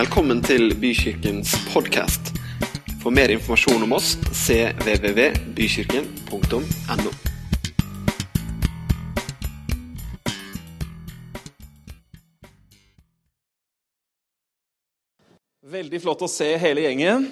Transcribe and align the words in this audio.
Velkommen 0.00 0.38
til 0.40 0.70
Bykirkens 0.80 1.50
podkast. 1.74 2.30
For 3.02 3.12
mer 3.12 3.28
informasjon 3.34 3.82
om 3.84 3.92
oss 3.92 4.14
cvvvbykirken.no. 4.32 7.10
Veldig 15.74 16.00
flott 16.06 16.24
å 16.24 16.30
se 16.32 16.48
hele 16.64 16.80
gjengen. 16.86 17.28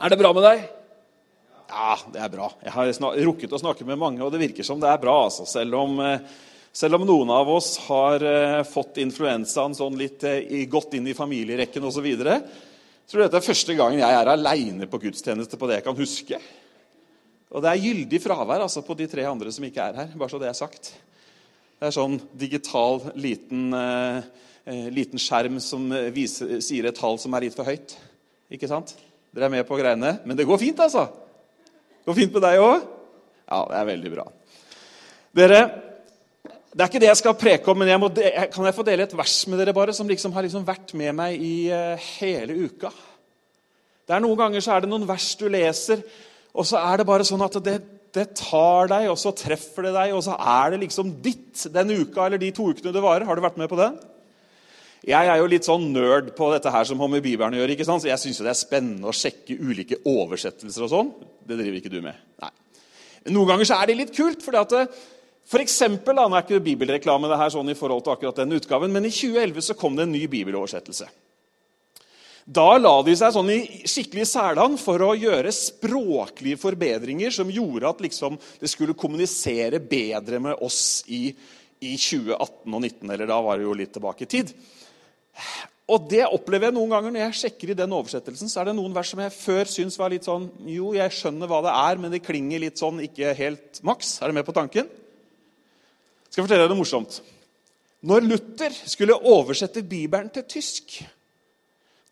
Er 0.00 0.08
det 0.08 0.20
bra 0.24 0.32
med 0.32 0.40
deg? 0.48 0.64
Ja, 1.68 2.00
det 2.16 2.24
er 2.24 2.32
bra. 2.32 2.48
Jeg 2.64 2.72
har 2.80 2.88
rukket 3.28 3.52
å 3.52 3.60
snakke 3.60 3.84
med 3.84 4.00
mange, 4.00 4.24
og 4.24 4.32
det 4.32 4.40
virker 4.46 4.64
som 4.64 4.80
det 4.80 4.88
er 4.88 4.96
bra. 5.04 5.28
Altså. 5.28 5.44
Selv, 5.44 5.76
om, 5.84 6.00
eh, 6.00 6.24
selv 6.76 6.98
om 6.98 7.06
noen 7.08 7.30
av 7.32 7.48
oss 7.48 7.76
har 7.86 8.20
uh, 8.20 8.60
fått 8.68 8.98
influensaen 9.00 9.74
sånn 9.76 9.96
litt 9.96 10.24
uh, 10.28 10.42
godt 10.68 10.98
inn 10.98 11.08
i 11.08 11.16
familierekken 11.16 11.84
osv., 11.88 12.04
videre, 12.04 12.40
så 13.06 13.20
dette 13.22 13.38
er 13.38 13.46
første 13.46 13.76
gangen 13.78 14.02
jeg 14.02 14.18
er 14.18 14.28
aleine 14.32 14.88
på 14.90 15.00
gudstjeneste 15.06 15.56
på 15.56 15.68
det 15.70 15.78
jeg 15.78 15.86
kan 15.86 15.96
huske. 15.96 16.40
Og 17.54 17.62
det 17.62 17.70
er 17.70 17.84
gyldig 17.84 18.20
fravær 18.20 18.64
altså, 18.66 18.82
på 18.84 18.96
de 18.98 19.06
tre 19.08 19.24
andre 19.28 19.52
som 19.54 19.64
ikke 19.64 19.84
er 19.88 20.00
her. 20.02 20.10
bare 20.18 20.32
så 20.32 20.40
Det 20.42 20.50
er 20.50 20.58
sagt. 20.58 20.90
Det 21.78 21.86
er 21.86 21.94
sånn 21.94 22.18
digital, 22.36 23.00
liten, 23.14 23.70
uh, 23.72 24.26
liten 24.92 25.22
skjerm 25.22 25.60
som 25.62 25.86
viser, 26.12 26.58
sier 26.66 26.90
et 26.90 26.98
tall 26.98 27.16
som 27.22 27.36
er 27.38 27.46
litt 27.46 27.56
for 27.56 27.68
høyt. 27.68 27.94
Ikke 28.52 28.68
sant? 28.68 28.96
Dere 29.32 29.48
er 29.48 29.54
med 29.54 29.68
på 29.68 29.78
greiene. 29.78 30.16
Men 30.26 30.36
det 30.36 30.48
går 30.48 30.60
fint, 30.60 30.82
altså. 30.82 31.06
Det 32.02 32.10
Går 32.10 32.20
fint 32.20 32.36
med 32.36 32.44
deg 32.50 32.60
òg? 32.60 32.84
Ja, 33.46 33.64
det 33.70 33.80
er 33.80 33.90
veldig 33.94 34.12
bra. 34.18 34.28
Dere, 35.36 35.60
Det 36.76 36.84
er 36.84 36.90
ikke 36.90 37.00
det 37.00 37.08
jeg 37.08 37.20
skal 37.22 37.36
preke 37.40 37.70
om, 37.72 37.78
men 37.80 37.88
jeg 37.88 38.00
må, 38.02 38.10
kan 38.52 38.66
jeg 38.68 38.76
få 38.76 38.84
dele 38.84 39.06
et 39.06 39.12
vers 39.16 39.34
med 39.48 39.62
dere 39.62 39.72
bare, 39.72 39.94
som 39.96 40.08
liksom 40.10 40.34
har 40.36 40.44
liksom 40.44 40.64
vært 40.66 40.90
med 41.00 41.14
meg 41.16 41.40
i 41.40 41.70
uh, 41.72 42.08
hele 42.18 42.52
uka? 42.68 42.90
Det 44.04 44.12
er 44.12 44.20
Noen 44.20 44.36
ganger 44.42 44.60
så 44.60 44.74
er 44.74 44.84
det 44.84 44.90
noen 44.90 45.06
vers 45.08 45.30
du 45.40 45.46
leser, 45.48 46.02
og 46.52 46.68
så 46.68 46.82
er 46.82 47.00
det 47.00 47.06
bare 47.08 47.24
sånn 47.24 47.46
at 47.46 47.56
det, 47.64 47.78
det 48.12 48.26
tar 48.36 48.92
deg, 48.92 49.08
og 49.08 49.16
så 49.16 49.32
treffer 49.32 49.88
det 49.88 49.94
deg, 49.96 50.12
og 50.18 50.20
så 50.28 50.36
er 50.36 50.74
det 50.74 50.82
liksom 50.84 51.14
ditt 51.24 51.64
den 51.72 51.94
uka 51.96 52.28
eller 52.28 52.44
de 52.44 52.52
to 52.52 52.68
ukene 52.68 52.92
det 52.92 53.06
varer. 53.06 53.24
Har 53.24 53.40
du 53.40 53.46
vært 53.46 53.58
med 53.62 53.72
på 53.72 53.80
det? 53.80 53.88
Jeg 55.06 55.32
er 55.32 55.40
jo 55.40 55.48
litt 55.48 55.64
sånn 55.64 55.88
nerd 55.96 56.32
på 56.36 56.52
dette 56.52 56.76
her 56.76 56.86
som 56.92 57.00
har 57.00 57.08
med 57.08 57.24
Bibelen 57.24 57.56
å 57.56 57.60
gjøre. 57.62 57.72
ikke 57.72 57.88
sant? 57.88 58.04
Så 58.04 58.12
Jeg 58.12 58.20
syns 58.20 58.44
det 58.44 58.52
er 58.52 58.60
spennende 58.60 59.08
å 59.08 59.16
sjekke 59.16 59.56
ulike 59.64 60.02
oversettelser 60.04 60.84
og 60.84 60.92
sånn. 60.92 61.12
Det 61.40 61.56
driver 61.56 61.80
ikke 61.80 61.92
du 61.92 62.00
med. 62.04 62.20
Nei. 62.44 62.52
Noen 63.32 63.54
ganger 63.54 63.68
så 63.68 63.80
er 63.80 63.88
det 63.88 64.00
litt 64.00 64.16
kult. 64.16 64.44
fordi 64.44 64.60
at 64.60 64.74
eh, 64.76 65.04
for 65.46 65.62
eksempel, 65.62 66.18
Nå 66.18 66.34
er 66.34 66.42
ikke 66.42 66.62
bibelreklame 66.64 67.30
det 67.30 67.38
her 67.38 67.52
sånn 67.54 67.70
i 67.70 67.78
forhold 67.78 68.02
til 68.04 68.16
akkurat 68.16 68.42
den 68.42 68.56
utgaven, 68.58 68.90
men 68.92 69.06
i 69.06 69.14
2011 69.14 69.68
så 69.68 69.78
kom 69.78 69.94
det 69.94 70.06
en 70.06 70.14
ny 70.16 70.24
bibeloversettelse. 70.30 71.06
Da 72.46 72.76
la 72.78 72.94
de 73.02 73.14
seg 73.18 73.32
sånn 73.34 73.48
i 73.50 73.60
skikkelig 73.90 74.28
særland 74.30 74.78
for 74.78 75.02
å 75.02 75.16
gjøre 75.18 75.50
språklige 75.54 76.60
forbedringer 76.62 77.32
som 77.34 77.50
gjorde 77.50 77.90
at 77.90 78.02
liksom, 78.04 78.36
det 78.62 78.70
skulle 78.70 78.94
kommunisere 78.98 79.80
bedre 79.82 80.38
med 80.42 80.62
oss 80.62 81.02
i, 81.10 81.32
i 81.82 81.96
2018 81.98 82.36
og 82.36 82.86
2019. 82.86 83.10
Eller 83.10 83.30
da 83.30 83.40
var 83.42 83.58
det 83.58 83.66
jo 83.66 83.74
litt 83.74 83.90
tilbake 83.96 84.26
i 84.26 84.30
tid. 84.30 84.52
Og 85.90 86.06
det 86.10 86.22
opplever 86.26 86.68
jeg 86.68 86.76
noen 86.78 86.94
ganger 86.94 87.14
når 87.14 87.24
jeg 87.24 87.40
sjekker 87.40 87.72
i 87.72 87.78
den 87.78 87.94
oversettelsen. 87.98 88.50
så 88.50 88.62
er 88.62 88.70
det 88.70 88.76
noen 88.78 88.94
vers 88.94 89.10
som 89.10 89.22
jeg 89.22 89.34
før 89.34 89.70
syns 89.70 89.98
var 89.98 90.14
litt 90.14 90.26
sånn 90.26 90.46
Jo, 90.70 90.92
jeg 90.94 91.14
skjønner 91.18 91.50
hva 91.50 91.60
det 91.66 91.74
er, 91.74 91.98
men 92.02 92.14
det 92.14 92.24
klinger 92.26 92.62
litt 92.62 92.78
sånn 92.78 93.02
ikke 93.06 93.34
helt 93.38 93.82
maks. 93.86 94.20
Er 94.22 94.30
du 94.30 94.38
med 94.38 94.46
på 94.46 94.54
tanken? 94.54 94.86
Skal 96.36 96.44
fortelle 96.44 96.66
deg 96.66 96.74
noe 96.74 96.82
morsomt. 96.82 97.14
Når 98.04 98.24
Luther 98.26 98.74
skulle 98.84 99.14
oversette 99.16 99.80
Bibelen 99.80 100.26
til 100.28 100.42
tysk, 100.44 100.98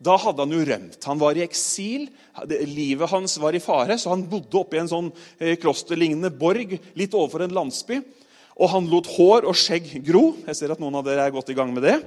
da 0.01 0.15
hadde 0.17 0.41
han 0.41 0.55
jo 0.55 0.63
rømt. 0.65 0.97
Han 1.05 1.19
var 1.21 1.37
i 1.37 1.43
eksil. 1.45 2.07
Livet 2.65 3.11
hans 3.11 3.35
var 3.37 3.53
i 3.53 3.61
fare, 3.61 3.99
så 4.01 4.09
han 4.15 4.23
bodde 4.25 4.57
oppe 4.57 4.79
i 4.79 4.81
en 4.81 4.89
sånn 4.89 5.11
eh, 5.37 5.53
klosterlignende 5.61 6.31
borg 6.33 6.73
litt 6.97 7.13
overfor 7.13 7.45
en 7.45 7.53
landsby. 7.53 7.99
Og 8.57 8.71
han 8.73 8.89
lot 8.89 9.11
hår 9.13 9.45
og 9.45 9.59
skjegg 9.61 9.93
gro. 10.09 10.23
Jeg 10.49 10.57
ser 10.57 10.73
at 10.73 10.81
noen 10.81 10.97
av 10.97 11.05
dere 11.05 11.29
er 11.29 11.37
godt 11.37 11.53
i 11.53 11.57
gang 11.61 11.69
med 11.77 11.85
det. 11.85 11.99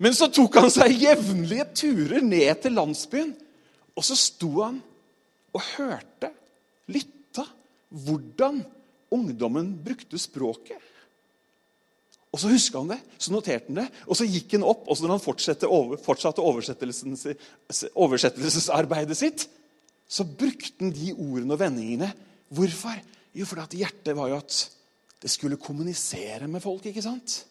Men 0.00 0.16
så 0.16 0.30
tok 0.32 0.56
han 0.62 0.72
seg 0.72 0.96
jevnlige 0.96 1.68
turer 1.76 2.24
ned 2.24 2.64
til 2.64 2.72
landsbyen. 2.80 3.36
Og 3.92 4.08
så 4.08 4.16
sto 4.16 4.54
han 4.62 4.80
og 5.52 5.68
hørte, 5.76 6.32
lytta, 6.88 7.44
hvordan 7.92 8.64
ungdommen 9.12 9.74
brukte 9.84 10.16
språket. 10.20 10.80
Og 12.34 12.40
Så 12.40 12.48
huska 12.50 12.78
han 12.82 12.90
det, 12.90 13.00
så 13.18 13.32
noterte 13.32 13.66
han 13.70 13.78
det, 13.80 13.88
og 14.06 14.16
så 14.18 14.24
gikk 14.28 14.52
han 14.58 14.64
opp. 14.66 14.82
Og 14.88 14.96
så 14.96 15.02
når 15.04 15.14
han 15.16 15.24
fortsatte, 15.24 15.66
over, 15.72 15.96
fortsatte 16.02 16.40
oversettelsesarbeidet 16.44 19.16
sitt, 19.16 19.48
så 20.08 20.24
brukte 20.26 20.84
han 20.84 20.92
de 20.94 21.12
ordene 21.14 21.54
og 21.54 21.60
vendingene. 21.60 22.12
Hvorfor? 22.52 22.96
Jo, 23.36 23.44
fordi 23.48 23.76
hjertet 23.82 24.16
var 24.16 24.28
jo 24.30 24.36
at 24.38 24.70
det 25.22 25.30
skulle 25.32 25.56
kommunisere 25.56 26.48
med 26.48 26.62
folk. 26.62 26.86
ikke 26.86 27.02
sant? 27.02 27.46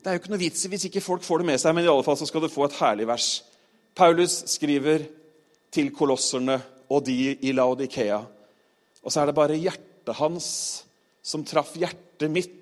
Det 0.00 0.08
er 0.08 0.16
jo 0.16 0.22
ikke 0.22 0.32
noe 0.32 0.40
vits 0.40 0.64
hvis 0.64 0.86
ikke 0.88 1.04
folk 1.04 1.24
får 1.26 1.42
det 1.42 1.50
med 1.50 1.60
seg, 1.60 1.74
men 1.76 1.84
i 1.84 1.92
alle 1.92 2.06
fall 2.06 2.16
så 2.16 2.28
skal 2.28 2.44
du 2.44 2.52
få 2.52 2.64
et 2.66 2.78
herlig 2.80 3.06
vers. 3.10 3.28
Paulus 3.96 4.34
skriver 4.48 5.04
til 5.74 5.90
kolosserne 5.94 6.60
og 6.90 7.04
de 7.06 7.34
i 7.36 7.52
Laodikea. 7.52 8.22
Og 9.04 9.12
så 9.12 9.20
er 9.20 9.30
det 9.30 9.36
bare 9.36 9.60
hjertet 9.60 10.16
hans 10.18 10.48
som 11.22 11.44
traff 11.46 11.76
hjertet 11.78 12.32
mitt. 12.32 12.56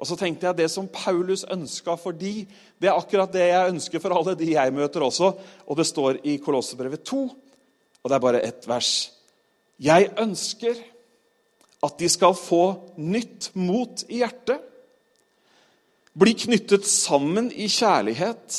Og 0.00 0.08
så 0.08 0.16
tenkte 0.16 0.46
jeg 0.46 0.54
at 0.54 0.60
det 0.62 0.70
som 0.72 0.88
Paulus 0.88 1.44
ønska 1.52 1.94
for 2.00 2.16
de, 2.16 2.46
det 2.80 2.88
er 2.88 2.96
akkurat 2.96 3.32
det 3.32 3.50
jeg 3.50 3.74
ønsker 3.74 4.02
for 4.02 4.16
alle 4.16 4.34
de 4.38 4.54
jeg 4.54 4.72
møter 4.72 5.04
også. 5.04 5.34
Og 5.68 5.76
det 5.76 5.86
står 5.86 6.22
i 6.24 6.38
Kolossebrevet 6.40 7.04
2, 7.04 7.20
og 8.00 8.08
det 8.08 8.16
er 8.16 8.24
bare 8.24 8.40
ett 8.46 8.68
vers. 8.68 8.94
Jeg 9.80 10.08
ønsker 10.20 10.80
at 11.84 12.00
de 12.00 12.08
skal 12.12 12.34
få 12.36 12.64
nytt 12.96 13.52
mot 13.60 14.04
i 14.08 14.24
hjertet 14.24 14.66
bli 16.12 16.34
knyttet 16.34 16.86
sammen 16.86 17.50
i 17.52 17.68
kjærlighet 17.70 18.58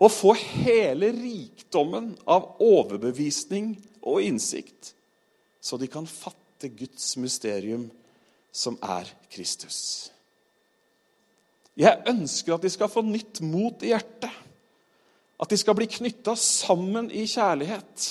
og 0.00 0.12
få 0.12 0.34
hele 0.38 1.10
rikdommen 1.14 2.12
av 2.28 2.60
overbevisning 2.62 3.74
og 4.06 4.22
innsikt, 4.22 4.92
så 5.60 5.78
de 5.80 5.88
kan 5.90 6.06
fatte 6.06 6.70
Guds 6.70 7.16
mysterium, 7.18 7.88
som 8.52 8.78
er 8.80 9.08
Kristus. 9.32 10.12
Jeg 11.76 12.02
ønsker 12.08 12.54
at 12.56 12.62
de 12.64 12.72
skal 12.72 12.88
få 12.88 13.02
nytt 13.04 13.42
mot 13.44 13.82
i 13.84 13.92
hjertet. 13.92 14.32
At 15.36 15.50
de 15.52 15.58
skal 15.60 15.76
bli 15.76 15.88
knytta 15.90 16.32
sammen 16.40 17.10
i 17.12 17.26
kjærlighet. 17.28 18.06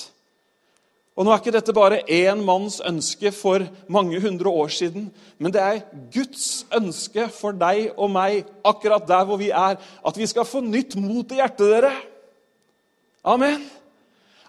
Og 1.16 1.24
Nå 1.24 1.32
er 1.32 1.40
ikke 1.40 1.54
dette 1.54 1.72
bare 1.74 2.02
én 2.12 2.42
manns 2.44 2.76
ønske 2.84 3.32
for 3.32 3.64
mange 3.88 4.20
hundre 4.20 4.52
år 4.52 4.68
siden, 4.68 5.06
men 5.40 5.52
det 5.52 5.62
er 5.62 5.78
Guds 6.12 6.66
ønske 6.76 7.24
for 7.32 7.56
deg 7.56 7.94
og 7.96 8.10
meg 8.12 8.44
akkurat 8.68 9.06
der 9.08 9.24
hvor 9.24 9.40
vi 9.40 9.48
er. 9.48 9.80
At 9.80 10.20
vi 10.20 10.28
skal 10.28 10.44
få 10.44 10.60
nytt 10.60 10.98
mot 11.00 11.32
i 11.32 11.40
hjertet, 11.40 11.72
dere. 11.72 11.94
Amen. 13.24 13.64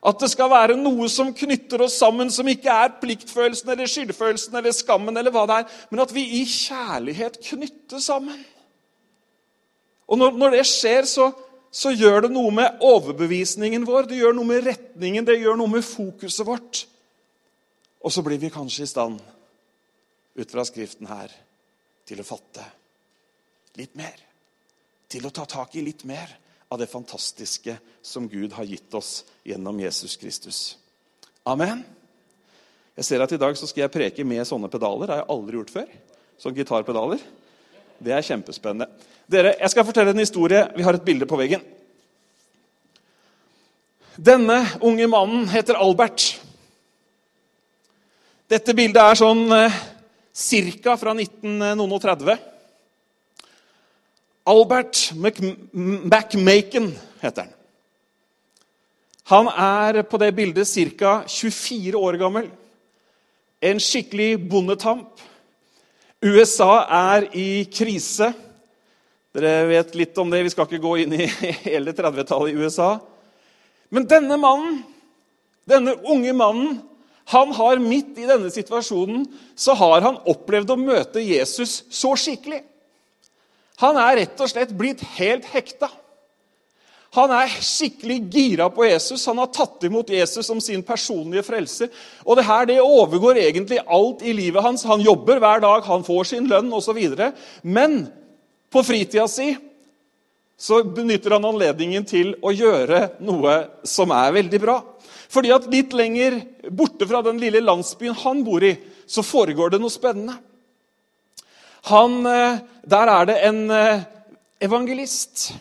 At 0.07 0.19
det 0.19 0.29
skal 0.29 0.51
være 0.51 0.75
noe 0.77 1.07
som 1.09 1.31
knytter 1.33 1.81
oss 1.87 1.95
sammen, 2.03 2.29
som 2.29 2.47
ikke 2.51 2.69
er 2.69 2.99
pliktfølelsen 2.99 3.71
eller 3.73 3.89
skyldfølelsen 3.89 4.59
eller 4.59 4.75
skammen, 4.75 5.17
eller 5.17 5.33
hva 5.33 5.47
det 5.47 5.61
er, 5.61 5.73
men 5.89 6.03
at 6.03 6.13
vi 6.13 6.27
i 6.41 6.43
kjærlighet 6.45 7.39
knytter 7.47 8.03
sammen. 8.03 8.43
Og 10.07 10.19
når, 10.19 10.37
når 10.39 10.55
det 10.55 10.65
skjer, 10.69 11.07
så, 11.09 11.31
så 11.71 11.91
gjør 11.91 12.27
det 12.27 12.33
noe 12.35 12.51
med 12.55 12.83
overbevisningen 12.85 13.85
vår, 13.87 14.07
det 14.09 14.21
gjør 14.21 14.37
noe 14.37 14.47
med 14.47 14.63
retningen, 14.67 15.27
det 15.27 15.39
gjør 15.41 15.59
noe 15.59 15.73
med 15.77 15.85
fokuset 15.85 16.47
vårt. 16.47 16.85
Og 18.03 18.13
så 18.13 18.23
blir 18.23 18.39
vi 18.39 18.53
kanskje 18.53 18.85
i 18.85 18.89
stand, 18.89 19.19
ut 20.37 20.53
fra 20.53 20.63
Skriften 20.67 21.09
her, 21.09 21.31
til 22.07 22.21
å 22.21 22.27
fatte 22.27 22.63
litt 23.77 23.97
mer. 23.99 24.15
Til 25.07 25.25
å 25.27 25.31
ta 25.33 25.45
tak 25.47 25.75
i 25.75 25.83
litt 25.83 26.05
mer 26.07 26.31
av 26.71 26.79
det 26.79 26.89
fantastiske 26.91 27.77
som 28.03 28.27
Gud 28.31 28.55
har 28.57 28.67
gitt 28.67 28.93
oss 28.97 29.21
gjennom 29.47 29.79
Jesus 29.79 30.17
Kristus. 30.19 30.59
Amen. 31.47 31.83
Jeg 32.97 33.05
ser 33.07 33.23
at 33.23 33.31
I 33.31 33.39
dag 33.39 33.55
så 33.59 33.69
skal 33.69 33.85
jeg 33.85 33.93
preke 33.93 34.25
med 34.27 34.47
sånne 34.47 34.69
pedaler. 34.71 35.05
Det 35.05 35.15
har 35.15 35.21
jeg 35.21 35.31
aldri 35.35 35.59
gjort 35.59 35.73
før. 35.75 35.91
Sånne 36.41 36.59
gitarpedaler. 36.59 37.21
Det 37.99 38.13
er 38.13 38.25
kjempespennende. 38.25 38.87
Dere, 39.27 39.55
Jeg 39.59 39.69
skal 39.69 39.85
fortelle 39.85 40.11
en 40.11 40.23
historie. 40.23 40.67
Vi 40.75 40.83
har 40.83 40.93
et 40.93 41.05
bilde 41.05 41.25
på 41.25 41.37
veggen. 41.37 41.61
Denne 44.17 44.65
unge 44.81 45.07
mannen 45.07 45.47
heter 45.49 45.77
Albert. 45.77 46.39
Dette 48.49 48.73
bildet 48.73 49.01
er 49.01 49.19
sånn 49.19 49.43
eh, 49.51 49.81
ca. 50.81 50.95
fra 50.97 51.13
1930. 51.13 52.37
Albert 54.47 55.11
McMaken 55.13 56.93
heter 57.21 57.43
han. 57.43 57.53
Han 59.27 59.49
er 59.51 60.05
på 60.07 60.17
det 60.21 60.31
bildet 60.37 60.69
ca. 60.95 61.23
24 61.27 61.99
år 61.99 62.15
gammel. 62.21 62.47
En 63.59 63.79
skikkelig 63.81 64.37
bondetamp. 64.49 65.09
USA 66.23 66.71
er 67.13 67.27
i 67.37 67.49
krise. 67.69 68.31
Dere 69.37 69.67
vet 69.69 69.95
litt 69.97 70.17
om 70.17 70.31
det. 70.33 70.41
Vi 70.47 70.53
skal 70.53 70.65
ikke 70.65 70.81
gå 70.81 70.93
inn 71.03 71.13
i 71.13 71.27
hele 71.67 71.93
30-tallet 71.93 72.53
i 72.53 72.63
USA. 72.63 72.95
Men 73.93 74.07
denne 74.09 74.39
mannen, 74.41 74.81
denne 75.69 75.93
unge 76.09 76.33
mannen, 76.35 76.79
han 77.27 77.51
har 77.57 77.81
midt 77.83 78.17
i 78.21 78.27
denne 78.27 78.49
situasjonen 78.53 79.25
så 79.59 79.75
har 79.75 80.05
han 80.05 80.19
opplevd 80.31 80.71
å 80.71 80.79
møte 80.79 81.23
Jesus 81.23 81.81
så 81.91 82.13
skikkelig. 82.15 82.61
Han 83.83 83.99
er 83.99 84.21
rett 84.21 84.39
og 84.41 84.49
slett 84.49 84.71
blitt 84.77 85.03
helt 85.17 85.45
hekta. 85.51 85.89
Han 87.15 87.31
er 87.31 87.53
skikkelig 87.63 88.17
gira 88.33 88.67
på 88.73 88.83
Jesus. 88.85 89.23
Han 89.29 89.39
har 89.39 89.51
tatt 89.55 89.85
imot 89.87 90.09
Jesus 90.11 90.45
som 90.45 90.59
sin 90.61 90.83
personlige 90.85 91.45
frelser. 91.47 91.91
Og 92.25 92.37
det 92.37 92.47
her 92.49 92.67
det 92.67 92.81
overgår 92.83 93.39
egentlig 93.41 93.79
alt 93.85 94.25
i 94.27 94.35
livet 94.35 94.63
hans. 94.63 94.83
Han 94.89 95.01
jobber 95.01 95.39
hver 95.41 95.63
dag, 95.63 95.85
han 95.87 96.03
får 96.05 96.33
sin 96.33 96.49
lønn 96.51 96.73
osv. 96.73 96.99
Men 97.63 98.03
på 98.73 98.83
fritida 98.83 99.27
si 99.31 99.53
så 100.57 100.81
benytter 100.83 101.35
han 101.35 101.45
anledningen 101.45 102.05
til 102.09 102.33
å 102.41 102.49
gjøre 102.49 103.19
noe 103.21 103.57
som 103.85 104.11
er 104.15 104.33
veldig 104.39 104.59
bra. 104.61 104.79
Fordi 105.29 105.51
at 105.53 105.67
litt 105.69 105.93
lenger 105.95 106.39
borte 106.73 107.05
fra 107.07 107.21
den 107.25 107.37
lille 107.41 107.61
landsbyen 107.61 108.17
han 108.23 108.41
bor 108.47 108.63
i, 108.65 108.73
så 109.07 109.23
foregår 109.23 109.75
det 109.75 109.81
noe 109.83 109.93
spennende. 109.93 110.33
Han, 111.91 112.25
eh, 112.25 112.59
der 112.83 113.11
er 113.13 113.29
det 113.29 113.37
en 113.47 113.71
eh, 113.71 114.01
evangelist. 114.59 115.51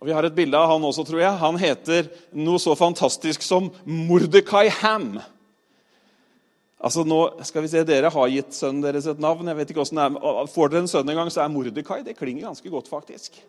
Og 0.00 0.08
Vi 0.08 0.12
har 0.12 0.26
et 0.28 0.36
bilde 0.36 0.58
av 0.58 0.68
han 0.74 0.84
også, 0.84 1.06
tror 1.08 1.22
jeg. 1.22 1.38
Han 1.40 1.56
heter 1.60 2.10
noe 2.36 2.60
så 2.60 2.74
fantastisk 2.76 3.44
som 3.44 3.70
Mordekai 3.84 4.68
Ham. 4.82 5.14
Altså 6.76 7.06
nå, 7.08 7.20
skal 7.48 7.64
vi 7.64 7.70
se, 7.72 7.80
Dere 7.88 8.10
har 8.12 8.28
gitt 8.28 8.52
sønnen 8.52 8.84
deres 8.84 9.08
et 9.08 9.22
navn. 9.22 9.48
jeg 9.48 9.56
vet 9.56 9.72
ikke 9.72 9.80
hvordan 9.80 10.12
det 10.12 10.20
er. 10.20 10.50
Får 10.52 10.72
dere 10.72 10.84
en 10.84 10.90
sønn 10.92 11.08
en 11.08 11.16
gang, 11.22 11.30
så 11.32 11.42
er 11.42 11.52
Mordekai. 11.54 12.02
Det 12.04 12.18
klinger 12.18 12.50
ganske 12.50 12.70
godt, 12.70 12.90
faktisk. 12.92 13.40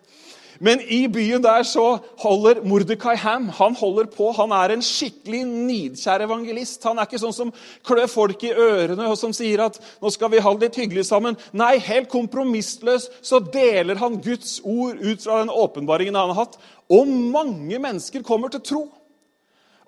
Men 0.58 0.80
i 0.80 1.04
byen 1.10 1.42
der 1.42 1.62
så 1.66 1.98
holder 2.18 2.62
Mordekai 2.66 3.14
Ham 3.22 3.48
han 3.54 3.76
holder 3.78 4.08
på. 4.10 4.30
Han 4.34 4.52
er 4.54 4.74
en 4.74 4.82
skikkelig 4.82 5.44
nidkjær 5.46 6.24
evangelist. 6.26 6.82
Han 6.88 6.98
er 6.98 7.06
ikke 7.06 7.20
sånn 7.22 7.36
som 7.36 7.52
klør 7.86 8.08
folk 8.10 8.42
i 8.46 8.54
ørene 8.54 9.06
og 9.06 9.18
som 9.20 9.34
sier 9.36 9.62
at 9.68 9.78
nå 10.02 10.10
skal 10.14 10.32
vi 10.32 10.42
ha 10.42 10.54
det 10.54 10.68
litt 10.68 10.80
hyggelig 10.82 11.06
sammen. 11.10 11.38
Nei, 11.52 11.76
helt 11.86 12.10
kompromissløs 12.12 13.08
så 13.22 13.40
deler 13.42 14.00
han 14.02 14.18
Guds 14.24 14.58
ord 14.64 14.98
ut 14.98 15.22
fra 15.22 15.42
den 15.42 15.54
åpenbaringen 15.54 16.18
han 16.18 16.34
har 16.34 16.44
hatt. 16.46 16.58
Og 16.90 17.06
mange 17.06 17.78
mennesker 17.78 18.26
kommer 18.26 18.50
til 18.52 18.64
tro. 18.64 18.84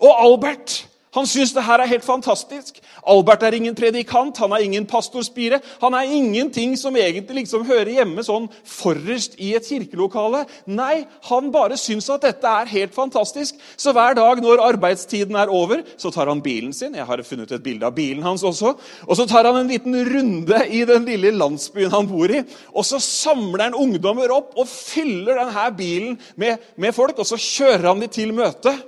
Og 0.00 0.22
Albert 0.22 0.84
han 1.10 1.26
syns 1.26 1.50
det 1.56 1.64
her 1.66 1.82
er 1.82 1.90
helt 1.90 2.04
fantastisk. 2.06 2.76
Albert 3.10 3.42
er 3.42 3.56
ingen 3.56 3.74
predikant, 3.74 4.38
han 4.38 4.52
er 4.54 4.62
ingen 4.62 4.84
pastorspire. 4.86 5.58
Han 5.82 5.94
er 5.98 6.10
ingenting 6.14 6.76
som 6.78 6.94
egentlig 6.94 7.40
liksom 7.40 7.64
hører 7.66 7.90
hjemme 7.96 8.22
sånn 8.22 8.46
forrest 8.62 9.34
i 9.42 9.50
et 9.58 9.66
kirkelokale. 9.66 10.44
Nei, 10.70 11.02
han 11.26 11.48
bare 11.50 11.78
syns 11.80 12.06
at 12.14 12.22
dette 12.28 12.46
er 12.46 12.70
helt 12.70 12.94
fantastisk. 12.94 13.58
Så 13.74 13.90
hver 13.96 14.14
dag 14.14 14.42
når 14.44 14.62
arbeidstiden 14.68 15.38
er 15.40 15.50
over, 15.50 15.82
så 15.98 16.12
tar 16.14 16.30
han 16.30 16.44
bilen 16.44 16.70
sin. 16.76 16.94
Jeg 16.94 17.08
har 17.08 17.24
funnet 17.26 17.56
et 17.56 17.64
bilde 17.64 17.90
av 17.90 17.96
bilen 17.96 18.22
hans 18.26 18.46
også. 18.46 18.76
Og 19.08 19.18
så 19.18 19.26
tar 19.26 19.50
han 19.50 19.58
en 19.64 19.72
liten 19.72 19.98
runde 20.12 20.62
i 20.70 20.84
den 20.86 21.10
lille 21.10 21.34
landsbyen 21.34 21.90
han 21.90 22.06
bor 22.12 22.30
i. 22.30 22.44
Og 22.70 22.86
så 22.86 23.02
samler 23.02 23.66
han 23.66 23.78
ungdommer 23.78 24.30
opp 24.36 24.54
og 24.54 24.70
fyller 24.70 25.42
denne 25.42 25.66
bilen 25.74 26.16
med, 26.38 26.62
med 26.78 26.94
folk, 26.94 27.18
og 27.18 27.26
så 27.26 27.40
kjører 27.40 27.90
han 27.90 28.06
dem 28.06 28.14
til 28.14 28.30
møtet 28.36 28.86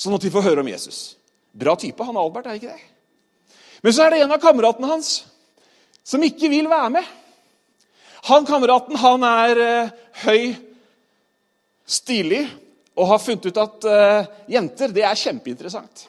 sånn 0.00 0.16
at 0.16 0.24
vi 0.24 0.32
får 0.32 0.46
høre 0.48 0.64
om 0.64 0.70
Jesus. 0.70 1.00
Bra 1.52 1.74
type, 1.78 2.04
han 2.06 2.18
Albert, 2.18 2.48
er 2.48 2.60
ikke 2.60 2.72
det? 2.72 3.56
Men 3.84 3.96
så 3.96 4.04
er 4.04 4.14
det 4.14 4.22
en 4.24 4.34
av 4.36 4.42
kameratene 4.42 4.90
hans 4.90 5.12
som 6.06 6.22
ikke 6.24 6.50
vil 6.52 6.68
være 6.70 6.92
med. 6.96 7.12
Han 8.28 8.46
kameraten 8.48 8.98
han 9.00 9.24
er 9.24 9.62
eh, 9.64 9.92
høy, 10.26 10.50
stilig 11.88 12.44
og 12.98 13.08
har 13.12 13.22
funnet 13.22 13.48
ut 13.48 13.60
at 13.60 13.88
eh, 13.88 14.30
jenter 14.56 14.92
det 14.94 15.04
er 15.08 15.20
kjempeinteressant. 15.20 16.06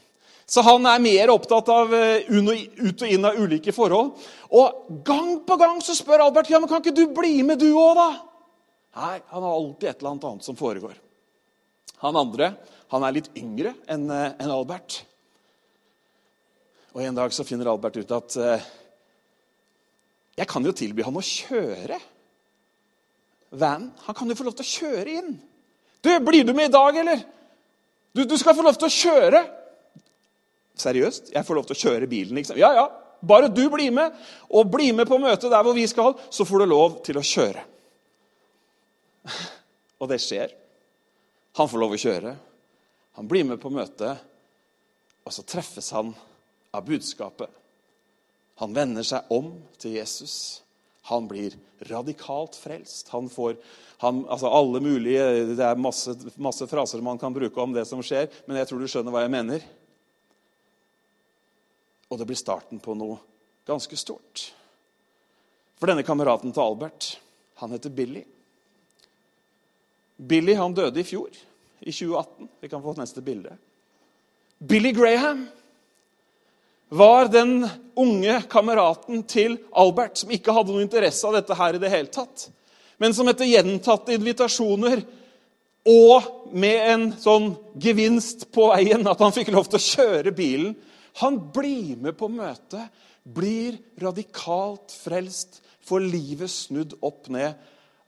Så 0.51 0.63
han 0.67 0.83
er 0.89 0.99
mer 0.99 1.31
opptatt 1.31 1.69
av 1.71 1.93
uh, 1.95 2.27
ut 2.27 3.03
og 3.05 3.07
inn 3.07 3.23
av 3.23 3.37
ulike 3.39 3.71
forhold. 3.71 4.09
Og 4.51 4.97
gang 5.07 5.37
på 5.47 5.55
gang 5.55 5.77
så 5.79 5.95
spør 5.95 6.25
Albert 6.25 6.49
ja, 6.51 6.59
men 6.59 6.67
kan 6.67 6.81
ikke 6.83 6.91
du 6.91 7.05
bli 7.15 7.37
med, 7.47 7.61
du 7.61 7.69
òg, 7.71 7.95
da? 7.95 8.09
Nei, 8.99 9.13
han 9.31 9.45
har 9.45 9.53
alltid 9.53 9.87
et 9.87 10.01
eller 10.01 10.11
annet 10.11 10.27
annet 10.27 10.49
som 10.49 10.57
foregår. 10.59 10.97
Han 12.03 12.19
andre 12.19 12.51
han 12.91 13.05
er 13.07 13.15
litt 13.15 13.31
yngre 13.39 13.73
enn 13.91 14.09
eh, 14.11 14.33
en 14.41 14.51
Albert. 14.51 15.01
Og 16.91 17.03
En 17.05 17.15
dag 17.15 17.31
så 17.31 17.45
finner 17.47 17.69
Albert 17.71 18.01
ut 18.01 18.15
at 18.17 18.35
eh, 18.41 18.65
jeg 20.41 20.47
kan 20.49 20.65
jo 20.65 20.73
tilby 20.75 21.05
han 21.05 21.19
å 21.19 21.23
kjøre 21.23 21.99
vanen. 23.51 23.91
Han 24.07 24.17
kan 24.17 24.31
jo 24.31 24.37
få 24.39 24.47
lov 24.47 24.57
til 24.59 24.67
å 24.67 24.71
kjøre 24.71 25.15
inn. 25.21 25.31
Du, 26.01 26.11
Blir 26.25 26.43
du 26.47 26.53
med 26.57 26.71
i 26.71 26.73
dag, 26.73 26.97
eller? 26.97 27.23
Du, 28.15 28.23
du 28.27 28.35
skal 28.39 28.55
få 28.57 28.65
lov 28.65 28.79
til 28.79 28.89
å 28.89 28.95
kjøre. 28.95 29.41
Seriøst? 30.81 31.31
Jeg 31.35 31.47
får 31.47 31.59
lov 31.59 31.67
til 31.69 31.77
å 31.77 31.81
kjøre 31.83 32.11
bilen, 32.11 32.35
liksom? 32.39 32.59
Ja, 32.59 32.73
ja. 32.75 32.87
Bare 33.21 33.51
du 33.53 33.63
blir 33.69 33.91
med, 33.93 34.15
og 34.49 34.71
blir 34.73 34.95
med 34.97 35.05
på 35.07 35.19
møtet 35.21 35.51
der 35.51 35.63
hvor 35.63 35.77
vi 35.77 35.85
skal, 35.87 36.15
så 36.33 36.47
får 36.47 36.63
du 36.63 36.71
lov 36.71 36.95
til 37.05 37.19
å 37.21 37.25
kjøre. 37.25 37.63
Og 40.01 40.09
det 40.09 40.17
skjer. 40.23 40.55
Han 41.59 41.69
får 41.69 41.83
lov 41.83 41.93
å 41.93 41.99
kjøre. 42.01 42.33
Han 43.17 43.27
blir 43.27 43.43
med 43.43 43.59
på 43.61 43.71
møtet, 43.73 44.21
og 45.25 45.33
så 45.35 45.43
treffes 45.43 45.91
han 45.91 46.13
av 46.71 46.85
budskapet. 46.87 47.49
Han 48.61 48.75
vender 48.75 49.05
seg 49.05 49.27
om 49.33 49.53
til 49.81 49.97
Jesus. 49.97 50.61
Han 51.09 51.27
blir 51.27 51.55
radikalt 51.89 52.55
frelst. 52.55 53.09
Han 53.11 53.29
får 53.29 53.57
han, 54.01 54.23
altså 54.29 54.49
alle 54.49 54.79
mulige, 54.81 55.23
Det 55.55 55.65
er 55.65 55.75
masse, 55.75 56.15
masse, 56.35 56.67
fraser 56.67 57.01
man 57.01 57.19
kan 57.21 57.33
bruke 57.33 57.61
om 57.61 57.73
det 57.73 57.85
som 57.85 58.01
skjer, 58.01 58.29
men 58.45 58.57
jeg 58.57 58.69
tror 58.69 58.79
du 58.79 58.87
skjønner 58.89 59.13
hva 59.13 59.25
jeg 59.25 59.33
mener. 59.33 59.65
Og 62.09 62.17
det 62.17 62.25
blir 62.29 62.39
starten 62.39 62.81
på 62.81 62.95
noe 62.97 63.19
ganske 63.67 63.97
stort. 63.97 64.47
For 65.77 65.89
denne 65.89 66.05
kameraten 66.05 66.53
til 66.53 66.63
Albert, 66.63 67.15
han 67.61 67.71
heter 67.73 67.93
Billy. 67.93 68.23
Billy 70.17 70.53
han 70.57 70.73
døde 70.73 71.01
i 71.01 71.05
fjor 71.05 71.33
i 71.81 71.91
2018. 71.91 72.47
Vi 72.61 72.69
kan 72.69 72.81
få 72.81 72.93
neste 72.97 73.21
bilde. 73.21 73.55
Billy 74.57 74.91
Graham 74.91 75.47
var 76.89 77.25
den 77.31 77.69
unge 77.95 78.41
kameraten 78.49 79.23
til 79.23 79.57
Albert 79.71 80.19
som 80.21 80.31
ikke 80.33 80.53
hadde 80.53 80.73
noe 80.75 80.83
interesse 80.83 81.25
av 81.27 81.37
dette 81.37 81.55
her 81.55 81.77
i 81.77 81.81
det 81.81 81.91
hele 81.93 82.11
tatt, 82.11 82.49
men 83.01 83.15
som 83.15 83.29
etter 83.31 83.49
gjentatte 83.49 84.13
invitasjoner 84.13 85.01
og 85.89 86.51
med 86.53 86.89
en 86.91 87.05
sånn 87.17 87.53
gevinst 87.81 88.49
på 88.53 88.67
veien, 88.69 89.07
at 89.07 89.23
han 89.23 89.33
fikk 89.33 89.49
lov 89.55 89.71
til 89.71 89.79
å 89.79 89.87
kjøre 89.87 90.35
bilen 90.35 90.75
Han 91.19 91.39
blir 91.51 91.97
med 91.99 92.15
på 92.15 92.29
møtet, 92.31 92.85
blir 93.23 93.75
radikalt 93.99 94.93
frelst, 94.95 95.57
får 95.83 96.05
livet 96.05 96.51
snudd 96.51 96.93
opp 97.03 97.27
ned 97.33 97.57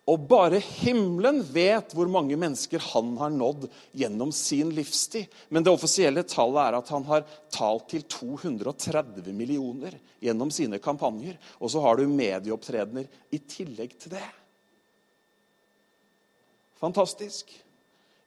og 0.03 0.25
bare 0.27 0.59
himmelen 0.59 1.39
vet 1.55 1.93
hvor 1.95 2.09
mange 2.11 2.35
mennesker 2.35 2.81
han 2.91 3.13
har 3.21 3.31
nådd 3.31 3.69
gjennom 3.95 4.33
sin 4.35 4.73
livstid. 4.75 5.29
Men 5.47 5.63
det 5.63 5.71
offisielle 5.71 6.25
tallet 6.27 6.59
er 6.59 6.77
at 6.81 6.89
han 6.91 7.05
har 7.07 7.23
talt 7.53 7.87
til 7.93 8.03
230 8.11 9.31
millioner 9.31 9.95
gjennom 10.19 10.51
sine 10.51 10.81
kampanjer. 10.83 11.37
Og 11.63 11.71
så 11.71 11.83
har 11.85 11.95
du 11.95 12.11
medieopptredener 12.11 13.07
i 13.31 13.39
tillegg 13.39 13.95
til 13.95 14.17
det. 14.17 14.25
Fantastisk. 16.83 17.47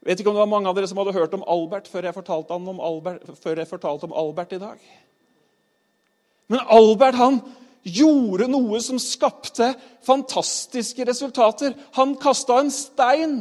Jeg 0.01 0.09
vet 0.09 0.23
ikke 0.23 0.33
om 0.33 0.39
det 0.39 0.45
var 0.47 0.55
mange 0.55 0.73
av 0.73 0.79
dere 0.79 0.89
som 0.89 1.03
hadde 1.03 1.17
hørt 1.19 1.37
om 1.37 1.45
Albert 1.45 1.93
før 1.93 2.09
jeg 2.09 2.17
fortalte 2.17 2.57
om 2.57 2.81
Albert, 2.81 3.29
jeg 3.45 3.69
fortalte 3.69 4.09
om 4.09 4.17
Albert 4.17 4.57
i 4.57 4.63
dag. 4.63 4.81
Men 6.49 6.65
Albert 6.73 7.21
han 7.21 7.41
gjorde 7.87 8.49
noe 8.51 8.81
som 8.83 8.99
skapte 9.01 9.71
fantastiske 10.07 11.07
resultater. 11.07 11.77
Han 11.99 12.17
kasta 12.21 12.59
en 12.61 12.73
stein 12.75 13.37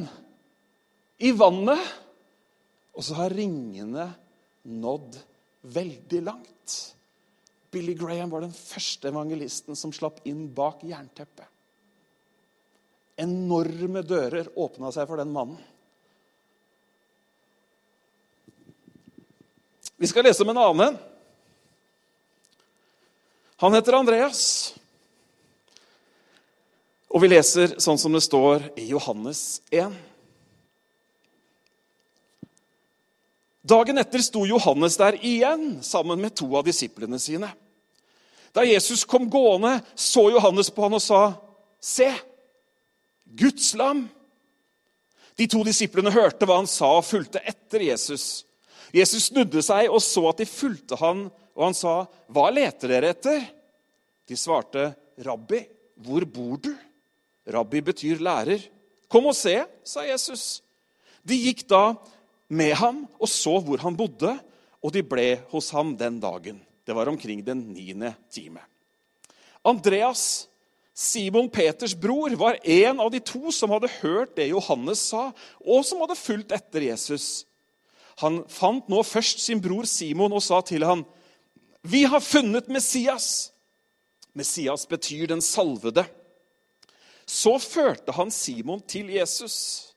i 1.17 1.31
vannet, 1.35 1.81
og 2.95 3.03
så 3.03 3.17
har 3.17 3.33
ringene 3.33 4.09
nådd 4.69 5.17
veldig 5.75 6.21
langt. 6.25 6.75
Billy 7.73 7.95
Graham 7.97 8.31
var 8.31 8.45
den 8.45 8.55
første 8.55 9.09
evangelisten 9.09 9.75
som 9.75 9.91
slapp 9.93 10.21
inn 10.29 10.45
bak 10.55 10.85
jernteppet. 10.87 11.49
Enorme 13.19 14.03
dører 14.03 14.51
åpna 14.59 14.91
seg 14.91 15.07
for 15.09 15.19
den 15.19 15.31
mannen. 15.35 15.57
Vi 19.95 20.07
skal 20.11 20.25
lese 20.27 20.43
om 20.43 20.51
en 20.51 20.59
annen. 20.59 20.97
Han 23.57 23.73
heter 23.73 23.95
Andreas. 23.95 24.73
Og 27.07 27.21
vi 27.23 27.29
leser 27.31 27.77
sånn 27.79 27.99
som 27.99 28.11
det 28.15 28.25
står 28.25 28.65
i 28.75 28.89
Johannes 28.89 29.61
1. 29.71 29.93
Dagen 33.65 33.97
etter 33.97 34.21
sto 34.21 34.43
Johannes 34.45 34.97
der 34.99 35.15
igjen 35.23 35.79
sammen 35.85 36.19
med 36.21 36.35
to 36.35 36.49
av 36.59 36.67
disiplene 36.67 37.17
sine. 37.21 37.47
Da 38.55 38.65
Jesus 38.67 39.05
kom 39.07 39.29
gående, 39.31 39.79
så 39.95 40.27
Johannes 40.35 40.69
på 40.69 40.83
han 40.83 40.99
og 40.99 41.01
sa, 41.01 41.39
'Se, 41.79 42.11
Guds 43.25 43.73
lam. 43.73 44.09
De 45.37 45.47
to 45.47 45.63
disiplene 45.63 46.11
hørte 46.11 46.45
hva 46.45 46.59
han 46.59 46.67
sa, 46.67 46.97
og 46.97 47.05
fulgte 47.05 47.39
etter 47.43 47.79
Jesus. 47.79 48.45
Jesus 48.93 49.23
snudde 49.23 49.61
seg 49.63 49.89
og 49.89 50.01
så 50.01 50.29
at 50.29 50.37
de 50.37 50.45
fulgte 50.45 50.95
han, 50.95 51.31
og 51.55 51.63
han 51.69 51.73
sa, 51.73 52.05
'Hva 52.27 52.51
leter 52.51 52.87
dere 52.87 53.09
etter?' 53.15 53.47
De 54.27 54.35
svarte, 54.35 54.95
'Rabbi, 55.17 55.65
hvor 55.95 56.25
bor 56.25 56.57
du?' 56.57 56.75
Rabbi 57.47 57.81
betyr 57.81 58.19
lærer. 58.19 58.59
'Kom 59.09 59.25
og 59.25 59.35
se', 59.35 59.65
sa 59.83 60.01
Jesus. 60.01 60.61
De 61.25 61.35
gikk 61.35 61.67
da 61.67 61.95
med 62.49 62.73
ham 62.75 63.07
og 63.19 63.29
så 63.29 63.59
hvor 63.63 63.77
han 63.81 63.95
bodde, 63.97 64.39
og 64.83 64.93
de 64.93 65.01
ble 65.01 65.41
hos 65.49 65.71
ham 65.73 65.95
den 65.97 66.19
dagen. 66.19 66.61
Det 66.85 66.93
var 66.93 67.09
omkring 67.09 67.41
den 67.45 67.73
niende 67.73 68.13
time. 68.29 68.61
Andreas, 69.65 70.47
Simon 70.93 71.49
Peters 71.49 71.95
bror, 71.95 72.29
var 72.37 72.59
en 72.63 72.99
av 72.99 73.09
de 73.11 73.19
to 73.19 73.51
som 73.51 73.73
hadde 73.73 73.89
hørt 74.01 74.35
det 74.37 74.51
Johannes 74.51 75.01
sa, 75.09 75.31
og 75.65 75.85
som 75.85 76.03
hadde 76.03 76.15
fulgt 76.19 76.53
etter 76.53 76.85
Jesus. 76.85 77.45
Han 78.21 78.43
fant 78.47 78.87
nå 78.87 79.01
først 79.03 79.41
sin 79.43 79.59
bror 79.61 79.89
Simon 79.89 80.37
og 80.37 80.43
sa 80.45 80.61
til 80.61 80.85
ham, 80.85 81.01
'Vi 81.85 82.03
har 82.03 82.19
funnet 82.19 82.67
Messias.' 82.67 83.51
Messias 84.33 84.87
betyr 84.87 85.27
den 85.27 85.41
salvede. 85.41 86.05
Så 87.25 87.59
førte 87.59 88.11
han 88.11 88.31
Simon 88.31 88.81
til 88.81 89.09
Jesus. 89.09 89.93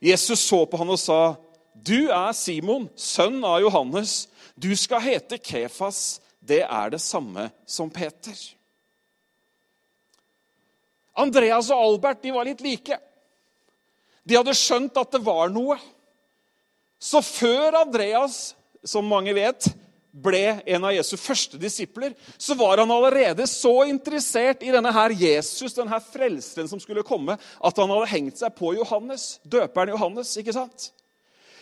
Jesus 0.00 0.40
så 0.40 0.64
på 0.66 0.76
han 0.76 0.88
og 0.88 0.98
sa, 0.98 1.34
'Du 1.74 2.08
er 2.08 2.32
Simon, 2.32 2.88
sønn 2.96 3.44
av 3.44 3.60
Johannes. 3.60 4.28
Du 4.56 4.76
skal 4.76 5.00
hete 5.00 5.38
Kefas.' 5.38 6.20
Det 6.46 6.62
er 6.62 6.90
det 6.90 7.00
samme 7.02 7.50
som 7.66 7.90
Peter. 7.90 8.36
Andreas 11.16 11.70
og 11.74 11.80
Albert 11.80 12.22
de 12.22 12.30
var 12.30 12.46
litt 12.46 12.60
like. 12.62 12.98
De 14.22 14.36
hadde 14.36 14.54
skjønt 14.54 14.96
at 15.00 15.10
det 15.10 15.24
var 15.26 15.50
noe. 15.50 15.74
Så 17.02 17.18
før 17.24 17.80
Andreas, 17.80 18.54
som 18.84 19.08
mange 19.10 19.34
vet, 19.34 19.66
ble 20.16 20.58
en 20.64 20.86
av 20.88 20.94
Jesu 20.96 21.14
første 21.20 21.60
disipler, 21.60 22.14
så 22.38 22.56
var 22.56 22.80
han 22.80 22.92
allerede 22.92 23.46
så 23.50 23.74
interessert 23.90 24.64
i 24.64 24.72
denne 24.72 24.92
her 24.94 25.14
Jesus, 25.16 25.76
denne 25.76 25.92
her 25.92 26.04
frelseren 26.04 26.70
som 26.70 26.80
skulle 26.80 27.04
komme, 27.06 27.36
at 27.36 27.80
han 27.82 27.92
hadde 27.92 28.12
hengt 28.14 28.40
seg 28.40 28.54
på 28.56 28.74
Johannes, 28.78 29.36
døperen 29.44 29.92
Johannes. 29.92 30.36
ikke 30.40 30.56
sant? 30.56 30.90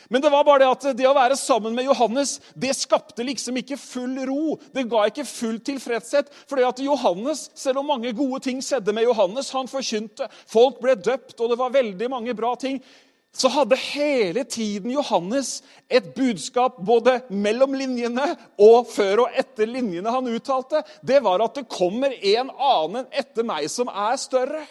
Men 0.09 0.21
det 0.21 0.31
var 0.31 0.45
bare 0.45 0.61
det 0.61 0.69
at 0.69 0.99
det 0.99 1.07
å 1.09 1.15
være 1.17 1.37
sammen 1.39 1.73
med 1.77 1.87
Johannes 1.89 2.37
det 2.61 2.75
skapte 2.77 3.25
liksom 3.25 3.57
ikke 3.61 3.79
full 3.81 4.19
ro. 4.29 4.59
Det 4.75 4.85
ga 4.91 5.07
ikke 5.09 5.25
full 5.29 5.57
tilfredshet. 5.65 6.29
For 6.45 6.61
det 6.61 6.69
at 6.69 6.83
Johannes, 6.85 7.47
selv 7.57 7.81
om 7.81 7.89
mange 7.89 8.13
gode 8.17 8.43
ting 8.45 8.61
skjedde 8.63 8.93
med 8.95 9.09
Johannes, 9.09 9.53
han 9.57 9.71
forkynte, 9.71 10.29
folk 10.51 10.83
ble 10.85 10.97
døpt, 11.01 11.39
og 11.41 11.51
det 11.51 11.59
var 11.61 11.73
veldig 11.75 12.11
mange 12.13 12.37
bra 12.37 12.53
ting, 12.61 12.83
så 13.35 13.51
hadde 13.51 13.77
hele 13.77 14.45
tiden 14.47 14.93
Johannes 14.95 15.59
et 15.91 16.13
budskap 16.15 16.79
både 16.87 17.17
mellom 17.35 17.75
linjene 17.75 18.29
og 18.63 18.87
før 18.93 19.25
og 19.25 19.39
etter 19.41 19.67
linjene 19.67 20.13
han 20.15 20.31
uttalte. 20.31 20.85
Det 21.03 21.19
var 21.25 21.43
at 21.43 21.59
det 21.59 21.67
kommer 21.71 22.15
en 22.15 22.53
annen 22.55 23.11
etter 23.11 23.47
meg 23.47 23.67
som 23.73 23.91
er 23.91 24.15
større. 24.23 24.63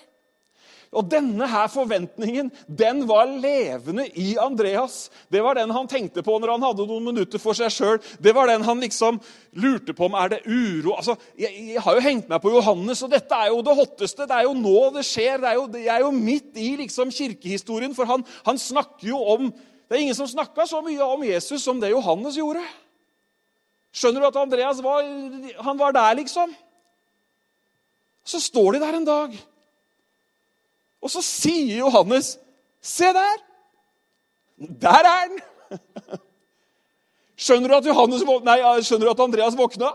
Og 0.93 1.07
denne 1.09 1.47
her 1.49 1.69
forventningen 1.71 2.51
den 2.67 3.03
var 3.09 3.25
levende 3.29 4.05
i 4.19 4.35
Andreas. 4.41 5.09
Det 5.31 5.41
var 5.43 5.57
den 5.57 5.73
han 5.73 5.89
tenkte 5.89 6.23
på 6.25 6.37
når 6.39 6.53
han 6.55 6.65
hadde 6.67 6.85
noen 6.89 7.07
minutter 7.07 7.41
for 7.41 7.57
seg 7.57 7.73
sjøl. 7.73 7.99
Det 8.21 8.33
var 8.35 8.51
den 8.51 8.65
han 8.65 8.83
liksom 8.83 9.19
lurte 9.59 9.95
på 9.97 10.07
om 10.07 10.17
er 10.17 10.35
det 10.35 10.41
uro 10.45 10.95
Altså, 10.97 11.15
jeg, 11.39 11.51
jeg, 11.73 11.81
har 11.81 11.97
jo 11.97 12.05
hengt 12.05 12.29
meg 12.29 12.41
på 12.43 12.53
Johannes, 12.53 13.01
og 13.05 13.11
dette 13.13 13.37
er 13.37 13.51
jo 13.51 13.61
det 13.65 13.77
hotteste. 13.77 14.27
Det 14.29 14.37
er 14.37 14.47
jo 14.47 14.55
nå 14.57 14.77
det 14.97 15.05
skjer. 15.07 15.41
Det 15.41 15.51
er 15.51 15.59
jo, 15.59 15.67
jeg 15.77 15.93
er 15.95 16.05
jo 16.05 16.13
midt 16.15 16.61
i 16.61 16.69
liksom 16.83 17.13
kirkehistorien, 17.13 17.95
for 17.97 18.09
han, 18.09 18.25
han 18.47 18.61
snakker 18.61 19.09
jo 19.13 19.21
om 19.35 19.53
Det 19.83 19.99
er 19.99 20.05
ingen 20.07 20.15
som 20.17 20.25
snakka 20.29 20.63
så 20.65 20.79
mye 20.81 21.05
om 21.05 21.21
Jesus 21.27 21.61
som 21.61 21.77
det 21.77 21.91
Johannes 21.91 22.37
gjorde. 22.39 22.61
Skjønner 23.93 24.23
du 24.23 24.27
at 24.31 24.37
Andreas 24.41 24.79
var, 24.81 25.05
han 25.67 25.77
var 25.77 25.93
der, 25.93 26.15
liksom? 26.17 26.53
Så 28.25 28.39
står 28.41 28.73
de 28.73 28.81
der 28.81 28.97
en 28.97 29.05
dag. 29.05 29.35
Og 31.03 31.11
så 31.11 31.21
sier 31.21 31.81
Johannes, 31.83 32.37
'Se 32.81 33.11
der! 33.13 33.43
Der 34.57 35.03
er 35.03 35.27
den!' 35.27 35.41
Skjønner 37.43 37.69
du 37.69 37.75
at, 37.75 37.85
Johannes, 37.85 38.23
nei, 38.45 38.59
skjønner 38.85 39.09
du 39.09 39.11
at 39.11 39.23
Andreas 39.23 39.57
våkna? 39.57 39.89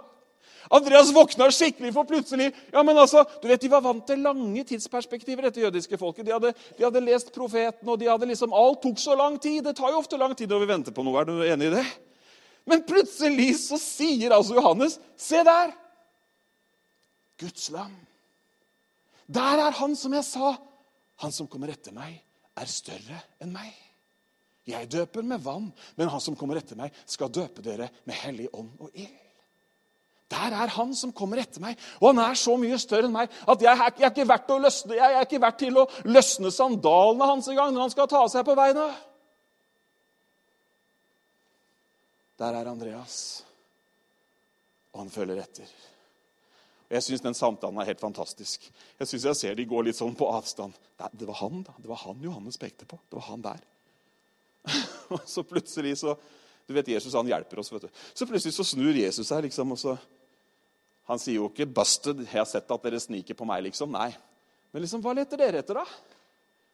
Andreas 0.74 1.12
våkna 1.14 1.46
skikkelig, 1.54 1.94
for 1.94 2.04
plutselig 2.04 2.50
ja, 2.72 2.82
men 2.82 2.98
altså, 2.98 3.22
du 3.40 3.46
vet, 3.48 3.62
De 3.62 3.70
var 3.72 3.80
vant 3.80 4.04
til 4.06 4.20
lange 4.20 4.64
tidsperspektiver, 4.68 5.46
dette 5.48 5.62
jødiske 5.62 5.98
folket. 5.98 6.26
De 6.26 6.34
hadde, 6.34 6.52
de 6.76 6.84
hadde 6.84 7.04
lest 7.06 7.32
profeten, 7.32 7.88
og 7.88 7.96
de 8.00 8.10
hadde 8.10 8.28
liksom, 8.28 8.52
alt 8.52 8.82
tok 8.82 9.00
så 9.00 9.16
lang 9.16 9.38
tid. 9.40 9.62
Det 9.64 9.76
tar 9.78 9.94
jo 9.94 10.02
ofte 10.02 10.20
lang 10.20 10.36
tid 10.36 10.50
når 10.50 10.64
vi 10.64 10.70
venter 10.74 10.92
på 10.92 11.06
noe. 11.06 11.16
Er 11.20 11.30
du 11.30 11.40
enig 11.46 11.70
i 11.70 11.74
det? 11.78 11.86
Men 12.68 12.84
plutselig 12.84 13.54
så 13.62 13.78
sier 13.80 14.34
altså 14.34 14.58
Johannes, 14.58 14.98
'Se 15.16 15.40
der! 15.44 15.72
Guds 17.40 17.70
lam.' 17.70 17.96
Der 19.28 19.60
er 19.68 19.70
han 19.70 19.96
som 19.96 20.12
jeg 20.12 20.24
sa 20.24 20.56
han 21.22 21.34
som 21.34 21.48
kommer 21.50 21.72
etter 21.72 21.94
meg, 21.94 22.18
er 22.58 22.70
større 22.70 23.20
enn 23.42 23.54
meg. 23.54 23.72
Jeg 24.68 24.90
døper 24.92 25.24
med 25.24 25.40
vann, 25.40 25.70
men 25.96 26.10
han 26.12 26.20
som 26.20 26.36
kommer 26.36 26.60
etter 26.60 26.76
meg, 26.78 26.94
skal 27.08 27.32
døpe 27.32 27.64
dere 27.64 27.88
med 28.06 28.18
hellig 28.20 28.50
ånd 28.52 28.70
og 28.84 28.92
ild. 28.92 29.16
Der 30.28 30.52
er 30.52 30.68
han 30.74 30.90
som 30.92 31.12
kommer 31.16 31.40
etter 31.40 31.62
meg, 31.64 31.78
og 32.02 32.10
han 32.10 32.18
er 32.20 32.36
så 32.36 32.58
mye 32.60 32.76
større 32.80 33.08
enn 33.08 33.14
meg 33.14 33.32
at 33.48 33.62
jeg 33.64 33.72
er, 33.72 33.94
jeg 33.96 34.10
er, 34.10 34.34
ikke, 34.36 34.58
løsne, 34.60 34.98
jeg 34.98 35.14
er 35.14 35.24
ikke 35.24 35.40
verdt 35.40 35.60
til 35.62 35.78
å 35.80 35.86
løsne 36.04 36.52
sandalene 36.52 37.30
hans 37.30 37.48
engang 37.48 37.72
når 37.72 37.86
han 37.86 37.94
skal 37.94 38.10
ta 38.12 38.20
seg 38.28 38.44
på 38.44 38.56
beina. 38.58 38.90
Der 42.38 42.60
er 42.60 42.68
Andreas, 42.70 43.16
og 44.92 45.00
han 45.00 45.14
følger 45.16 45.40
etter. 45.42 45.72
Og 46.88 46.96
Jeg 46.96 47.04
syns 47.04 47.24
den 47.24 47.36
samtalen 47.36 47.80
er 47.82 47.90
helt 47.90 48.00
fantastisk. 48.00 48.64
Jeg 48.98 49.08
synes 49.10 49.24
jeg 49.28 49.36
ser 49.36 49.56
de 49.58 49.66
går 49.68 49.88
litt 49.88 49.98
sånn 49.98 50.16
på 50.16 50.28
avstand. 50.32 50.76
Det 51.12 51.28
var 51.28 51.40
han 51.42 51.62
da. 51.66 51.74
Det 51.76 51.90
var 51.90 52.00
han 52.06 52.22
Johannes 52.24 52.56
pekte 52.60 52.88
på. 52.88 52.96
Det 53.10 53.18
var 53.20 53.26
han 53.28 53.44
der. 53.44 53.64
Og 55.12 55.20
så 55.28 55.44
plutselig 55.44 55.98
så 56.02 56.16
Du 56.68 56.74
vet, 56.76 56.88
Jesus 56.92 57.14
han 57.16 57.28
hjelper 57.28 57.62
oss. 57.62 57.70
vet 57.72 57.86
du. 57.86 58.00
Så 58.12 58.26
plutselig 58.28 58.52
så 58.52 58.64
snur 58.64 58.92
Jesus 58.92 59.30
seg, 59.30 59.46
liksom, 59.46 59.70
og 59.72 59.78
så 59.80 59.94
Han 61.08 61.16
sier 61.16 61.38
jo 61.38 61.46
ikke 61.48 61.64
'busted', 61.64 62.18
'jeg 62.20 62.36
har 62.36 62.44
sett 62.44 62.70
at 62.70 62.82
dere 62.82 63.00
sniker 63.00 63.34
på 63.34 63.46
meg', 63.48 63.62
liksom. 63.64 63.88
Nei. 63.90 64.12
Men 64.72 64.82
liksom, 64.82 65.00
hva 65.00 65.14
leter 65.16 65.40
dere 65.40 65.62
etter, 65.62 65.80
da? 65.80 65.84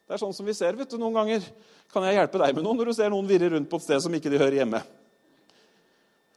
Det 0.08 0.14
er 0.16 0.18
sånn 0.18 0.34
som 0.34 0.46
vi 0.46 0.52
ser 0.52 0.74
vet 0.74 0.90
du, 0.90 0.98
noen 0.98 1.14
ganger. 1.14 1.46
Kan 1.92 2.02
jeg 2.02 2.18
hjelpe 2.18 2.40
deg 2.42 2.56
med 2.56 2.64
noe 2.64 2.74
når 2.74 2.90
du 2.90 2.94
ser 2.94 3.10
noen 3.10 3.28
virre 3.28 3.52
rundt 3.54 3.70
på 3.70 3.76
et 3.76 3.86
sted 3.86 4.02
som 4.02 4.14
ikke 4.14 4.32
de 4.32 4.40
hører 4.42 4.58
hjemme? 4.58 4.82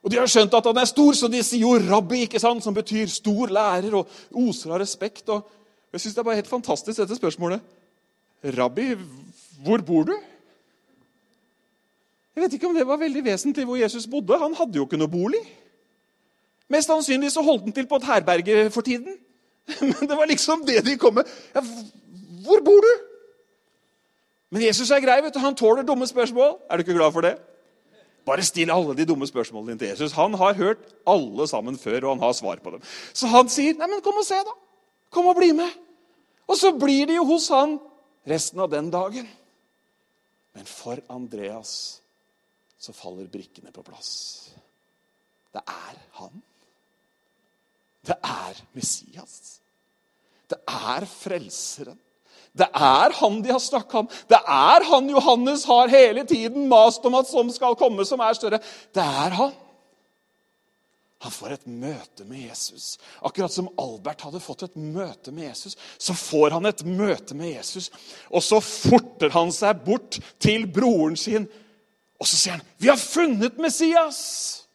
Og 0.04 0.12
De 0.12 0.20
har 0.20 0.30
skjønt 0.30 0.54
at 0.54 0.66
han 0.70 0.78
er 0.78 0.86
stor, 0.86 1.14
så 1.14 1.28
de 1.28 1.44
sier 1.44 1.66
jo 1.66 1.74
'rabbi', 1.80 2.22
ikke 2.28 2.40
sant, 2.40 2.64
som 2.64 2.74
betyr 2.74 3.08
stor 3.08 3.48
lærer 3.48 3.94
og 3.96 4.08
oser 4.32 4.72
av 4.72 4.80
respekt. 4.80 5.30
Og 5.30 5.44
jeg 5.92 6.02
synes 6.02 6.16
Det 6.16 6.20
er 6.20 6.24
bare 6.24 6.36
helt 6.36 6.48
fantastisk, 6.48 6.98
dette 6.98 7.16
spørsmålet. 7.16 7.62
'Rabbi, 8.44 8.96
hvor 9.64 9.78
bor 9.78 10.04
du?' 10.04 10.20
Jeg 12.36 12.44
vet 12.44 12.54
ikke 12.54 12.68
om 12.68 12.76
det 12.76 12.88
var 12.88 12.98
veldig 12.98 13.24
vesentlig 13.26 13.66
hvor 13.66 13.76
Jesus 13.76 14.08
bodde. 14.08 14.38
Han 14.38 14.54
hadde 14.54 14.76
jo 14.76 14.86
ikke 14.86 14.98
noe 14.98 15.10
bolig. 15.10 15.42
Mest 16.70 16.88
sannsynlig 16.88 17.32
så 17.32 17.42
holdt 17.42 17.64
han 17.64 17.74
til 17.74 17.88
på 17.88 17.96
et 17.96 18.04
herberge 18.04 18.70
for 18.70 18.82
tiden. 18.82 19.18
Men 19.82 20.10
det 20.10 20.18
var 20.18 20.26
liksom 20.30 20.66
det 20.66 20.86
de 20.86 20.98
kom 20.98 21.14
med. 21.14 21.24
Ja, 21.56 21.62
'Hvor 21.62 22.64
bor 22.64 22.82
du?' 22.82 23.08
Men 24.50 24.62
Jesus 24.62 24.92
er 24.92 25.00
grei. 25.00 25.22
vet 25.22 25.34
du. 25.34 25.40
Han 25.40 25.56
tåler 25.56 25.84
dumme 25.84 26.08
spørsmål. 26.08 26.58
Er 26.70 26.78
du 26.78 26.82
ikke 26.82 26.94
glad 26.94 27.12
for 27.12 27.22
det? 27.22 27.38
Bare 28.28 28.44
still 28.44 28.72
alle 28.74 28.96
de 28.98 29.06
dumme 29.08 29.28
spørsmålene 29.28 29.72
dine 29.72 29.80
til 29.80 29.94
Jesus. 29.94 30.16
Han 30.18 30.36
har 30.36 30.58
hørt 30.60 30.84
alle 31.08 31.48
sammen 31.48 31.78
før, 31.80 32.02
og 32.04 32.16
han 32.16 32.26
har 32.26 32.34
svar 32.36 32.60
på 32.64 32.74
dem. 32.76 32.82
Så 33.14 33.28
han 33.32 33.50
sier, 33.50 33.74
'Nei, 33.74 33.88
men 33.88 34.02
kom 34.02 34.20
og 34.20 34.26
se, 34.26 34.36
da. 34.36 34.56
Kom 35.10 35.28
og 35.28 35.36
bli 35.36 35.52
med.' 35.52 35.72
Og 36.48 36.58
så 36.58 36.72
blir 36.72 37.08
de 37.08 37.16
jo 37.16 37.26
hos 37.26 37.48
han 37.50 37.80
resten 38.28 38.60
av 38.60 38.70
den 38.72 38.92
dagen. 38.92 39.28
Men 40.54 40.66
for 40.66 41.00
Andreas 41.10 42.02
så 42.80 42.94
faller 42.94 43.28
brikkene 43.28 43.72
på 43.72 43.84
plass. 43.84 44.50
Det 45.54 45.62
er 45.62 45.98
han. 46.20 46.42
Det 48.08 48.16
er 48.24 48.60
Messias. 48.74 49.60
Det 50.50 50.60
er 50.68 51.06
Frelseren. 51.06 52.00
Det 52.58 52.68
er 52.74 53.14
han 53.20 53.42
de 53.44 53.52
har 53.54 53.62
snakka 53.62 54.04
om. 54.04 54.10
Det 54.30 54.40
er 54.40 54.86
han 54.90 55.10
Johannes 55.10 55.66
har 55.70 55.92
hele 55.92 56.26
tiden 56.28 56.68
mast 56.72 57.06
om 57.06 57.18
at 57.20 57.30
som 57.30 57.50
skal 57.54 57.78
komme, 57.80 58.06
som 58.06 58.22
er 58.24 58.38
større. 58.38 58.62
Det 58.96 59.04
er 59.04 59.36
han. 59.38 59.56
Han 61.26 61.34
får 61.34 61.54
et 61.56 61.66
møte 61.66 62.26
med 62.30 62.44
Jesus. 62.46 62.98
Akkurat 63.26 63.54
som 63.54 63.72
Albert 63.82 64.22
hadde 64.28 64.42
fått 64.42 64.68
et 64.68 64.76
møte 64.78 65.34
med 65.34 65.48
Jesus, 65.50 65.74
så 65.98 66.14
får 66.14 66.54
han 66.54 66.70
et 66.70 66.84
møte 66.86 67.34
med 67.38 67.56
Jesus. 67.56 67.90
Og 68.30 68.46
så 68.46 68.60
forter 68.62 69.34
han 69.34 69.50
seg 69.54 69.82
bort 69.86 70.20
til 70.44 70.68
broren 70.70 71.18
sin, 71.18 71.48
og 72.18 72.30
så 72.30 72.38
sier 72.38 72.58
han, 72.58 72.66
'Vi 72.78 72.88
har 72.88 72.98
funnet 72.98 73.58
Messias'. 73.58 74.67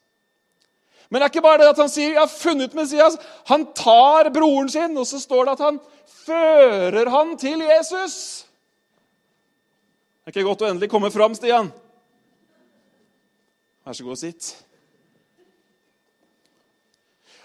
Men 1.12 1.20
det 1.20 1.26
er 1.26 1.30
ikke 1.34 1.44
bare 1.44 1.60
det 1.60 1.68
at 1.68 1.76
han 1.76 1.90
sier 1.92 2.14
'jeg 2.14 2.20
har 2.20 2.26
funnet 2.26 2.74
Messias'. 2.74 3.18
Han 3.44 3.66
tar 3.76 4.30
broren 4.32 4.68
sin, 4.68 4.96
og 4.96 5.06
så 5.06 5.20
står 5.20 5.44
det 5.44 5.52
at 5.52 5.60
han 5.60 5.80
fører 6.06 7.10
han 7.10 7.36
til 7.36 7.60
Jesus. 7.60 8.46
Det 10.24 10.26
er 10.26 10.40
ikke 10.40 10.48
godt 10.48 10.62
å 10.62 10.70
endelig 10.70 10.88
komme 10.90 11.10
fram, 11.10 11.34
Stian. 11.34 11.72
Vær 13.84 13.92
så 13.92 14.04
god, 14.04 14.16
sitt. 14.16 14.64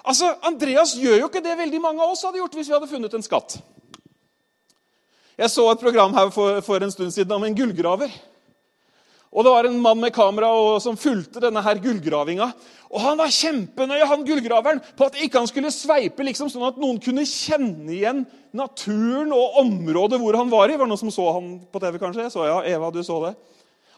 Altså, 0.05 0.35
Andreas 0.41 0.95
gjør 0.95 1.19
jo 1.19 1.27
ikke 1.27 1.43
det 1.43 1.57
veldig 1.57 1.81
mange 1.81 2.03
av 2.03 2.11
oss 2.11 2.23
hadde 2.23 2.37
gjort 2.37 2.53
hvis 2.53 2.67
vi 2.67 2.73
hadde 2.73 2.87
funnet 2.87 3.13
en 3.13 3.23
skatt. 3.23 3.59
Jeg 5.37 5.49
så 5.49 5.71
et 5.71 5.79
program 5.79 6.13
her 6.13 6.29
for, 6.29 6.61
for 6.61 6.77
en 6.77 6.91
stund 6.91 7.11
siden 7.11 7.31
om 7.31 7.43
en 7.43 7.55
gullgraver. 7.55 8.13
Og 9.31 9.43
Det 9.43 9.51
var 9.51 9.67
en 9.67 9.81
mann 9.83 9.99
med 9.99 10.13
kamera 10.15 10.49
og, 10.55 10.77
som 10.81 10.97
fulgte 10.97 11.41
denne 11.43 11.61
her 11.63 11.79
gullgravinga. 11.83 12.47
Og 12.87 13.01
Han 13.03 13.19
var 13.19 13.33
kjempenøye 13.33 14.07
han 14.07 14.23
gullgraveren, 14.25 14.79
på 14.95 15.09
at 15.09 15.19
ikke 15.19 15.41
han 15.41 15.49
skulle 15.49 15.73
sveipe 15.75 16.23
liksom 16.23 16.49
sånn 16.51 16.69
at 16.69 16.79
noen 16.79 17.01
kunne 17.03 17.27
kjenne 17.27 17.91
igjen 17.91 18.23
naturen 18.55 19.33
og 19.35 19.59
området 19.63 20.21
hvor 20.21 20.39
han 20.39 20.51
var 20.51 20.71
i. 20.71 20.77
Var 20.79 20.87
det 20.87 20.93
noen 20.93 21.03
som 21.03 21.11
så 21.13 21.27
han 21.35 21.51
på 21.67 21.83
TV, 21.83 21.99
kanskje? 21.99 22.29
Så 22.31 22.47
ja, 22.47 22.61
Eva, 22.71 22.91
du 22.91 23.03
så 23.03 23.19
det. 23.27 23.35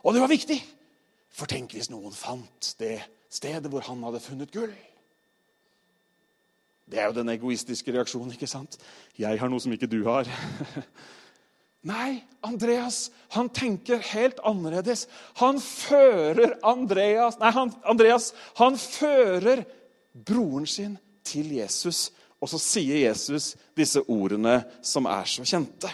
Og 0.02 0.16
det 0.16 0.24
var 0.24 0.34
viktig. 0.34 0.58
For 1.30 1.50
tenk 1.50 1.76
hvis 1.78 1.92
noen 1.94 2.16
fant 2.16 2.74
det 2.82 2.98
stedet 3.30 3.70
hvor 3.70 3.86
han 3.86 4.02
hadde 4.08 4.24
funnet 4.24 4.52
gull. 4.52 4.74
Det 6.90 6.98
er 6.98 7.12
jo 7.12 7.20
den 7.20 7.30
egoistiske 7.30 7.94
reaksjonen, 7.94 8.34
ikke 8.34 8.50
sant? 8.50 8.80
Jeg 9.20 9.38
har 9.38 9.52
noe 9.52 9.62
som 9.62 9.74
ikke 9.76 9.90
du 9.92 10.02
har. 10.08 10.26
Nei, 11.88 12.24
Andreas 12.44 13.12
han 13.32 13.50
tenker 13.50 14.02
helt 14.12 14.40
annerledes. 14.44 15.06
Han 15.40 15.62
fører 15.64 16.58
Andreas 16.68 17.40
Nei, 17.40 17.52
han, 17.56 17.72
Andreas 17.88 18.34
han 18.60 18.76
fører 18.80 19.64
broren 20.14 20.68
sin 20.68 20.98
til 21.24 21.54
Jesus. 21.56 22.10
Og 22.40 22.52
så 22.52 22.60
sier 22.60 23.00
Jesus 23.06 23.54
disse 23.78 24.04
ordene 24.12 24.62
som 24.84 25.08
er 25.08 25.28
så 25.28 25.46
kjente. 25.48 25.92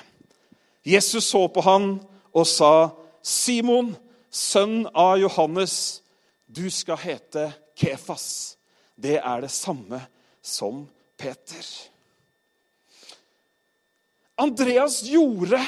Jesus 0.85 1.29
så 1.31 1.47
på 1.49 1.61
han 1.65 1.99
og 2.35 2.47
sa, 2.47 2.89
'Simon, 3.23 3.95
sønn 4.29 4.85
av 4.93 5.17
Johannes, 5.17 6.01
du 6.45 6.69
skal 6.69 6.97
hete 6.97 7.53
Kefas.' 7.77 8.57
Det 8.95 9.17
er 9.17 9.41
det 9.41 9.51
samme 9.51 9.99
som 10.41 10.85
Peter. 11.17 11.65
Andreas 14.35 14.99
gjorde 15.07 15.59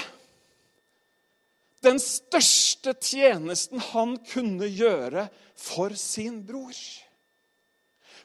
den 1.85 1.99
største 2.01 2.93
tjenesten 2.99 3.79
han 3.93 4.17
kunne 4.27 4.67
gjøre 4.67 5.27
for 5.55 5.93
sin 5.95 6.41
bror. 6.45 6.75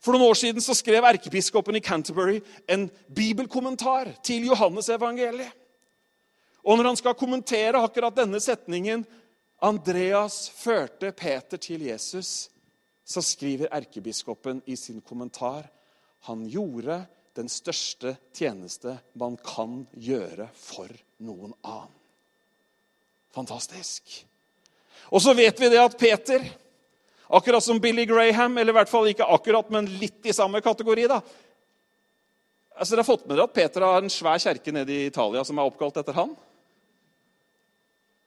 For 0.02 0.14
noen 0.16 0.32
år 0.32 0.38
siden 0.40 0.64
så 0.64 0.74
skrev 0.74 1.04
erkebiskopen 1.06 1.78
i 1.78 1.84
Canterbury 1.84 2.40
en 2.66 2.88
bibelkommentar 3.14 4.10
til 4.26 4.48
Johannes 4.50 4.90
evangeliet. 4.90 5.52
Og 6.62 6.78
når 6.78 6.90
han 6.90 6.98
skal 6.98 7.18
kommentere 7.18 7.78
akkurat 7.78 8.16
denne 8.16 8.40
setningen 8.42 9.04
'Andreas 9.62 10.50
førte 10.50 11.12
Peter 11.12 11.56
til 11.56 11.86
Jesus', 11.86 12.48
så 13.04 13.22
skriver 13.22 13.70
erkebiskopen 13.70 14.62
i 14.66 14.76
sin 14.76 15.00
kommentar 15.00 15.70
han 16.26 16.46
gjorde 16.46 17.06
den 17.36 17.48
største 17.48 18.16
tjeneste 18.36 18.96
man 19.18 19.38
kan 19.40 19.82
gjøre 19.96 20.48
for 20.58 20.90
noen 21.24 21.54
annen. 21.62 21.94
Fantastisk. 23.32 24.18
Og 25.08 25.22
så 25.24 25.32
vet 25.36 25.56
vi 25.60 25.70
det 25.72 25.80
at 25.80 25.96
Peter, 25.98 26.44
akkurat 27.32 27.64
som 27.64 27.80
Billy 27.80 28.04
Graham, 28.08 28.58
eller 28.58 28.74
i 28.74 28.76
hvert 28.76 28.92
fall 28.92 29.08
ikke 29.08 29.28
akkurat, 29.28 29.70
men 29.72 29.88
litt 30.00 30.28
i 30.28 30.36
samme 30.36 30.60
kategori 30.64 31.08
da, 31.14 31.22
Altså, 32.72 32.94
Dere 32.94 33.02
har 33.02 33.06
fått 33.06 33.26
med 33.28 33.36
dere 33.36 33.44
at 33.44 33.52
Peter 33.54 33.84
har 33.84 34.00
en 34.00 34.10
svær 34.10 34.40
kjerke 34.40 34.72
nede 34.74 34.94
i 34.94 35.04
Italia 35.10 35.42
som 35.44 35.58
er 35.60 35.68
oppkalt 35.68 35.98
etter 36.00 36.16
han? 36.16 36.30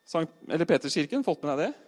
Sankt, 0.05 0.35
eller 0.45 0.70
Peterskirken? 0.70 1.25
Fått 1.25 1.41
med 1.41 1.50
deg 1.50 1.63
det? 1.63 1.84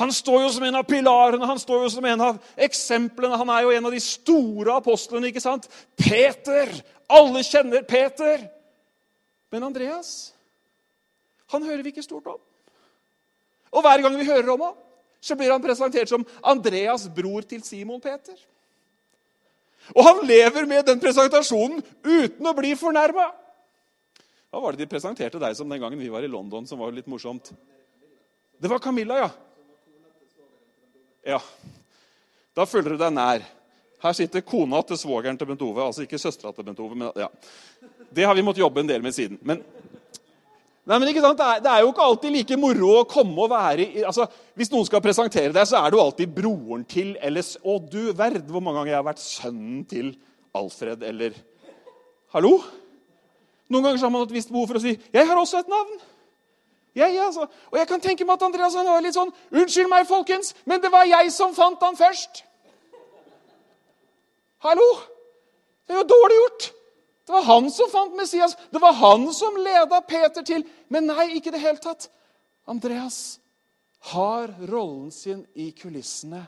Han 0.00 0.12
står 0.12 0.46
jo 0.46 0.52
som 0.54 0.64
en 0.64 0.78
av 0.80 0.86
pilarene, 0.88 1.46
han 1.46 1.58
står 1.60 1.82
jo 1.84 1.88
som 1.92 2.04
en 2.08 2.20
av 2.24 2.38
eksemplene. 2.56 3.36
Han 3.36 3.50
er 3.52 3.66
jo 3.66 3.72
en 3.76 3.88
av 3.90 3.92
de 3.92 4.00
store 4.00 4.76
apostlene. 4.80 5.28
ikke 5.28 5.42
sant? 5.44 5.68
Peter! 6.00 6.72
Alle 7.12 7.42
kjenner 7.44 7.84
Peter. 7.84 8.46
Men 9.52 9.66
Andreas, 9.68 10.32
han 11.52 11.66
hører 11.66 11.82
vi 11.84 11.92
ikke 11.92 12.06
stort 12.06 12.30
om. 12.32 12.40
Og 13.72 13.84
hver 13.84 14.00
gang 14.04 14.16
vi 14.16 14.28
hører 14.28 14.48
om 14.54 14.64
ham, 14.64 14.80
så 15.20 15.36
blir 15.36 15.52
han 15.52 15.62
presentert 15.62 16.08
som 16.08 16.24
Andreas' 16.40 17.10
bror 17.12 17.44
til 17.46 17.60
Simon 17.62 18.00
Peter. 18.00 18.38
Og 19.92 20.02
han 20.06 20.24
lever 20.26 20.66
med 20.66 20.86
den 20.88 21.00
presentasjonen 21.02 21.82
uten 22.00 22.48
å 22.48 22.56
bli 22.56 22.72
fornærma. 22.78 23.28
Hva 24.52 24.60
var 24.60 24.72
det 24.72 24.84
de 24.84 24.90
presenterte 24.90 25.40
deg 25.40 25.56
som 25.58 25.68
den 25.68 25.80
gangen 25.80 26.00
vi 26.00 26.10
var 26.12 26.24
i 26.24 26.30
London, 26.30 26.66
som 26.68 26.80
var 26.80 26.92
litt 26.96 27.08
morsomt? 27.10 27.52
Det 28.56 28.70
var 28.70 28.80
Camilla, 28.80 29.20
ja. 29.24 29.30
Ja. 31.26 31.38
Da 32.56 32.66
føler 32.68 32.94
du 32.94 33.00
deg 33.00 33.14
nær. 33.14 33.44
Her 34.02 34.16
sitter 34.18 34.42
kona 34.42 34.80
til 34.86 34.98
svogeren 34.98 35.38
til 35.38 35.48
Bent 35.48 35.62
Ove. 35.62 35.84
Altså 35.84 36.02
ikke 36.04 36.20
søstera 36.20 36.50
til 36.54 36.66
Bent 36.66 36.80
Ove. 36.82 36.98
men 36.98 37.12
ja. 37.16 37.28
Det 38.12 38.26
har 38.26 38.34
vi 38.34 38.42
måttet 38.44 38.64
jobbe 38.64 38.82
en 38.82 38.90
del 38.90 39.02
med 39.02 39.14
siden. 39.14 39.38
Men, 39.40 39.62
nei, 40.84 40.98
men 40.98 41.08
ikke 41.08 41.22
sant? 41.22 41.38
Det 41.38 41.46
er, 41.46 41.62
det, 41.62 41.70
er, 41.70 41.84
jo 41.84 41.92
ikke 41.94 42.08
alltid 42.08 42.34
like 42.34 42.58
moro 42.60 42.90
å 42.98 43.06
komme 43.08 43.46
og 43.46 43.52
være 43.54 43.86
i 43.86 44.04
altså, 44.04 44.26
Hvis 44.58 44.72
noen 44.74 44.88
skal 44.88 45.04
presentere 45.04 45.54
deg, 45.54 45.64
så 45.70 45.78
er 45.80 45.94
du 45.94 46.00
alltid 46.02 46.34
broren 46.34 46.84
til 46.84 47.14
eller 47.22 47.46
Å, 47.62 47.78
du 47.78 48.12
verd 48.18 48.50
hvor 48.50 48.64
mange 48.64 48.82
ganger 48.82 48.96
jeg 48.96 49.00
har 49.00 49.10
vært 49.12 49.24
sønnen 49.24 49.84
til 49.88 50.12
Alfred 50.58 51.06
eller 51.08 51.38
Hallo? 52.34 52.56
Noen 53.72 53.86
ganger 53.86 54.02
har 54.02 54.12
man 54.12 54.26
et 54.26 54.34
visst 54.34 54.50
behov 54.52 54.66
for 54.68 54.80
å 54.80 54.82
si 54.82 54.98
'Jeg 54.98 55.28
har 55.28 55.38
også 55.38 55.62
et 55.62 55.70
navn'. 55.70 56.00
Ja, 56.94 57.08
altså. 57.24 57.46
Og 57.70 57.78
jeg 57.78 57.88
kan 57.88 58.00
tenke 58.00 58.24
meg 58.24 58.36
at 58.36 58.46
Andreas 58.46 58.74
han 58.76 58.86
var 58.86 59.00
litt 59.00 59.16
sånn 59.16 59.32
'Unnskyld 59.50 59.88
meg, 59.88 60.06
folkens, 60.06 60.54
men 60.64 60.80
det 60.80 60.92
var 60.92 61.04
jeg 61.04 61.32
som 61.32 61.54
fant 61.54 61.80
han 61.80 61.96
først.' 61.96 62.44
Hallo? 64.62 64.88
Det 65.86 65.94
er 65.94 66.02
jo 66.02 66.08
dårlig 66.12 66.36
gjort. 66.36 66.72
Det 67.26 67.32
var 67.32 67.42
han 67.42 67.70
som 67.70 67.90
fant 67.90 68.16
Messias. 68.16 68.56
Det 68.70 68.80
var 68.80 68.92
han 68.92 69.32
som 69.34 69.56
leda 69.56 70.00
Peter 70.00 70.42
til 70.42 70.64
Men 70.88 71.06
nei, 71.06 71.36
ikke 71.36 71.48
i 71.48 71.56
det 71.56 71.60
hele 71.60 71.78
tatt. 71.78 72.08
Andreas 72.68 73.38
har 74.12 74.50
rollen 74.68 75.10
sin 75.10 75.46
i 75.54 75.70
kulissene 75.72 76.46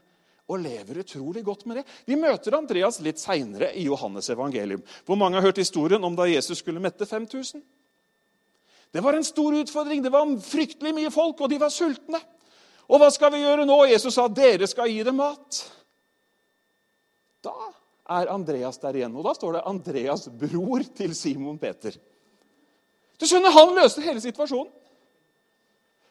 og 0.51 0.61
lever 0.61 1.01
utrolig 1.01 1.43
godt 1.45 1.65
med 1.67 1.81
det. 1.81 1.85
Vi 2.05 2.19
møter 2.21 2.59
Andreas 2.59 3.01
litt 3.01 3.19
seinere 3.23 3.71
i 3.73 3.87
Johannes 3.87 4.29
evangelium. 4.31 4.83
Hvor 5.07 5.17
mange 5.17 5.39
har 5.39 5.47
hørt 5.47 5.63
historien 5.63 6.05
om 6.05 6.17
da 6.17 6.27
Jesus 6.29 6.61
skulle 6.61 6.83
mette 6.83 7.07
5000? 7.07 7.63
Det 8.95 9.03
var 9.03 9.17
en 9.19 9.25
stor 9.27 9.55
utfordring. 9.59 10.03
Det 10.03 10.13
var 10.15 10.29
fryktelig 10.39 10.93
mye 10.95 11.11
folk, 11.11 11.41
og 11.43 11.51
de 11.51 11.59
var 11.59 11.73
sultne. 11.75 12.21
Og 12.87 13.01
hva 13.01 13.09
skal 13.11 13.33
vi 13.35 13.41
gjøre 13.43 13.65
nå? 13.67 13.79
Jesus 13.91 14.15
sa 14.15 14.29
dere 14.31 14.69
skal 14.71 14.93
gi 14.93 15.01
dem 15.03 15.17
mat. 15.19 15.65
Da 17.43 17.55
er 18.21 18.31
Andreas 18.31 18.79
der 18.79 19.01
igjen. 19.01 19.17
Og 19.19 19.27
da 19.27 19.33
står 19.35 19.57
det 19.57 19.65
Andreas, 19.67 20.29
bror 20.29 20.85
til 20.95 21.17
Simon 21.19 21.59
Peter. 21.59 21.97
Du 23.19 23.27
skjønner, 23.27 23.51
Han 23.51 23.75
løste 23.75 24.05
hele 24.05 24.23
situasjonen. 24.23 24.71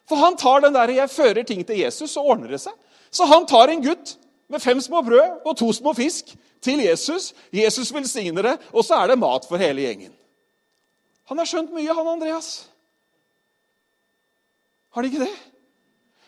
For 0.09 0.19
han 0.19 0.35
tar 0.35 0.59
den 0.59 0.73
der 0.73 0.91
'jeg 0.91 1.09
fører 1.09 1.43
ting 1.43 1.63
til 1.65 1.75
Jesus', 1.75 2.11
så 2.11 2.19
ordner 2.19 2.47
det 2.47 2.59
seg. 2.61 2.73
Så 3.11 3.25
han 3.25 3.45
tar 3.47 3.69
en 3.69 3.83
gutt 3.83 4.17
med 4.49 4.59
fem 4.59 4.81
små 4.81 5.01
brød 5.01 5.39
og 5.45 5.57
to 5.57 5.71
små 5.71 5.93
fisk 5.93 6.35
til 6.61 6.79
Jesus. 6.79 7.33
Jesus 7.53 7.93
velsigner 7.93 8.41
det, 8.41 8.59
og 8.73 8.83
så 8.83 8.93
er 8.95 9.07
det 9.07 9.19
mat 9.19 9.45
for 9.47 9.57
hele 9.57 9.81
gjengen. 9.81 10.11
Han 11.25 11.37
har 11.37 11.45
skjønt 11.45 11.71
mye, 11.71 11.93
han 11.93 12.07
Andreas. 12.07 12.72
Har 14.93 15.03
de 15.03 15.09
ikke 15.11 15.25
det? 15.25 15.33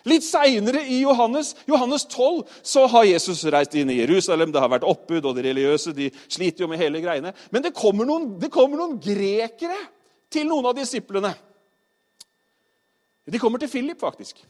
Litt 0.06 0.26
seinere 0.26 0.84
i 0.86 1.00
Johannes, 1.02 1.56
Johannes 1.66 2.04
12 2.06 2.44
så 2.62 2.84
har 2.92 3.08
Jesus 3.10 3.42
reist 3.50 3.74
inn 3.78 3.90
i 3.90 3.98
Jerusalem. 4.04 4.52
Det 4.54 4.62
har 4.62 4.70
vært 4.70 4.86
oppbud, 4.86 5.26
og 5.26 5.34
de 5.34 5.46
religiøse 5.48 5.96
de 5.98 6.12
sliter 6.28 6.66
jo 6.66 6.70
med 6.70 6.82
hele 6.82 7.02
greiene. 7.02 7.34
Men 7.50 7.66
det 7.66 7.74
kommer, 7.74 8.06
noen, 8.06 8.36
det 8.42 8.52
kommer 8.54 8.78
noen 8.78 9.00
grekere 9.02 9.80
til 10.30 10.46
noen 10.50 10.70
av 10.70 10.78
disiplene. 10.78 11.34
De 13.26 13.42
kommer 13.42 13.62
til 13.62 13.72
Philip, 13.72 13.98
faktisk. 13.98 14.44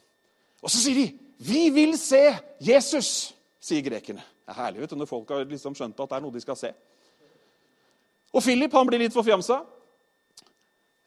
Og 0.59 0.67
så 0.67 0.81
sier 0.81 0.99
de, 0.99 1.07
'Vi 1.39 1.69
vil 1.69 1.97
se 1.97 2.35
Jesus', 2.59 3.33
sier 3.59 3.81
grekerne. 3.81 4.23
Det 4.45 4.51
er 4.51 4.61
herlig 4.61 4.81
vet 4.81 4.89
du, 4.89 4.95
når 4.95 5.05
folk 5.05 5.29
har 5.29 5.43
liksom 5.43 5.75
skjønt 5.75 5.99
at 5.99 6.09
det 6.09 6.15
er 6.15 6.21
noe 6.21 6.33
de 6.33 6.41
skal 6.41 6.55
se. 6.55 6.73
Og 8.33 8.43
Philip 8.43 8.71
han 8.71 8.87
blir 8.87 8.99
litt 8.99 9.13
forfjamsa. 9.13 9.63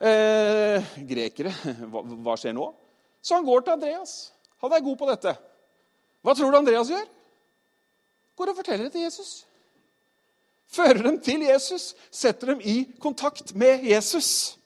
Eh, 0.00 0.82
grekere, 1.04 1.52
hva, 1.90 2.02
hva 2.02 2.36
skjer 2.36 2.56
nå? 2.56 2.72
Så 3.22 3.34
han 3.34 3.46
går 3.46 3.60
til 3.60 3.76
Andreas. 3.76 4.32
Han 4.62 4.72
er 4.72 4.84
god 4.84 4.96
på 4.96 5.08
dette. 5.10 5.34
Hva 6.22 6.34
tror 6.34 6.50
du 6.50 6.58
Andreas 6.58 6.90
gjør? 6.90 7.06
Går 8.38 8.52
og 8.52 8.56
forteller 8.56 8.88
det 8.88 8.92
til 8.94 9.06
Jesus. 9.06 9.32
Fører 10.68 11.02
dem 11.02 11.20
til 11.24 11.42
Jesus, 11.42 11.94
setter 12.10 12.52
dem 12.52 12.60
i 12.60 12.82
kontakt 13.00 13.54
med 13.54 13.84
Jesus. 13.88 14.58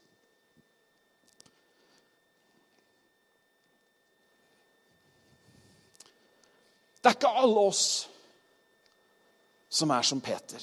Det 7.02 7.10
er 7.10 7.16
ikke 7.16 7.34
alle 7.42 7.66
oss 7.66 7.84
som 9.72 9.90
er 9.90 10.04
som 10.06 10.20
Peter. 10.20 10.62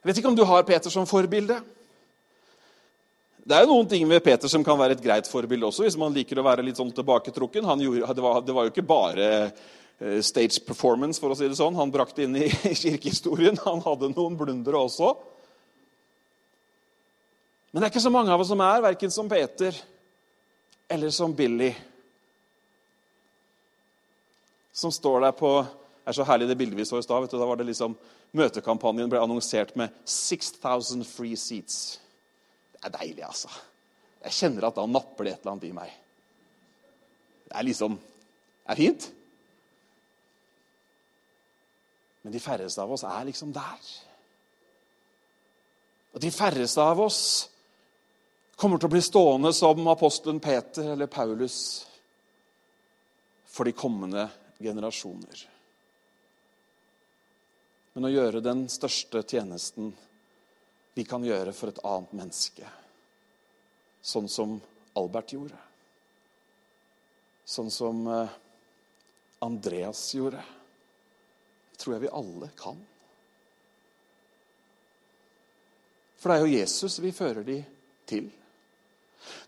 Jeg 0.00 0.08
vet 0.08 0.18
ikke 0.20 0.28
om 0.32 0.36
du 0.36 0.44
har 0.44 0.66
Peter 0.68 0.92
som 0.92 1.06
forbilde. 1.08 1.60
Det 3.40 3.56
er 3.56 3.64
jo 3.64 3.72
noen 3.72 3.88
ting 3.88 4.04
med 4.08 4.20
Peter 4.24 4.50
som 4.52 4.64
kan 4.64 4.78
være 4.78 4.98
et 4.98 5.02
greit 5.04 5.28
forbilde 5.30 5.68
også, 5.70 5.86
hvis 5.86 5.98
man 6.00 6.12
liker 6.12 6.38
å 6.40 6.44
være 6.44 6.64
litt 6.66 6.76
sånn 6.80 6.92
tilbaketrukken. 6.92 7.68
Gjorde, 7.80 8.14
det, 8.14 8.24
var, 8.24 8.40
det, 8.44 8.54
var, 8.56 8.66
jo 8.66 8.72
ikke 8.74 8.84
bare 8.86 9.28
eh, 9.40 10.18
stage 10.24 10.60
performance, 10.66 11.20
for 11.22 11.32
å 11.32 11.38
si 11.38 11.48
det 11.48 11.56
sånn. 11.58 11.78
Han 11.78 11.92
brakte 11.94 12.26
inn 12.26 12.36
i 12.36 12.50
kirkehistorien. 12.82 13.58
Han 13.64 13.80
hadde 13.86 14.12
noen 14.12 14.36
blundere 14.40 14.82
også. 14.84 15.14
Men 17.70 17.80
det 17.80 17.86
er 17.88 17.94
ikke 17.94 18.02
så 18.02 18.12
mange 18.12 18.34
av 18.34 18.42
oss 18.42 18.50
som 18.50 18.60
er 18.66 18.84
verken 18.84 19.14
som 19.14 19.30
Peter 19.30 19.76
eller 20.90 21.14
som 21.14 21.32
Billy. 21.34 21.70
Som 24.74 24.92
står 24.92 25.20
der 25.28 25.36
på 25.38 25.52
Det 25.60 26.10
er 26.10 26.16
så 26.16 26.24
herlig 26.26 26.48
det 26.48 26.56
bildet 26.58 26.78
vi 26.80 26.84
så 26.88 26.98
i 26.98 27.04
stad. 27.04 27.28
Da 27.30 27.46
var 27.46 27.60
det 27.60 27.68
liksom 27.68 27.94
Møtekampanjen 28.34 29.10
ble 29.10 29.20
annonsert 29.22 29.76
med 29.78 29.94
6000 30.08 31.04
free 31.06 31.36
seats. 31.38 32.00
Det 32.80 32.88
er 32.88 32.96
deilig, 32.96 33.24
altså. 33.26 33.50
Jeg 34.24 34.36
kjenner 34.36 34.68
at 34.68 34.76
da 34.76 34.86
napper 34.88 35.26
det 35.26 35.32
et 35.34 35.42
eller 35.42 35.52
annet 35.54 35.68
i 35.68 35.74
meg. 35.76 35.96
Det 37.48 37.56
er 37.56 37.66
liksom 37.66 37.98
Det 38.00 38.76
er 38.76 38.78
fint. 38.78 39.06
Men 42.22 42.32
de 42.32 42.40
færreste 42.40 42.82
av 42.82 42.92
oss 42.92 43.02
er 43.08 43.24
liksom 43.26 43.52
der. 43.52 43.86
Og 46.14 46.20
de 46.22 46.30
færreste 46.30 46.84
av 46.84 47.00
oss 47.02 47.22
kommer 48.60 48.78
til 48.78 48.90
å 48.90 48.92
bli 48.92 49.00
stående 49.02 49.50
som 49.56 49.88
apostelen 49.88 50.38
Peter 50.44 50.92
eller 50.92 51.10
Paulus 51.10 51.56
for 53.48 53.66
de 53.66 53.72
kommende 53.74 54.28
generasjoner. 54.60 55.46
Men 57.96 58.06
å 58.06 58.12
gjøre 58.12 58.44
den 58.44 58.66
største 58.70 59.24
tjenesten 59.26 59.90
vi 60.94 61.04
kan 61.06 61.24
gjøre 61.24 61.52
for 61.56 61.70
et 61.70 61.82
annet 61.86 62.14
menneske. 62.16 62.68
Sånn 64.02 64.28
som 64.30 64.56
Albert 64.98 65.34
gjorde. 65.34 65.58
Sånn 67.44 67.70
som 67.72 68.06
eh, 68.10 68.38
Andreas 69.44 70.02
gjorde. 70.14 70.42
Det 71.70 71.82
tror 71.82 71.96
jeg 71.96 72.04
vi 72.06 72.14
alle 72.20 72.50
kan. 72.58 72.80
For 76.20 76.28
det 76.28 76.36
er 76.36 76.44
jo 76.44 76.58
Jesus 76.58 76.98
vi 77.00 77.14
fører 77.16 77.46
de 77.46 77.60
til. 78.08 78.28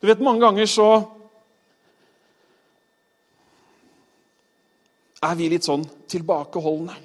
Du 0.01 0.07
vet, 0.09 0.23
Mange 0.25 0.41
ganger 0.41 0.69
så 0.69 0.89
er 5.23 5.37
vi 5.39 5.51
litt 5.53 5.69
sånn 5.69 5.85
tilbakeholdne. 6.11 6.97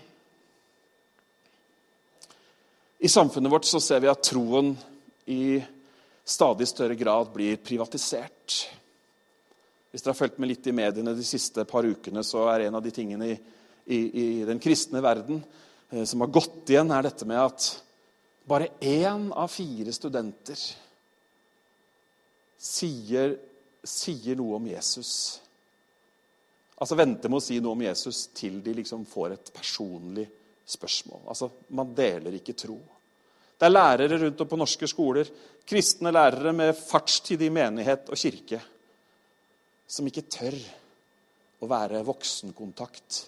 I 2.99 3.10
samfunnet 3.10 3.51
vårt 3.51 3.65
så 3.65 3.79
ser 3.81 4.01
vi 4.01 4.10
at 4.10 4.23
troen 4.25 4.71
i 5.29 5.60
stadig 6.25 6.67
større 6.67 6.95
grad 6.95 7.29
blir 7.33 7.60
privatisert. 7.62 8.55
Hvis 9.91 10.03
dere 10.03 10.15
har 10.15 10.17
fulgt 10.17 10.39
med 10.41 10.49
litt 10.49 10.67
i 10.67 10.73
mediene 10.75 11.13
de 11.15 11.25
siste 11.25 11.63
par 11.69 11.86
ukene, 11.86 12.23
så 12.25 12.47
er 12.51 12.65
en 12.65 12.79
av 12.79 12.83
de 12.83 12.91
tingene 12.93 13.29
i, 13.29 13.38
i, 13.86 13.99
i 13.99 14.27
den 14.47 14.60
kristne 14.60 15.01
verden 15.03 15.43
eh, 15.91 16.03
som 16.10 16.25
har 16.25 16.33
gått 16.33 16.73
igjen, 16.73 16.91
er 16.91 17.05
dette 17.05 17.27
med 17.29 17.39
at 17.39 17.69
bare 18.47 18.71
én 18.81 19.29
av 19.36 19.51
fire 19.51 19.93
studenter 19.93 20.60
sier, 22.57 23.38
sier 23.83 24.39
noe 24.39 24.57
om 24.57 24.67
Jesus. 24.71 25.12
Altså 26.77 26.97
venter 26.97 27.29
med 27.29 27.41
å 27.41 27.45
si 27.45 27.60
noe 27.62 27.77
om 27.77 27.86
Jesus 27.86 28.25
til 28.38 28.60
de 28.65 28.73
liksom 28.81 29.05
får 29.10 29.36
et 29.36 29.53
personlig 29.53 30.27
spørsmål. 30.67 31.23
Altså, 31.32 31.49
Man 31.69 31.93
deler 31.95 32.36
ikke 32.38 32.56
tro. 32.58 32.77
Det 33.58 33.65
er 33.65 33.73
lærere 33.73 34.19
rundt 34.21 34.41
om 34.41 34.47
på 34.47 34.60
norske 34.60 34.88
skoler, 34.88 35.30
kristne 35.65 36.12
lærere 36.13 36.53
med 36.53 36.75
fartstid 36.77 37.41
i 37.41 37.49
menighet 37.49 38.12
og 38.12 38.19
kirke, 38.19 38.60
som 39.88 40.06
ikke 40.08 40.27
tør 40.30 40.58
å 41.63 41.69
være 41.69 42.03
voksenkontakt 42.06 43.23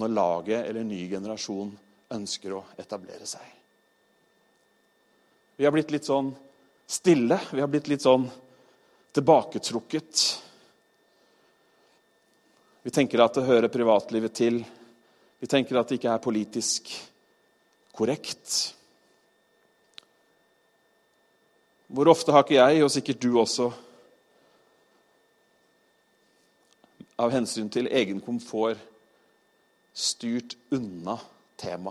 når 0.00 0.10
laget 0.12 0.66
eller 0.66 0.84
ny 0.84 1.04
generasjon 1.10 1.70
ønsker 2.16 2.56
å 2.56 2.64
etablere 2.80 3.28
seg. 3.28 3.44
Vi 5.58 5.66
har 5.66 5.74
blitt 5.74 5.90
litt 5.94 6.06
sånn 6.06 6.32
stille. 6.88 7.38
Vi 7.50 7.60
har 7.60 7.70
blitt 7.70 7.88
litt 7.90 8.04
sånn 8.04 8.26
tilbaketrukket. 9.14 10.24
Vi 12.82 12.92
tenker 12.94 13.24
at 13.24 13.38
det 13.38 13.46
hører 13.48 13.72
privatlivet 13.72 14.36
til. 14.38 14.60
Vi 15.38 15.46
tenker 15.46 15.78
at 15.78 15.88
det 15.90 16.00
ikke 16.00 16.10
er 16.10 16.22
politisk 16.22 16.90
korrekt. 17.94 18.74
Hvor 21.88 22.10
ofte 22.10 22.34
har 22.34 22.44
ikke 22.44 22.58
jeg, 22.58 22.82
og 22.84 22.90
sikkert 22.92 23.22
du 23.22 23.30
også, 23.40 23.70
av 27.18 27.32
hensyn 27.34 27.70
til 27.72 27.88
egen 27.90 28.20
komfort, 28.22 28.78
styrt 29.98 30.54
unna 30.70 31.16
tema 31.58 31.90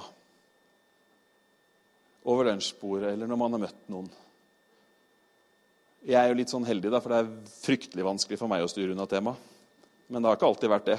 over 2.28 2.48
lunsjbordet 2.48 3.10
eller 3.12 3.28
når 3.28 3.40
man 3.40 3.56
har 3.56 3.62
møtt 3.66 3.90
noen. 3.92 4.08
Jeg 6.08 6.20
er 6.22 6.30
jo 6.32 6.38
litt 6.40 6.52
sånn 6.52 6.68
heldig, 6.68 6.92
da, 6.94 7.02
for 7.04 7.12
det 7.12 7.20
er 7.20 7.56
fryktelig 7.66 8.06
vanskelig 8.08 8.40
for 8.40 8.52
meg 8.52 8.64
å 8.64 8.70
styre 8.72 8.94
unna 8.94 9.08
tema. 9.12 9.34
Men 10.08 10.24
det 10.24 10.30
har 10.30 10.40
ikke 10.40 10.48
alltid 10.48 10.72
vært 10.72 10.88
det. 10.88 10.98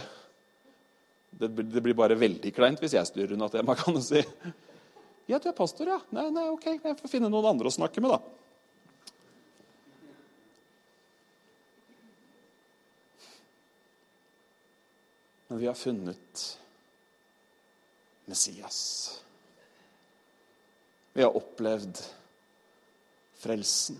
Det, 1.30 1.48
det 1.48 1.82
blir 1.84 1.96
bare 1.98 2.16
veldig 2.18 2.50
kleint 2.56 2.80
hvis 2.82 2.96
jeg 2.96 3.08
styrer 3.10 3.36
unna 3.36 3.50
temaet, 3.52 3.82
kan 3.82 3.94
du 3.94 4.02
si. 4.02 4.24
Ja, 5.28 5.38
du 5.38 5.50
er 5.50 5.56
pastor, 5.56 5.90
ja. 5.90 6.00
Nei, 6.16 6.30
nei, 6.32 6.48
ok, 6.54 6.70
jeg 6.80 6.98
får 7.02 7.12
finne 7.12 7.28
noen 7.28 7.50
andre 7.50 7.68
å 7.68 7.74
snakke 7.74 8.00
med, 8.00 8.16
da. 8.16 8.20
Men 15.48 15.60
vi 15.60 15.68
har 15.68 15.76
funnet 15.76 16.58
Messias. 18.28 18.78
Vi 21.12 21.22
har 21.24 21.36
opplevd 21.36 22.00
frelsen. 23.40 23.96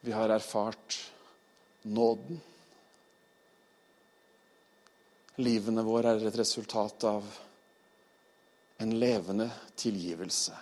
Vi 0.00 0.12
har 0.12 0.28
erfart 0.28 1.12
nåden. 1.82 2.40
Livene 5.42 5.82
våre 5.82 6.12
er 6.14 6.28
et 6.28 6.36
resultat 6.38 7.04
av 7.10 7.24
en 8.78 8.92
levende 8.94 9.48
tilgivelse. 9.74 10.54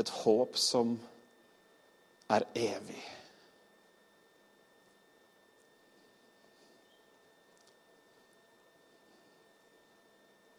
Et 0.00 0.12
håp 0.22 0.56
som 0.56 0.94
er 2.32 2.46
evig. 2.56 3.02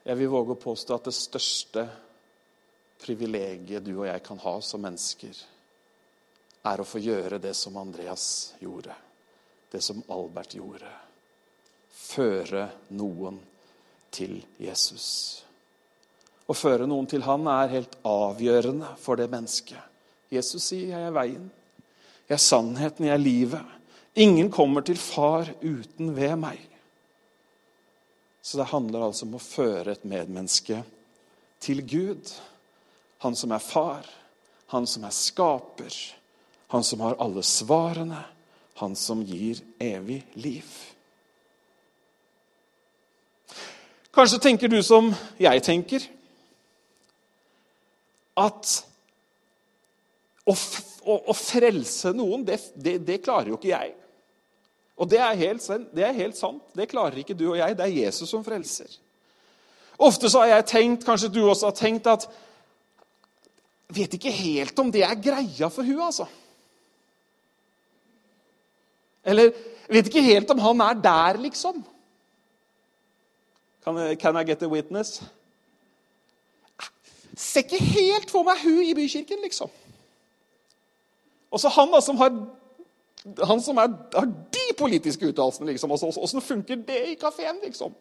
Jeg 0.04 0.20
vil 0.20 0.30
våge 0.30 0.54
å 0.54 0.62
påstå 0.62 0.94
at 0.94 1.08
det 1.10 1.16
største 1.18 1.88
privilegiet 3.02 3.82
du 3.82 3.96
og 3.96 4.06
jeg 4.06 4.22
kan 4.28 4.38
ha 4.44 4.54
som 4.62 4.84
mennesker, 4.84 5.40
er 6.70 6.80
å 6.80 6.86
få 6.86 7.02
gjøre 7.02 7.42
det 7.42 7.56
som 7.58 7.82
Andreas 7.82 8.54
gjorde, 8.62 8.94
det 9.74 9.82
som 9.82 10.06
Albert 10.14 10.54
gjorde 10.60 10.92
føre 12.04 12.68
noen 12.98 13.40
til 14.14 14.38
Jesus. 14.62 15.08
Å 16.46 16.56
føre 16.56 16.88
noen 16.90 17.08
til 17.10 17.24
han 17.26 17.48
er 17.48 17.72
helt 17.72 17.96
avgjørende 18.08 18.96
for 19.00 19.20
det 19.20 19.30
mennesket. 19.32 19.80
Jesus 20.34 20.64
sier, 20.64 20.88
'Jeg 20.90 21.08
er 21.08 21.16
veien, 21.16 21.52
jeg 22.30 22.36
er 22.36 22.38
sannheten, 22.38 23.06
jeg 23.06 23.14
er 23.14 23.18
livet'. 23.18 23.72
Ingen 24.16 24.52
kommer 24.52 24.82
til 24.82 24.98
far 24.98 25.50
uten 25.62 26.16
ved 26.16 26.36
meg. 26.36 26.60
Så 28.42 28.58
det 28.58 28.66
handler 28.66 29.06
altså 29.06 29.26
om 29.26 29.36
å 29.36 29.42
føre 29.42 29.92
et 29.92 30.06
medmenneske 30.06 30.84
til 31.60 31.82
Gud. 31.88 32.34
Han 33.24 33.36
som 33.36 33.52
er 33.52 33.60
far, 33.60 34.06
han 34.68 34.88
som 34.88 35.04
er 35.04 35.16
skaper, 35.16 35.96
han 36.68 36.84
som 36.84 37.00
har 37.00 37.16
alle 37.20 37.44
svarene, 37.44 38.24
han 38.76 38.96
som 38.96 39.24
gir 39.24 39.62
evig 39.80 40.24
liv. 40.36 40.93
Kanskje 44.14 44.40
tenker 44.40 44.70
du 44.70 44.78
som 44.86 45.10
jeg 45.42 45.62
tenker, 45.66 46.04
at 48.38 48.74
å, 50.46 50.54
å, 50.54 51.16
å 51.32 51.36
frelse 51.38 52.12
noen, 52.14 52.44
det, 52.46 52.60
det, 52.76 52.98
det, 53.08 53.22
klarer 53.26 53.52
jo 53.54 53.58
ikke 53.58 53.72
jeg. 53.72 53.94
Og 55.02 55.10
det 55.10 55.20
er, 55.22 55.34
helt, 55.40 55.66
det 55.94 56.06
er 56.06 56.18
helt 56.18 56.38
sant. 56.38 56.62
Det 56.78 56.90
klarer 56.92 57.18
ikke 57.22 57.38
du 57.38 57.48
og 57.52 57.58
jeg. 57.58 57.78
Det 57.78 57.86
er 57.86 57.98
Jesus 58.04 58.30
som 58.30 58.46
frelser. 58.46 58.92
Ofte 60.04 60.30
så 60.30 60.44
har 60.44 60.52
jeg 60.52 60.70
tenkt, 60.70 61.06
kanskje 61.08 61.32
du 61.34 61.42
også 61.46 61.72
har 61.72 61.78
tenkt, 61.78 62.10
at 62.10 62.30
Vet 63.94 64.16
ikke 64.16 64.32
helt 64.34 64.80
om 64.82 64.88
det 64.90 65.04
er 65.06 65.20
greia 65.22 65.68
for 65.70 65.86
hun, 65.86 66.00
altså. 66.02 66.26
Eller 69.22 69.52
vet 69.86 70.08
ikke 70.10 70.24
helt 70.26 70.50
om 70.50 70.62
han 70.64 70.82
er 70.82 71.02
der, 71.04 71.38
liksom. 71.44 71.84
Can 73.84 74.18
can 74.18 74.38
I 74.38 74.44
get 74.44 74.64
a 74.64 74.68
witness? 74.68 75.22
Ser 77.36 77.66
ikke 77.66 77.84
helt 77.84 78.32
for 78.32 78.46
meg 78.48 78.62
hun 78.64 78.84
i 78.84 78.94
bykirken, 78.94 79.42
liksom. 79.44 79.72
Og 81.52 81.60
så 81.60 81.70
han 81.70 81.92
da 81.92 82.02
som 82.02 82.18
har 82.18 82.32
han 83.44 83.62
som 83.64 83.78
er, 83.80 83.92
har 84.14 84.26
de 84.28 84.64
politiske 84.78 85.28
uttalelsene, 85.32 85.72
liksom. 85.72 85.92
Åssen 85.92 86.42
funker 86.42 86.76
det 86.76 87.00
i 87.12 87.16
kafeen, 87.20 87.62
liksom? 87.64 87.94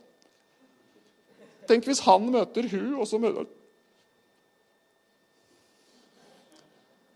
Tenk 1.69 1.87
hvis 1.87 2.03
han 2.03 2.27
møter 2.31 2.67
hun, 2.69 2.95
og 2.99 3.07
så 3.09 3.21
møter 3.23 3.47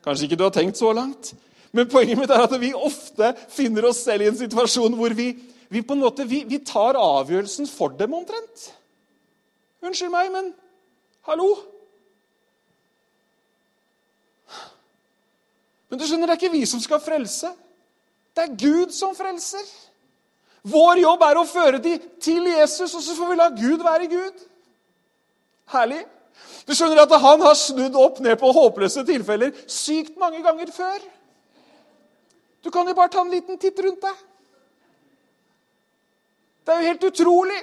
Kanskje 0.07 0.29
ikke 0.29 0.37
du 0.39 0.45
har 0.45 0.53
tenkt 0.55 0.79
så 0.79 0.93
langt, 0.95 1.33
men 1.75 1.89
poenget 1.91 2.19
mitt 2.21 2.31
er 2.31 2.45
at 2.45 2.53
vi 2.63 2.69
ofte 2.71 3.33
finner 3.51 3.89
oss 3.89 4.05
selv 4.07 4.23
i 4.23 4.29
en 4.31 4.39
situasjon 4.39 4.95
hvor 4.95 5.11
vi, 5.19 5.33
vi 5.69 5.83
på 5.83 5.97
en 5.97 6.03
måte, 6.05 6.27
vi, 6.29 6.45
vi 6.49 6.59
tar 6.65 6.99
avgjørelsen 7.01 7.69
for 7.71 7.95
dem 7.99 8.15
omtrent. 8.15 8.69
Unnskyld 9.85 10.13
meg, 10.13 10.31
men 10.35 10.53
hallo? 11.29 11.51
Men 15.91 16.01
du 16.01 16.07
skjønner, 16.07 16.29
det 16.29 16.37
er 16.37 16.41
ikke 16.41 16.57
vi 16.57 16.67
som 16.69 16.83
skal 16.83 17.03
frelse. 17.03 17.53
Det 18.37 18.45
er 18.45 18.57
Gud 18.61 18.95
som 18.95 19.15
frelser. 19.17 19.65
Vår 20.67 21.01
jobb 21.05 21.23
er 21.23 21.39
å 21.39 21.47
føre 21.47 21.79
dem 21.83 22.03
til 22.23 22.49
Jesus, 22.51 22.91
og 22.91 23.03
så 23.03 23.15
får 23.15 23.31
vi 23.31 23.39
la 23.39 23.49
Gud 23.55 23.85
være 23.87 24.11
Gud. 24.11 24.47
Herlig. 25.71 26.03
Du 26.67 26.75
skjønner 26.75 27.05
at 27.05 27.15
han 27.23 27.43
har 27.47 27.55
snudd 27.59 27.95
opp 27.99 28.19
ned 28.23 28.35
på 28.41 28.51
håpløse 28.55 29.05
tilfeller 29.07 29.55
sykt 29.71 30.19
mange 30.19 30.43
ganger 30.43 30.73
før. 30.75 30.99
Du 32.67 32.73
kan 32.75 32.89
jo 32.89 32.97
bare 32.99 33.13
ta 33.15 33.23
en 33.23 33.31
liten 33.31 33.61
titt 33.63 33.79
rundt 33.79 34.03
deg. 34.03 34.26
Det 36.67 36.75
er 36.75 36.83
jo 36.83 36.91
helt 36.91 37.07
utrolig 37.13 37.61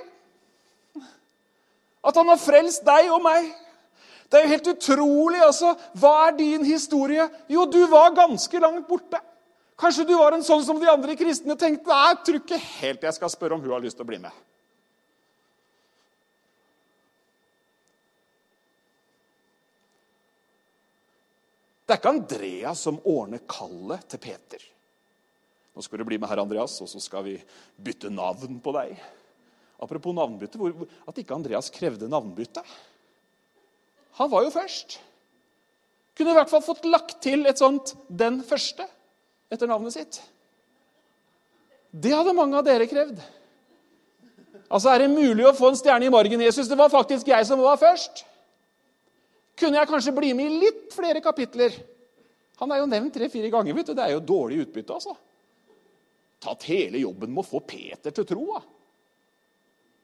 at 2.03 2.17
han 2.19 2.31
har 2.31 2.39
frelst 2.39 2.83
deg 2.87 3.11
og 3.15 3.21
meg. 3.23 3.51
Det 4.27 4.39
er 4.39 4.47
jo 4.47 4.53
helt 4.55 4.69
utrolig. 4.73 5.41
altså. 5.43 5.75
Hva 5.99 6.13
er 6.27 6.37
din 6.39 6.65
historie? 6.67 7.27
Jo, 7.51 7.67
du 7.69 7.83
var 7.91 8.15
ganske 8.15 8.59
langt 8.59 8.87
borte. 8.87 9.19
Kanskje 9.79 10.07
du 10.07 10.15
var 10.17 10.35
en 10.35 10.45
sånn 10.45 10.63
som 10.65 10.79
de 10.79 10.89
andre 10.89 11.15
kristne 11.17 11.55
tenkte 11.59 11.89
Nei, 11.89 12.09
jeg 12.13 12.19
tror 12.25 12.39
ikke 12.39 12.59
helt 12.79 13.05
jeg 13.07 13.15
skal 13.17 13.31
spørre 13.31 13.57
om 13.57 13.63
hun 13.63 13.73
har 13.73 13.83
lyst 13.83 13.97
til 13.99 14.05
å 14.05 14.09
bli 14.09 14.19
med. 14.21 14.41
Det 21.83 21.95
er 21.95 21.99
ikke 21.99 22.13
Andreas 22.13 22.83
som 22.87 23.01
ordner 23.03 23.43
kallet 23.49 24.05
til 24.09 24.21
Peter. 24.23 24.61
Nå 25.73 25.81
skal 25.81 26.01
du 26.01 26.05
bli 26.05 26.19
med 26.21 26.29
herr 26.29 26.43
Andreas, 26.43 26.75
og 26.83 26.89
så 26.89 27.01
skal 27.01 27.25
vi 27.25 27.37
bytte 27.81 28.11
navn 28.13 28.59
på 28.61 28.73
deg. 28.75 28.97
Apropos 29.81 30.15
navnbytte, 30.15 30.59
hvor, 30.59 30.85
at 31.09 31.17
ikke 31.17 31.35
Andreas 31.35 31.71
krevde 31.73 32.09
navnbytte. 32.11 32.61
Han 34.19 34.29
var 34.31 34.45
jo 34.45 34.53
først. 34.53 34.99
Kunne 36.13 36.33
i 36.33 36.37
hvert 36.37 36.51
fall 36.51 36.61
fått 36.61 36.85
lagt 36.85 37.17
til 37.25 37.47
et 37.49 37.57
sånt 37.57 37.95
'den 38.07 38.43
første' 38.45 38.85
etter 39.51 39.67
navnet 39.67 39.93
sitt. 39.93 40.21
Det 41.93 42.13
hadde 42.13 42.33
mange 42.33 42.57
av 42.57 42.65
dere 42.65 42.87
krevd. 42.87 43.21
Altså, 44.69 44.89
Er 44.89 44.99
det 44.99 45.09
mulig 45.09 45.45
å 45.45 45.53
få 45.53 45.69
en 45.69 45.75
stjerne 45.77 46.05
i 46.05 46.09
margen, 46.09 46.41
Jesus? 46.41 46.67
Det 46.67 46.77
var 46.77 46.89
faktisk 46.89 47.27
jeg 47.27 47.45
som 47.45 47.59
var 47.59 47.77
først. 47.77 48.25
Kunne 49.57 49.77
jeg 49.77 49.87
kanskje 49.87 50.15
bli 50.15 50.33
med 50.33 50.49
i 50.49 50.59
litt 50.65 50.93
flere 50.93 51.21
kapitler? 51.21 51.75
Han 52.57 52.71
er 52.71 52.81
jo 52.81 52.89
nevnt 52.89 53.13
tre-fire 53.13 53.49
ganger. 53.49 53.73
vet 53.73 53.85
du. 53.85 53.93
Det 53.93 54.03
er 54.03 54.15
jo 54.15 54.19
dårlig 54.19 54.65
utbytte. 54.65 54.93
altså. 54.93 55.15
Tatt 56.43 56.65
hele 56.67 56.99
jobben 56.99 57.31
med 57.31 57.43
å 57.45 57.47
få 57.47 57.61
Peter 57.63 58.11
til 58.11 58.27
tro. 58.27 58.47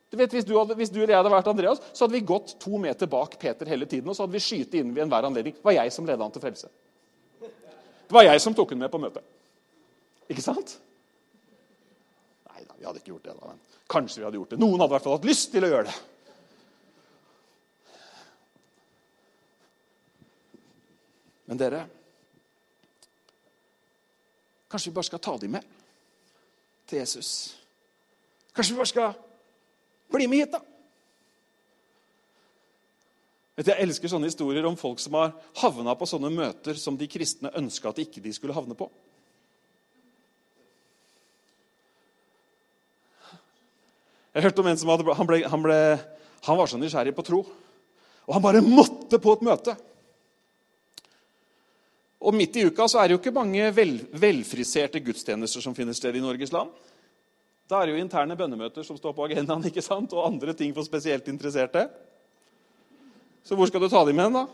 Du 0.09 0.17
vet, 0.17 0.31
hvis 0.33 0.45
du, 0.47 0.55
hadde, 0.57 0.73
hvis 0.79 0.89
du, 0.89 1.01
eller 1.03 1.13
jeg 1.13 1.19
hadde 1.19 1.31
vært 1.33 1.49
Andreas, 1.51 1.81
så 1.93 2.05
hadde 2.05 2.15
vi 2.15 2.25
gått 2.25 2.55
to 2.61 2.79
meter 2.81 3.09
bak 3.11 3.35
Peter 3.41 3.67
hele 3.69 3.85
tiden. 3.85 4.09
Og 4.09 4.17
så 4.17 4.25
hadde 4.25 4.37
vi 4.37 4.41
skyte 4.41 4.79
inn 4.79 4.93
ved 4.95 5.03
enhver 5.05 5.27
anledning. 5.27 5.57
Det 5.59 5.67
var 5.67 5.75
jeg 5.75 5.93
som 5.93 6.07
ledet 6.07 6.23
han 6.23 6.33
til 6.33 6.43
frelse. 6.43 6.71
Det 8.09 8.15
var 8.15 8.25
jeg 8.25 8.41
som 8.41 8.55
tok 8.57 8.73
han 8.73 8.81
med 8.81 8.89
på 8.89 9.01
møtet. 9.03 9.25
Ikke 10.31 10.45
sant? 10.45 10.77
Nei 12.49 12.63
da, 12.63 12.77
vi 12.79 12.87
hadde 12.87 13.03
ikke 13.03 13.13
gjort 13.13 13.27
det. 13.27 13.35
da, 13.35 13.51
men 13.51 13.83
Kanskje 13.89 14.21
vi 14.21 14.25
hadde 14.25 14.39
gjort 14.39 14.55
det. 14.55 14.61
Noen 14.61 14.81
hadde 14.81 14.89
i 14.89 14.95
hvert 14.95 15.05
fall 15.05 15.17
hatt 15.17 15.29
lyst 15.29 15.51
til 15.53 15.65
å 15.65 15.69
gjøre 15.69 15.89
det. 15.91 15.97
Men 21.49 21.61
dere 21.61 21.85
Kanskje 24.69 24.91
vi 24.91 24.97
bare 24.99 25.09
skal 25.09 25.21
ta 25.25 25.33
dem 25.41 25.55
med 25.57 25.78
til 26.89 27.01
Jesus? 27.01 27.29
Kanskje 28.55 28.73
vi 28.73 28.81
bare 28.81 28.91
skal 28.91 29.13
bli 30.09 30.27
med 30.27 30.43
hit, 30.43 30.55
da? 30.55 30.61
Vet 33.59 33.67
du, 33.67 33.71
Jeg 33.73 33.83
elsker 33.83 34.11
sånne 34.11 34.29
historier 34.31 34.65
om 34.65 34.77
folk 34.79 35.01
som 35.03 35.17
har 35.19 35.33
havna 35.59 35.93
på 35.99 36.07
sånne 36.07 36.31
møter 36.31 36.77
som 36.79 36.97
de 36.97 37.09
kristne 37.11 37.51
ønska 37.59 37.91
at 37.91 38.01
ikke 38.01 38.23
de 38.23 38.31
skulle 38.33 38.55
havne 38.55 38.77
på. 38.77 38.87
Jeg 44.33 44.45
hørte 44.45 44.63
om 44.63 44.69
en 44.71 44.79
som 44.79 44.91
hadde, 44.93 45.15
han, 45.17 45.27
ble, 45.27 45.41
han, 45.51 45.63
ble, 45.65 45.77
han 46.45 46.57
var 46.59 46.69
så 46.71 46.79
nysgjerrig 46.79 47.11
på 47.17 47.25
tro. 47.27 47.41
Og 48.29 48.35
han 48.37 48.45
bare 48.45 48.61
måtte 48.63 49.19
på 49.19 49.33
et 49.35 49.43
møte. 49.43 49.73
Og 52.19 52.35
midt 52.35 52.57
i 52.59 52.65
uka 52.67 52.87
så 52.91 52.99
er 52.99 53.07
det 53.07 53.15
jo 53.15 53.21
ikke 53.21 53.35
mange 53.35 53.69
vel, 53.75 53.95
velfriserte 54.11 54.99
gudstjenester 55.03 55.63
som 55.63 55.75
finner 55.75 55.95
sted 55.95 56.17
i 56.19 56.23
Norges 56.23 56.51
land. 56.51 56.71
Da 57.69 57.79
er 57.79 57.87
det 57.87 57.95
jo 57.95 58.03
interne 58.03 58.35
bønnemøter 58.35 58.83
som 58.83 58.97
står 58.97 59.13
på 59.15 59.27
agendaen, 59.27 59.63
ikke 59.69 59.83
sant? 59.85 60.13
og 60.17 60.25
andre 60.25 60.55
ting 60.57 60.73
for 60.75 60.83
spesielt 60.83 61.27
interesserte. 61.31 61.85
Så 63.45 63.55
hvor 63.55 63.69
skal 63.69 63.81
du 63.81 63.87
ta 63.91 64.01
dem 64.05 64.17
med, 64.19 64.35
da? 64.35 64.47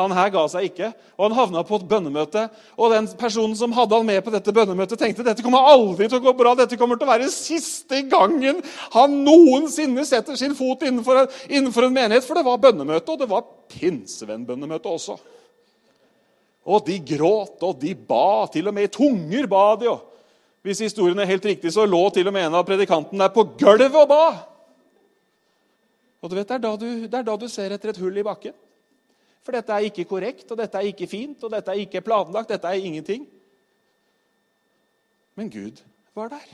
Han 0.00 0.12
her 0.16 0.30
ga 0.32 0.46
seg 0.48 0.70
ikke, 0.70 0.88
og 1.18 1.26
han 1.26 1.34
havna 1.36 1.62
på 1.68 1.76
et 1.76 1.84
bønnemøte. 1.90 2.46
Og 2.80 2.94
den 2.94 3.10
personen 3.20 3.52
som 3.58 3.74
hadde 3.76 3.98
han 3.98 4.06
med 4.08 4.22
på 4.24 4.32
dette 4.32 4.54
bønnemøtet, 4.56 4.96
tenkte 5.02 5.26
dette 5.26 5.44
kommer 5.44 5.68
aldri 5.68 6.06
til 6.08 6.16
å 6.16 6.24
gå 6.24 6.32
bra. 6.38 6.54
Dette 6.56 6.78
kommer 6.80 6.96
til 6.96 7.04
å 7.04 7.10
være 7.10 7.28
siste 7.28 8.00
gangen 8.08 8.62
han 8.94 9.18
noensinne 9.26 10.06
setter 10.08 10.38
sin 10.40 10.56
fot 10.56 10.86
innenfor 10.88 11.24
en, 11.24 11.36
innenfor 11.50 11.90
en 11.90 11.98
menighet. 11.98 12.24
For 12.24 12.40
det 12.40 12.46
var 12.46 12.62
bønnemøte, 12.62 13.12
og 13.12 13.20
det 13.20 13.28
var 13.28 13.44
pinsevennbønnemøte 13.74 14.96
også. 14.96 15.18
Og 16.62 16.84
de 16.86 16.98
gråt, 17.02 17.58
og 17.66 17.78
de 17.82 17.94
ba. 17.94 18.46
Til 18.52 18.70
og 18.70 18.74
med 18.76 18.86
i 18.86 18.92
tunger 18.92 19.48
ba 19.50 19.64
de. 19.80 19.90
Og 19.90 20.08
hvis 20.62 20.84
historien 20.84 21.18
er 21.18 21.30
helt 21.30 21.46
riktig, 21.46 21.72
så 21.74 21.86
lå 21.86 22.04
til 22.14 22.28
og 22.30 22.34
med 22.34 22.46
en 22.46 22.58
av 22.60 22.66
predikantene 22.66 23.24
der 23.24 23.34
på 23.34 23.44
gulvet 23.58 23.96
og 23.98 24.08
ba. 24.10 24.26
Og 26.22 26.30
du 26.30 26.36
vet, 26.38 26.46
det 26.46 26.54
er, 26.54 26.76
du, 26.78 26.86
det 27.08 27.18
er 27.18 27.26
da 27.26 27.34
du 27.34 27.48
ser 27.50 27.74
etter 27.74 27.90
et 27.90 27.98
hull 27.98 28.20
i 28.20 28.26
bakken. 28.26 28.54
For 29.42 29.56
dette 29.56 29.74
er 29.74 29.88
ikke 29.88 30.06
korrekt, 30.06 30.46
og 30.54 30.60
dette 30.60 30.78
er 30.78 30.86
ikke 30.86 31.08
fint, 31.10 31.42
og 31.42 31.50
dette 31.50 31.72
er 31.72 31.82
ikke 31.82 32.04
planlagt. 32.06 32.52
Dette 32.54 32.70
er 32.70 32.78
ingenting. 32.78 33.26
Men 35.34 35.50
Gud 35.50 35.82
var 36.14 36.30
der. 36.30 36.46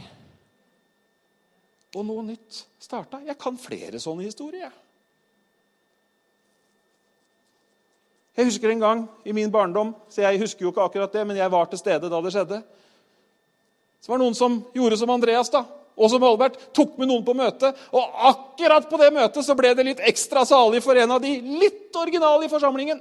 Og 1.97 2.05
noe 2.09 2.25
nytt 2.25 2.63
starta. 2.81 3.21
Jeg 3.27 3.37
kan 3.41 3.61
flere 3.61 4.01
sånne 4.01 4.25
historier. 4.25 4.73
Jeg 4.73 4.88
husker 8.47 8.71
en 8.71 8.85
gang 8.85 9.01
i 9.27 9.33
min 9.35 9.51
barndom, 9.51 9.91
så 10.07 10.23
jeg 10.23 10.39
husker 10.39 10.63
jo 10.63 10.71
ikke 10.71 10.85
akkurat 10.85 11.13
det, 11.13 11.25
men 11.27 11.37
jeg 11.37 11.51
var 11.51 11.67
til 11.67 11.81
stede 11.81 12.11
da 12.11 12.21
det 12.23 12.31
skjedde. 12.31 12.61
Så 13.99 14.13
var 14.13 14.21
det 14.21 14.29
noen 14.29 14.39
som 14.39 14.61
gjorde 14.77 15.01
som 15.01 15.11
Andreas. 15.11 15.51
da 15.51 15.65
og 15.99 16.11
som 16.13 16.23
Albert, 16.23 16.59
tok 16.75 16.95
med 16.99 17.11
noen 17.11 17.25
på 17.27 17.35
møte. 17.35 17.73
Og 17.91 18.19
akkurat 18.31 18.87
på 18.87 19.01
det 19.01 19.11
møtet 19.15 19.43
så 19.45 19.57
ble 19.59 19.73
det 19.75 19.87
litt 19.87 20.03
ekstra 20.07 20.45
salig 20.47 20.79
for 20.85 20.99
en 20.99 21.17
av 21.17 21.23
de 21.23 21.33
litt 21.43 21.97
originale 21.99 22.47
i 22.47 22.53
forsamlingen. 22.53 23.01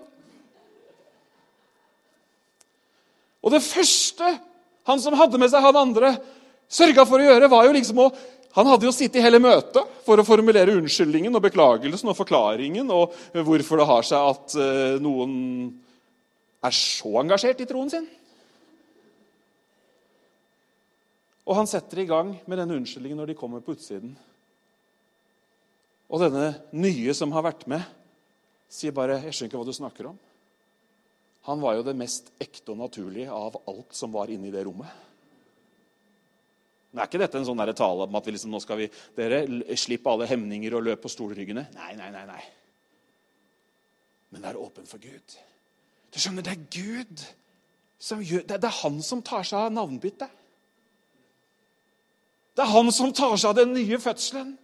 Og 3.45 3.54
det 3.54 3.62
første 3.63 4.32
han 4.88 5.04
som 5.04 5.15
hadde 5.19 5.39
med 5.39 5.52
seg 5.52 5.63
han 5.63 5.78
andre, 5.78 6.15
sørga 6.67 7.06
for 7.08 7.21
å 7.21 7.28
gjøre, 7.28 7.52
var 7.52 7.67
jo 7.67 7.76
liksom 7.76 8.02
å 8.02 8.10
Han 8.58 8.65
hadde 8.65 8.88
jo 8.88 8.93
sittet 8.96 9.20
i 9.20 9.24
hele 9.26 9.38
møtet 9.41 9.98
for 10.06 10.17
å 10.17 10.26
formulere 10.26 10.74
unnskyldningen 10.80 11.36
og 11.38 11.43
beklagelsen 11.46 12.10
og 12.10 12.17
forklaringen 12.17 12.89
og 12.89 13.13
hvorfor 13.46 13.78
det 13.78 13.86
har 13.86 14.08
seg 14.08 14.30
at 14.34 14.56
eh, 14.58 14.96
noen 15.04 15.36
er 16.65 16.74
så 16.74 17.20
engasjert 17.22 17.62
i 17.62 17.67
troen 17.70 17.91
sin. 17.93 18.08
Og 21.48 21.56
han 21.56 21.70
setter 21.70 22.02
i 22.02 22.08
gang 22.10 22.34
med 22.50 22.60
denne 22.60 22.80
unnskyldningen 22.80 23.22
når 23.22 23.32
de 23.32 23.38
kommer 23.38 23.62
på 23.63 23.78
utsiden. 23.78 24.17
Og 26.10 26.24
denne 26.24 26.50
nye 26.76 27.13
som 27.15 27.32
har 27.36 27.46
vært 27.46 27.67
med, 27.70 27.84
sier 28.67 28.91
bare 28.91 29.22
'Jeg 29.22 29.34
skjønner 29.34 29.52
ikke 29.52 29.62
hva 29.62 29.70
du 29.70 29.78
snakker 29.78 30.10
om'. 30.10 30.20
Han 31.48 31.62
var 31.62 31.76
jo 31.76 31.84
det 31.84 31.96
mest 31.96 32.32
ekte 32.41 32.74
og 32.74 32.82
naturlige 32.82 33.32
av 33.32 33.56
alt 33.67 33.93
som 33.96 34.12
var 34.12 34.28
inne 34.28 34.48
i 34.48 34.52
det 34.52 34.65
rommet. 34.65 35.07
Men 36.91 37.04
er 37.04 37.10
ikke 37.10 37.19
dette 37.21 37.39
en 37.39 37.47
sånn 37.47 37.65
tale 37.76 38.06
om 38.08 38.15
at 38.17 38.28
vi 38.28 38.34
liksom, 38.36 38.54
nå 38.54 38.62
skal 38.63 38.80
vi 38.80 38.88
dere 39.17 39.43
slippe 39.78 40.10
alle 40.10 40.30
hemninger 40.30 40.76
og 40.78 40.86
løpe 40.88 41.04
på 41.06 41.12
stolryggene? 41.12 41.67
Nei, 41.76 41.93
nei, 42.00 42.12
nei. 42.13 42.23
nei. 42.30 42.43
Men 44.32 44.43
det 44.43 44.50
er 44.52 44.62
åpent 44.62 44.89
for 44.89 45.02
Gud. 45.04 45.38
Du 46.13 46.19
skjønner, 46.19 46.43
Det 46.43 46.54
er 46.56 46.65
Gud 46.71 47.26
som 48.00 48.21
gjør, 48.21 48.45
det 48.47 48.63
er 48.63 48.82
han 48.84 49.02
som 49.02 49.21
tar 49.26 49.43
seg 49.47 49.60
av 49.60 49.73
navnbyttet. 49.73 50.30
Det 52.58 52.63
er 52.65 52.73
han 52.73 52.91
som 52.93 53.13
tar 53.13 53.36
seg 53.38 53.52
av 53.52 53.60
den 53.60 53.73
nye 53.73 54.00
fødselen. 54.02 54.56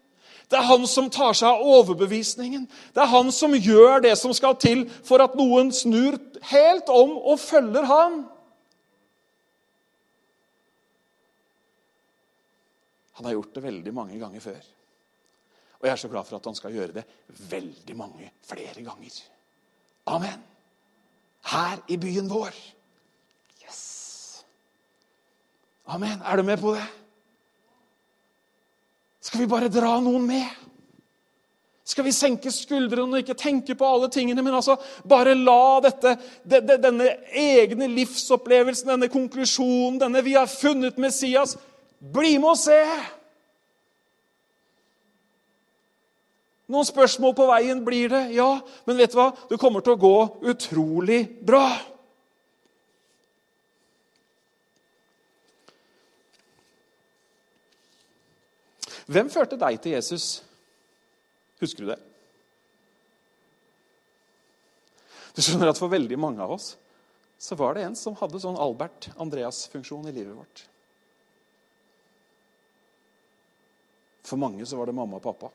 Det 0.50 0.58
er 0.60 0.68
han 0.68 0.86
som 0.90 1.10
tar 1.14 1.34
seg 1.38 1.50
av 1.50 1.62
overbevisningen. 1.62 2.68
Det 2.94 3.02
er 3.02 3.10
han 3.10 3.32
som 3.34 3.54
gjør 3.54 4.04
det 4.06 4.16
som 4.20 4.34
skal 4.34 4.58
til 4.62 4.84
for 5.06 5.24
at 5.24 5.38
noen 5.38 5.72
snur 5.74 6.18
helt 6.52 6.90
om 6.94 7.16
og 7.18 7.40
følger 7.42 7.88
han. 7.90 8.24
Han 13.14 13.26
har 13.26 13.36
gjort 13.38 13.54
det 13.54 13.64
veldig 13.64 13.94
mange 13.94 14.18
ganger 14.20 14.42
før. 14.42 14.64
Og 15.80 15.88
jeg 15.88 15.92
er 15.92 16.02
så 16.02 16.10
glad 16.10 16.26
for 16.26 16.40
at 16.40 16.46
han 16.48 16.56
skal 16.56 16.74
gjøre 16.74 16.96
det 16.96 17.04
veldig 17.50 17.96
mange 18.00 18.32
flere 18.48 18.86
ganger. 18.86 19.20
Amen. 20.08 20.44
Her 21.52 21.82
i 21.92 21.98
byen 22.00 22.30
vår. 22.32 22.56
Yes. 23.66 24.44
Amen. 25.86 26.22
Er 26.24 26.40
du 26.40 26.44
med 26.44 26.58
på 26.58 26.74
det? 26.76 26.86
Skal 29.24 29.44
vi 29.44 29.50
bare 29.52 29.72
dra 29.72 29.98
noen 30.04 30.26
med? 30.28 30.48
Skal 31.84 32.08
vi 32.08 32.14
senke 32.16 32.52
skuldrene 32.52 33.18
og 33.18 33.20
ikke 33.20 33.36
tenke 33.36 33.76
på 33.76 33.88
alle 33.88 34.08
tingene, 34.12 34.40
men 34.42 34.56
altså 34.56 34.78
bare 35.04 35.36
la 35.36 35.82
dette, 35.84 36.16
denne 36.48 37.10
egne 37.36 37.90
livsopplevelsen, 37.92 38.94
denne 38.94 39.12
konklusjonen, 39.12 40.00
denne 40.00 40.24
'vi 40.24 40.34
har 40.40 40.48
funnet 40.48 40.96
Messias' 40.96 41.58
Bli 42.04 42.36
med 42.36 42.50
og 42.52 42.60
se! 42.60 42.80
Noen 46.74 46.88
spørsmål 46.88 47.36
på 47.38 47.48
veien 47.48 47.84
blir 47.86 48.12
det, 48.12 48.22
ja. 48.36 48.50
Men 48.88 49.00
vet 49.00 49.14
du 49.14 49.20
hva? 49.20 49.30
Det 49.50 49.60
kommer 49.62 49.84
til 49.84 49.96
å 49.96 50.02
gå 50.02 50.16
utrolig 50.52 51.22
bra. 51.46 51.68
Hvem 59.12 59.30
førte 59.32 59.60
deg 59.60 59.80
til 59.84 59.96
Jesus? 59.98 60.42
Husker 61.62 61.84
du 61.84 61.92
det? 61.92 62.00
Du 65.34 65.42
skjønner 65.44 65.72
at 65.72 65.80
For 65.80 65.92
veldig 65.92 66.20
mange 66.20 66.44
av 66.44 66.56
oss 66.56 66.74
så 67.44 67.58
var 67.60 67.76
det 67.76 67.84
en 67.84 67.98
som 68.00 68.16
hadde 68.16 68.40
sånn 68.40 68.56
Albert 68.56 69.10
Andreas-funksjon 69.20 70.08
i 70.08 70.14
livet 70.16 70.32
vårt. 70.38 70.64
For 74.24 74.40
mange 74.40 74.66
så 74.66 74.80
var 74.80 74.88
det 74.90 74.96
mamma 74.96 75.20
og 75.20 75.26
pappa. 75.26 75.50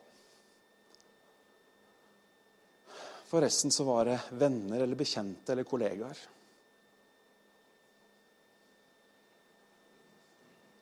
For 3.29 3.45
resten 3.45 3.73
så 3.73 3.85
var 3.85 4.09
det 4.09 4.19
venner 4.41 4.81
eller 4.81 4.97
bekjente 4.97 5.53
eller 5.53 5.69
kollegaer. 5.69 6.21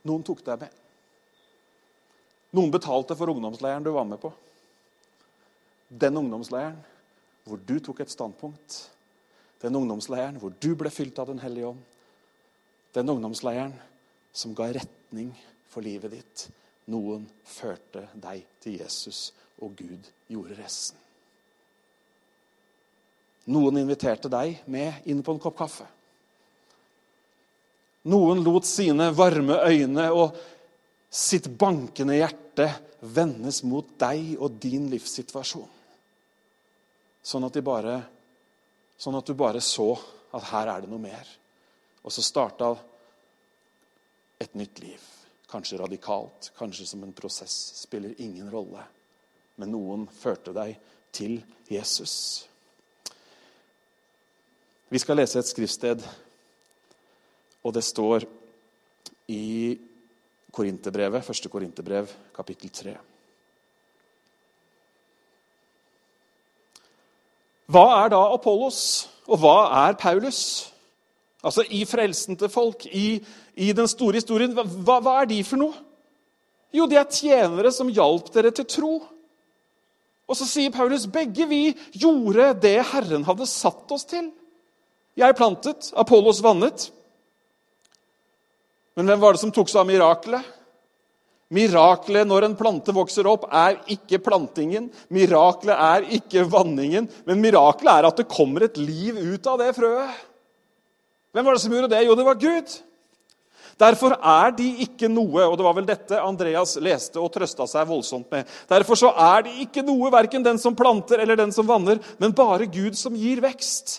Noen 0.07 0.27
tok 0.27 0.45
deg 0.47 0.61
med. 0.63 0.83
Noen 2.55 2.71
betalte 2.71 3.17
for 3.19 3.33
ungdomsleiren 3.33 3.83
du 3.83 3.91
var 3.95 4.07
med 4.07 4.21
på. 4.23 4.31
Den 5.89 6.23
ungdomsleiren 6.23 6.79
hvor 7.47 7.59
du 7.63 7.77
tok 7.83 8.03
et 8.03 8.15
standpunkt. 8.15 8.79
Den 9.63 9.79
ungdomsleiren 9.79 10.39
hvor 10.43 10.55
du 10.55 10.71
ble 10.79 10.91
fylt 10.95 11.19
av 11.19 11.31
Den 11.31 11.43
hellige 11.43 11.73
ånd. 11.73 11.83
Den 12.95 13.11
ungdomsleiren 13.11 13.75
som 14.33 14.55
ga 14.55 14.71
retning 14.71 15.35
for 15.71 15.83
livet 15.83 16.15
ditt. 16.15 16.47
Noen 16.93 17.25
førte 17.43 18.07
deg 18.15 18.45
til 18.63 18.79
Jesus, 18.81 19.33
og 19.63 19.75
Gud 19.79 20.07
gjorde 20.31 20.59
resten. 20.59 21.01
Noen 23.51 23.79
inviterte 23.79 24.31
deg 24.31 24.63
med 24.71 25.07
inn 25.11 25.23
på 25.23 25.35
en 25.35 25.43
kopp 25.43 25.57
kaffe. 25.59 25.87
Noen 28.11 28.43
lot 28.47 28.67
sine 28.67 29.09
varme 29.15 29.59
øyne 29.67 30.09
og 30.15 30.37
sitt 31.11 31.49
bankende 31.59 32.19
hjerte 32.19 32.69
vendes 33.15 33.63
mot 33.67 33.97
deg 33.99 34.35
og 34.39 34.59
din 34.63 34.87
livssituasjon. 34.91 35.71
Sånn 37.27 37.47
at, 37.47 37.59
bare, 37.67 37.97
sånn 38.99 39.19
at 39.19 39.27
du 39.27 39.35
bare 39.39 39.63
så 39.65 39.89
at 40.37 40.47
her 40.53 40.71
er 40.71 40.85
det 40.85 40.91
noe 40.91 41.03
mer. 41.03 41.27
Og 42.07 42.15
så 42.15 42.23
starta 42.23 42.71
et 44.39 44.55
nytt 44.55 44.83
liv. 44.83 45.03
Kanskje 45.51 45.79
radikalt, 45.79 46.51
kanskje 46.59 46.87
som 46.87 47.03
en 47.07 47.15
prosess. 47.15 47.55
Spiller 47.83 48.15
ingen 48.19 48.51
rolle. 48.51 48.83
Men 49.57 49.73
noen 49.73 50.07
førte 50.11 50.53
deg 50.57 50.77
til 51.15 51.39
Jesus. 51.71 52.47
Vi 54.89 54.99
skal 55.03 55.19
lese 55.19 55.41
et 55.41 55.49
skriftsted, 55.49 56.03
og 57.67 57.75
det 57.75 57.83
står 57.83 58.27
i 59.35 59.75
Korinterbrevet, 60.55 61.25
første 61.27 61.51
Korinterbrev, 61.51 62.11
kapittel 62.37 62.71
3. 62.71 62.95
Hva 67.67 67.85
er 68.05 68.13
da 68.15 68.21
Apollos, 68.31 68.81
og 69.27 69.43
hva 69.43 69.57
er 69.83 69.99
Paulus? 69.99 70.71
Altså 71.47 71.63
i 71.71 71.85
frelsen 71.87 72.39
til 72.39 72.51
folk, 72.51 72.89
i, 72.91 73.21
i 73.55 73.71
den 73.77 73.87
store 73.91 74.19
historien. 74.19 74.55
Hva, 74.57 74.99
hva, 74.99 75.21
er 75.21 75.29
de 75.31 75.43
for 75.47 75.61
noe? 75.61 75.85
Jo, 76.75 76.89
de 76.91 76.99
er 76.99 77.07
tjenere 77.07 77.71
som 77.73 77.93
hjalp 77.93 78.33
dere 78.35 78.51
til 78.55 78.67
tro. 78.69 78.97
Og 80.27 80.35
så 80.35 80.49
sier 80.49 80.75
Paulus 80.75 81.07
begge 81.07 81.47
vi 81.47 81.71
gjorde 81.95 82.51
det 82.65 82.81
Herren 82.91 83.25
hadde 83.29 83.47
satt 83.47 83.95
oss 83.95 84.05
til. 84.11 84.33
Jeg 85.17 85.39
plantet, 85.39 85.93
Apollos 85.97 86.43
vannet. 86.45 86.91
Men 88.99 89.09
hvem 89.09 89.23
var 89.23 89.37
det 89.37 89.45
som 89.45 89.53
tok 89.55 89.71
seg 89.71 89.85
av 89.85 89.89
mirakelet? 89.89 90.53
Mirakelet 91.55 92.27
når 92.27 92.49
en 92.49 92.57
plante 92.59 92.93
vokser 92.93 93.29
opp, 93.31 93.47
er 93.55 93.79
ikke 93.95 94.19
plantingen. 94.25 94.89
Mirakelet 95.15 95.79
er 95.79 96.09
ikke 96.19 96.43
vanningen. 96.51 97.07
Men 97.29 97.43
mirakelet 97.45 97.93
er 97.93 98.09
at 98.09 98.19
det 98.19 98.33
kommer 98.33 98.67
et 98.67 98.81
liv 98.81 99.15
ut 99.15 99.47
av 99.53 99.63
det 99.63 99.71
frøet. 99.77 100.25
Hvem 101.37 101.45
var 101.45 101.53
det 101.53 101.61
som 101.61 101.73
gjorde 101.75 101.91
det? 101.93 101.99
Jo, 102.07 102.15
det 102.17 102.25
var 102.25 102.39
Gud. 102.41 102.71
Derfor 103.77 104.15
er 104.17 104.55
de 104.57 104.71
ikke 104.87 105.09
noe, 105.13 105.43
og 105.45 105.59
det 105.59 105.65
var 105.67 105.75
vel 105.77 105.89
dette 105.89 106.21
Andreas 106.25 106.79
leste 106.81 107.21
og 107.21 107.29
trøsta 107.35 107.67
seg 107.69 107.85
voldsomt 107.91 108.31
med. 108.33 108.49
Derfor 108.71 108.97
så 108.97 109.11
er 109.21 109.45
de 109.45 109.53
ikke 109.67 109.85
noe, 109.85 110.09
verken 110.15 110.47
den 110.47 110.57
som 110.57 110.73
planter 110.79 111.21
eller 111.21 111.37
den 111.37 111.53
som 111.53 111.69
vanner, 111.69 112.01
men 112.17 112.33
bare 112.33 112.71
Gud 112.73 112.97
som 112.97 113.19
gir 113.21 113.45
vekst. 113.45 113.99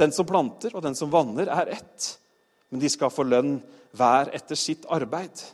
Den 0.00 0.16
som 0.16 0.24
planter 0.24 0.72
og 0.72 0.80
den 0.86 0.96
som 0.96 1.12
vanner, 1.12 1.52
er 1.52 1.74
ett. 1.76 2.08
Men 2.72 2.80
de 2.80 2.88
skal 2.88 3.12
få 3.12 3.28
lønn 3.28 3.58
hver 3.92 4.32
etter 4.32 4.56
sitt 4.56 4.88
arbeid. 4.88 5.44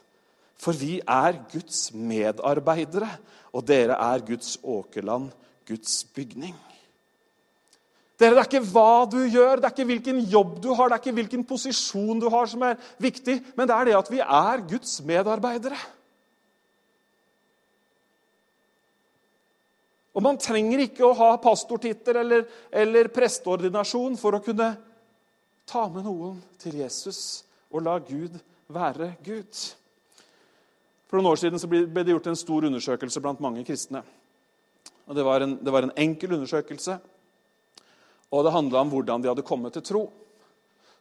For 0.63 0.71
vi 0.71 1.01
er 1.03 1.43
Guds 1.51 1.89
medarbeidere, 1.91 3.11
og 3.51 3.67
dere 3.67 3.99
er 3.99 4.23
Guds 4.23 4.55
åkerland, 4.63 5.33
Guds 5.67 6.05
bygning. 6.15 6.55
Dere, 8.19 8.35
Det 8.35 8.41
er 8.41 8.49
ikke 8.49 8.71
hva 8.73 9.05
du 9.07 9.21
gjør, 9.31 9.61
det 9.61 9.69
er 9.69 9.75
ikke 9.77 9.91
hvilken 9.93 10.19
jobb 10.27 10.57
du 10.63 10.73
har, 10.75 10.89
det 10.89 10.97
er 10.97 11.03
ikke 11.05 11.19
hvilken 11.21 11.45
posisjon 11.47 12.19
du 12.19 12.27
har 12.33 12.51
som 12.51 12.65
er 12.67 12.81
viktig, 12.99 13.37
men 13.55 13.69
det 13.69 13.77
er 13.77 13.87
det 13.87 13.95
at 13.95 14.11
vi 14.11 14.19
er 14.19 14.65
Guds 14.67 14.97
medarbeidere. 15.07 15.79
Og 20.19 20.25
man 20.27 20.39
trenger 20.43 20.83
ikke 20.83 21.07
å 21.07 21.15
ha 21.15 21.37
pastortittel 21.39 22.17
eller, 22.19 22.47
eller 22.75 23.11
presteordinasjon 23.15 24.17
for 24.19 24.35
å 24.35 24.43
kunne 24.43 24.73
ta 25.69 25.85
med 25.93 26.09
noen 26.09 26.41
til 26.59 26.81
Jesus 26.81 27.45
og 27.71 27.85
la 27.87 28.01
Gud 28.03 28.35
være 28.67 29.13
Gud. 29.23 29.53
For 31.07 31.21
noen 31.21 31.31
år 31.31 31.39
siden 31.39 31.63
ble 31.71 32.03
det 32.03 32.17
gjort 32.17 32.33
en 32.33 32.41
stor 32.41 32.67
undersøkelse 32.67 33.23
blant 33.23 33.45
mange 33.45 33.63
kristne. 33.69 34.03
Og 35.07 35.15
det, 35.15 35.23
var 35.25 35.45
en, 35.45 35.55
det 35.63 35.73
var 35.73 35.87
en 35.87 35.95
enkel 35.97 36.35
undersøkelse, 36.35 36.99
og 38.29 38.45
det 38.45 38.55
handla 38.55 38.83
om 38.85 38.91
hvordan 38.93 39.23
de 39.23 39.31
hadde 39.31 39.47
kommet 39.47 39.77
til 39.77 39.85
tro. 39.85 40.03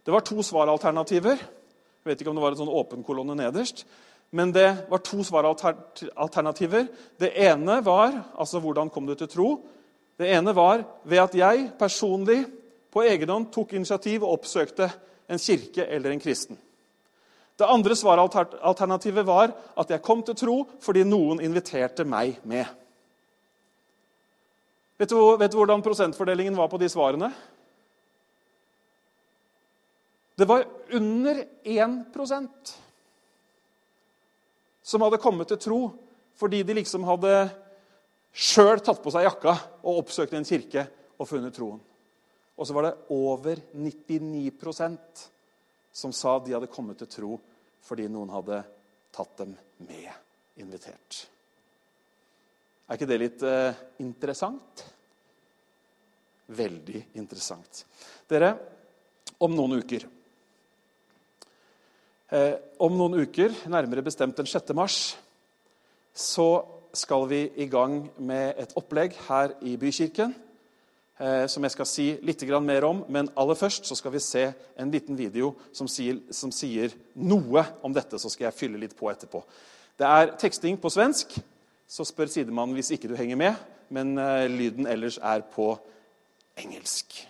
Det 0.04 0.14
var 0.14 0.24
to 0.24 0.44
svaralternativer. 0.46 1.38
Jeg 1.38 2.08
vet 2.08 2.22
ikke 2.22 2.32
om 2.32 2.38
det 2.38 2.44
var 2.46 2.56
en 2.56 2.62
sånn 2.62 2.76
åpen 2.80 3.04
kolonne 3.04 3.36
nederst. 3.36 3.84
Men 4.32 4.52
det 4.56 4.68
var 4.92 5.04
to 5.04 5.24
svaralternativer. 5.24 6.88
Det 7.20 7.34
ene 7.48 7.80
var 7.84 8.16
altså 8.40 8.62
hvordan 8.64 8.92
kom 8.92 9.08
du 9.08 9.16
til 9.20 9.32
tro? 9.32 9.50
Det 10.18 10.30
ene 10.34 10.54
var 10.56 10.84
ved 11.04 11.22
at 11.22 11.36
jeg 11.36 11.68
personlig 11.80 12.42
på 12.92 13.04
egen 13.04 13.30
hånd 13.30 13.52
tok 13.54 13.76
initiativ 13.78 14.24
og 14.24 14.40
oppsøkte 14.40 14.88
en 15.28 15.42
kirke 15.42 15.86
eller 15.86 16.16
en 16.16 16.24
kristen. 16.24 16.58
Det 17.58 17.68
andre 17.68 17.96
svaralternativet 17.98 19.26
var 19.26 19.52
at 19.78 19.90
jeg 19.90 20.04
kom 20.06 20.24
til 20.24 20.38
tro 20.38 20.58
fordi 20.84 21.04
noen 21.08 21.42
inviterte 21.44 22.06
meg 22.06 22.38
med. 22.46 22.66
Vet 24.98 25.10
du, 25.10 25.18
vet 25.38 25.52
du 25.54 25.58
hvordan 25.60 25.84
prosentfordelingen 25.86 26.58
var 26.58 26.70
på 26.72 26.80
de 26.82 26.90
svarene? 26.90 27.30
Det 30.38 30.46
var 30.46 30.66
under 30.94 31.44
1% 31.64 32.74
som 34.82 35.02
hadde 35.02 35.22
kommet 35.22 35.50
til 35.52 35.62
tro 35.62 35.80
fordi 36.38 36.64
de 36.66 36.76
liksom 36.78 37.06
hadde 37.10 37.32
sjøl 38.38 38.82
tatt 38.86 39.02
på 39.02 39.14
seg 39.14 39.26
jakka 39.26 39.56
og 39.82 40.04
oppsøkt 40.04 40.36
en 40.38 40.46
kirke 40.46 40.86
og 41.18 41.30
funnet 41.30 41.56
troen. 41.58 41.80
Og 42.58 42.66
så 42.66 42.74
var 42.74 42.88
det 42.88 43.14
over 43.14 43.62
99% 43.74 45.26
som 45.94 46.14
sa 46.14 46.38
de 46.42 46.54
hadde 46.54 46.70
kommet 46.74 47.02
til 47.02 47.10
tro 47.10 47.40
fordi 47.86 48.10
noen 48.12 48.34
hadde 48.34 48.62
tatt 49.14 49.34
dem 49.42 49.54
med, 49.86 50.10
invitert. 50.62 51.26
Er 52.88 52.96
ikke 52.96 53.10
det 53.10 53.20
litt 53.20 53.42
eh, 53.44 53.80
interessant? 54.00 54.84
Veldig 56.56 57.02
interessant. 57.20 57.82
Dere, 58.32 58.54
om 59.44 59.52
noen 59.52 59.82
uker 59.82 60.06
eh, 62.32 62.56
Om 62.80 62.96
noen 62.96 63.20
uker, 63.26 63.52
nærmere 63.68 64.06
bestemt 64.06 64.40
den 64.40 64.48
6. 64.48 64.72
mars, 64.78 65.18
så 66.16 66.64
skal 66.96 67.28
vi 67.28 67.42
i 67.60 67.68
gang 67.70 68.06
med 68.18 68.56
et 68.64 68.72
opplegg 68.80 69.18
her 69.28 69.52
i 69.68 69.76
Bykirken 69.78 70.32
eh, 71.20 71.44
som 71.52 71.68
jeg 71.68 71.76
skal 71.76 71.90
si 71.92 72.08
litt 72.24 72.48
mer 72.64 72.88
om. 72.88 73.04
Men 73.10 73.30
aller 73.36 73.60
først 73.60 73.86
så 73.86 74.00
skal 74.00 74.16
vi 74.16 74.24
se 74.24 74.48
en 74.80 74.92
liten 74.92 75.20
video 75.20 75.56
som 75.74 75.92
sier, 75.92 76.24
som 76.32 76.52
sier 76.52 76.96
noe 77.16 77.66
om 77.84 77.94
dette. 77.94 78.18
Så 78.18 78.32
skal 78.32 78.48
jeg 78.48 78.60
fylle 78.64 78.80
litt 78.80 78.96
på 78.96 79.12
etterpå. 79.12 79.44
Det 80.00 80.08
er 80.08 80.36
teksting 80.40 80.80
på 80.80 80.90
svensk. 80.90 81.36
Så 81.88 82.04
spør 82.04 82.28
sidemannen 82.28 82.76
hvis 82.76 82.92
ikke 82.92 83.08
du 83.08 83.16
henger 83.16 83.40
med. 83.40 83.56
Men 83.90 84.18
eh, 84.20 84.50
lyden 84.52 84.88
ellers 84.92 85.18
er 85.24 85.46
på 85.48 85.72
engelsk. 86.60 87.22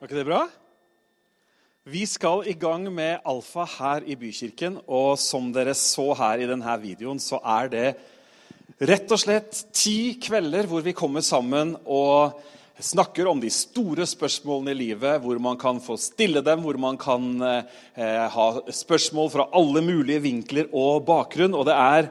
Var 0.00 0.08
ikke 0.08 0.18
det 0.18 0.26
bra? 0.26 0.44
Vi 1.90 2.02
skal 2.08 2.46
i 2.50 2.56
gang 2.58 2.88
med 2.92 3.22
Alfa 3.28 3.66
her 3.78 4.02
i 4.08 4.16
Bykirken. 4.18 4.80
Og 4.90 5.18
som 5.22 5.52
dere 5.54 5.76
så 5.78 6.10
her 6.18 6.42
i 6.42 6.48
denne 6.50 6.76
videoen, 6.82 7.22
så 7.22 7.38
er 7.46 7.70
det 7.70 7.88
rett 8.90 9.12
og 9.12 9.20
slett 9.20 9.66
ti 9.76 10.16
kvelder 10.18 10.66
hvor 10.66 10.82
vi 10.82 10.96
kommer 10.96 11.22
sammen 11.22 11.76
og 11.84 12.40
snakker 12.82 13.28
om 13.30 13.40
de 13.42 13.50
store 13.52 14.06
spørsmålene 14.08 14.74
i 14.74 14.78
livet, 14.78 15.20
hvor 15.22 15.38
man 15.42 15.58
kan 15.60 15.80
få 15.82 15.96
stille 16.00 16.42
dem, 16.44 16.62
hvor 16.64 16.78
man 16.80 16.98
kan 17.00 17.28
eh, 17.46 18.26
ha 18.34 18.46
spørsmål 18.74 19.30
fra 19.32 19.48
alle 19.56 19.82
mulige 19.84 20.24
vinkler 20.24 20.70
og 20.72 21.04
bakgrunn. 21.08 21.56
Og 21.56 21.68
det 21.68 21.76
er 21.76 22.10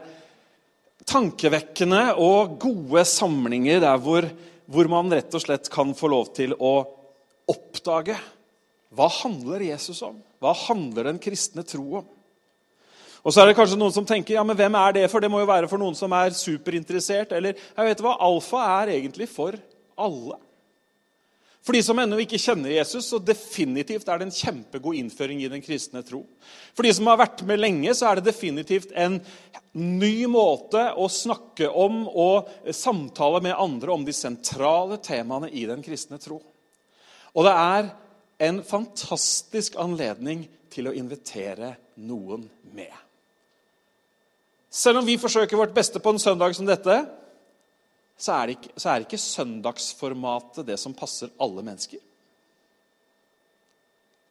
tankevekkende 1.10 2.02
og 2.20 2.58
gode 2.62 3.04
samlinger 3.08 3.82
der 3.82 4.02
hvor, 4.02 4.28
hvor 4.70 4.90
man 4.92 5.12
rett 5.12 5.34
og 5.34 5.44
slett 5.44 5.70
kan 5.72 5.94
få 5.96 6.12
lov 6.12 6.32
til 6.36 6.54
å 6.58 6.74
oppdage 7.50 8.18
hva 8.90 9.06
handler 9.20 9.62
Jesus 9.62 10.00
om? 10.02 10.16
Hva 10.42 10.50
handler 10.66 11.12
den 11.12 11.20
kristne 11.22 11.62
tro 11.66 12.00
om? 12.00 12.08
Og 13.20 13.34
så 13.34 13.42
er 13.42 13.50
det 13.50 13.56
kanskje 13.58 13.78
noen 13.78 13.94
som 13.94 14.06
tenker 14.08 14.34
ja, 14.34 14.42
men 14.46 14.56
hvem 14.56 14.76
er 14.80 14.94
det 14.96 15.08
for? 15.12 15.22
Det 15.22 15.30
må 15.30 15.42
jo 15.42 15.50
være 15.50 15.68
for 15.70 15.78
noen 15.78 15.94
som 15.94 16.12
er 16.16 16.32
superinteressert. 16.34 17.34
Eller 17.36 17.54
jeg 17.54 17.90
vet 17.90 18.02
hva, 18.02 18.16
alfa 18.24 18.62
er 18.80 18.94
egentlig 18.96 19.28
for 19.30 19.58
alle. 20.00 20.38
For 21.60 21.76
de 21.76 21.82
som 21.84 21.98
ennå 22.00 22.16
ikke 22.22 22.40
kjenner 22.40 22.72
Jesus, 22.72 23.10
så 23.10 23.18
definitivt 23.20 24.08
er 24.08 24.20
det 24.20 24.30
en 24.30 24.34
kjempegod 24.34 24.96
innføring 24.96 25.42
i 25.44 25.50
den 25.52 25.60
kristne 25.60 26.00
tro. 26.06 26.22
For 26.72 26.86
de 26.86 26.92
som 26.96 27.10
har 27.10 27.20
vært 27.20 27.42
med 27.48 27.60
lenge, 27.60 27.92
så 27.96 28.08
er 28.08 28.18
det 28.18 28.30
definitivt 28.30 28.94
en 28.96 29.18
ny 29.76 30.24
måte 30.32 30.86
å 30.96 31.08
snakke 31.12 31.68
om 31.68 32.06
og 32.08 32.48
samtale 32.74 33.42
med 33.44 33.58
andre 33.60 33.92
om 33.92 34.06
de 34.06 34.14
sentrale 34.16 34.96
temaene 35.04 35.52
i 35.52 35.66
den 35.68 35.84
kristne 35.84 36.18
tro. 36.22 36.40
Og 37.36 37.46
det 37.46 37.52
er 37.52 37.92
en 38.48 38.64
fantastisk 38.64 39.76
anledning 39.78 40.46
til 40.72 40.88
å 40.88 40.96
invitere 40.96 41.74
noen 42.00 42.48
med. 42.72 42.94
Selv 44.70 45.02
om 45.02 45.06
vi 45.06 45.18
forsøker 45.20 45.58
vårt 45.58 45.74
beste 45.76 46.00
på 46.00 46.14
en 46.14 46.22
søndag 46.22 46.54
som 46.56 46.66
dette, 46.68 47.02
så 48.20 48.36
er, 48.36 48.54
ikke, 48.54 48.74
så 48.76 48.92
er 48.92 49.06
ikke 49.06 49.20
søndagsformatet 49.20 50.66
det 50.68 50.76
som 50.80 50.96
passer 50.96 51.32
alle 51.40 51.64
mennesker. 51.64 52.00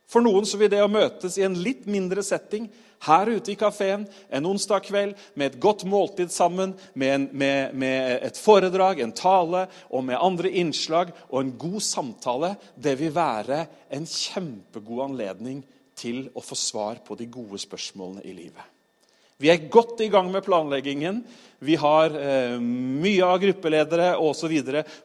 For 0.10 0.26
noen 0.26 0.48
så 0.50 0.58
vil 0.58 0.72
det 0.74 0.82
å 0.82 0.90
møtes 0.90 1.38
i 1.38 1.46
en 1.46 1.58
litt 1.62 1.86
mindre 1.90 2.24
setting 2.26 2.66
her 3.06 3.30
ute 3.30 3.54
i 3.54 3.58
kafeen 3.60 4.08
en 4.34 4.48
onsdag 4.50 4.88
kveld 4.88 5.20
med 5.38 5.52
et 5.52 5.60
godt 5.62 5.86
måltid 5.88 6.34
sammen, 6.34 6.74
med, 6.94 7.14
en, 7.14 7.28
med, 7.32 7.76
med, 7.78 8.16
et 8.26 8.38
foredrag, 8.38 9.00
en 9.00 9.14
tale 9.16 9.68
og 9.88 10.04
med 10.08 10.20
andre 10.20 10.52
innslag 10.62 11.14
og 11.30 11.44
en 11.44 11.54
god 11.62 11.80
samtale, 11.86 12.56
det 12.76 12.98
vil 13.00 13.14
være 13.16 13.62
en 13.96 14.10
kjempegod 14.10 15.06
anledning 15.12 15.62
til 16.00 16.26
å 16.34 16.44
få 16.44 16.58
svar 16.58 17.04
på 17.06 17.16
de 17.20 17.30
gode 17.32 17.62
spørsmålene 17.62 18.26
i 18.26 18.36
livet. 18.36 18.79
Vi 19.40 19.48
er 19.48 19.70
godt 19.72 20.02
i 20.04 20.10
gang 20.12 20.28
med 20.34 20.44
planleggingen. 20.44 21.22
Vi 21.64 21.78
har 21.80 22.12
eh, 22.12 22.58
mye 22.60 23.24
av 23.24 23.38
gruppeledere 23.40 24.10
og 24.18 24.34
osv. 24.34 24.56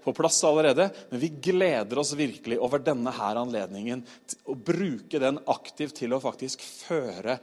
på 0.03 0.15
plass 0.15 0.41
allerede. 0.47 0.89
Men 1.11 1.23
vi 1.23 1.31
gleder 1.51 2.01
oss 2.03 2.15
virkelig 2.19 2.59
over 2.59 2.83
denne 2.83 3.13
her 3.15 3.39
anledningen 3.39 4.03
til 4.27 4.41
å 4.51 4.57
bruke 4.59 5.21
den 5.23 5.39
aktivt 5.51 6.01
til 6.01 6.17
å 6.17 6.23
faktisk 6.23 6.63
føre 6.67 7.39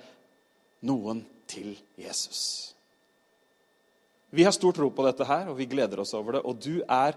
noen 0.87 1.23
til 1.47 1.77
Jesus. 1.99 2.73
Vi 4.31 4.43
har 4.47 4.55
stor 4.55 4.75
tro 4.75 4.89
på 4.91 5.05
dette 5.07 5.27
her, 5.27 5.47
og 5.51 5.59
vi 5.59 5.69
gleder 5.71 6.03
oss 6.03 6.13
over 6.15 6.37
det. 6.37 6.43
Og 6.47 6.59
du 6.59 6.83
er 6.87 7.15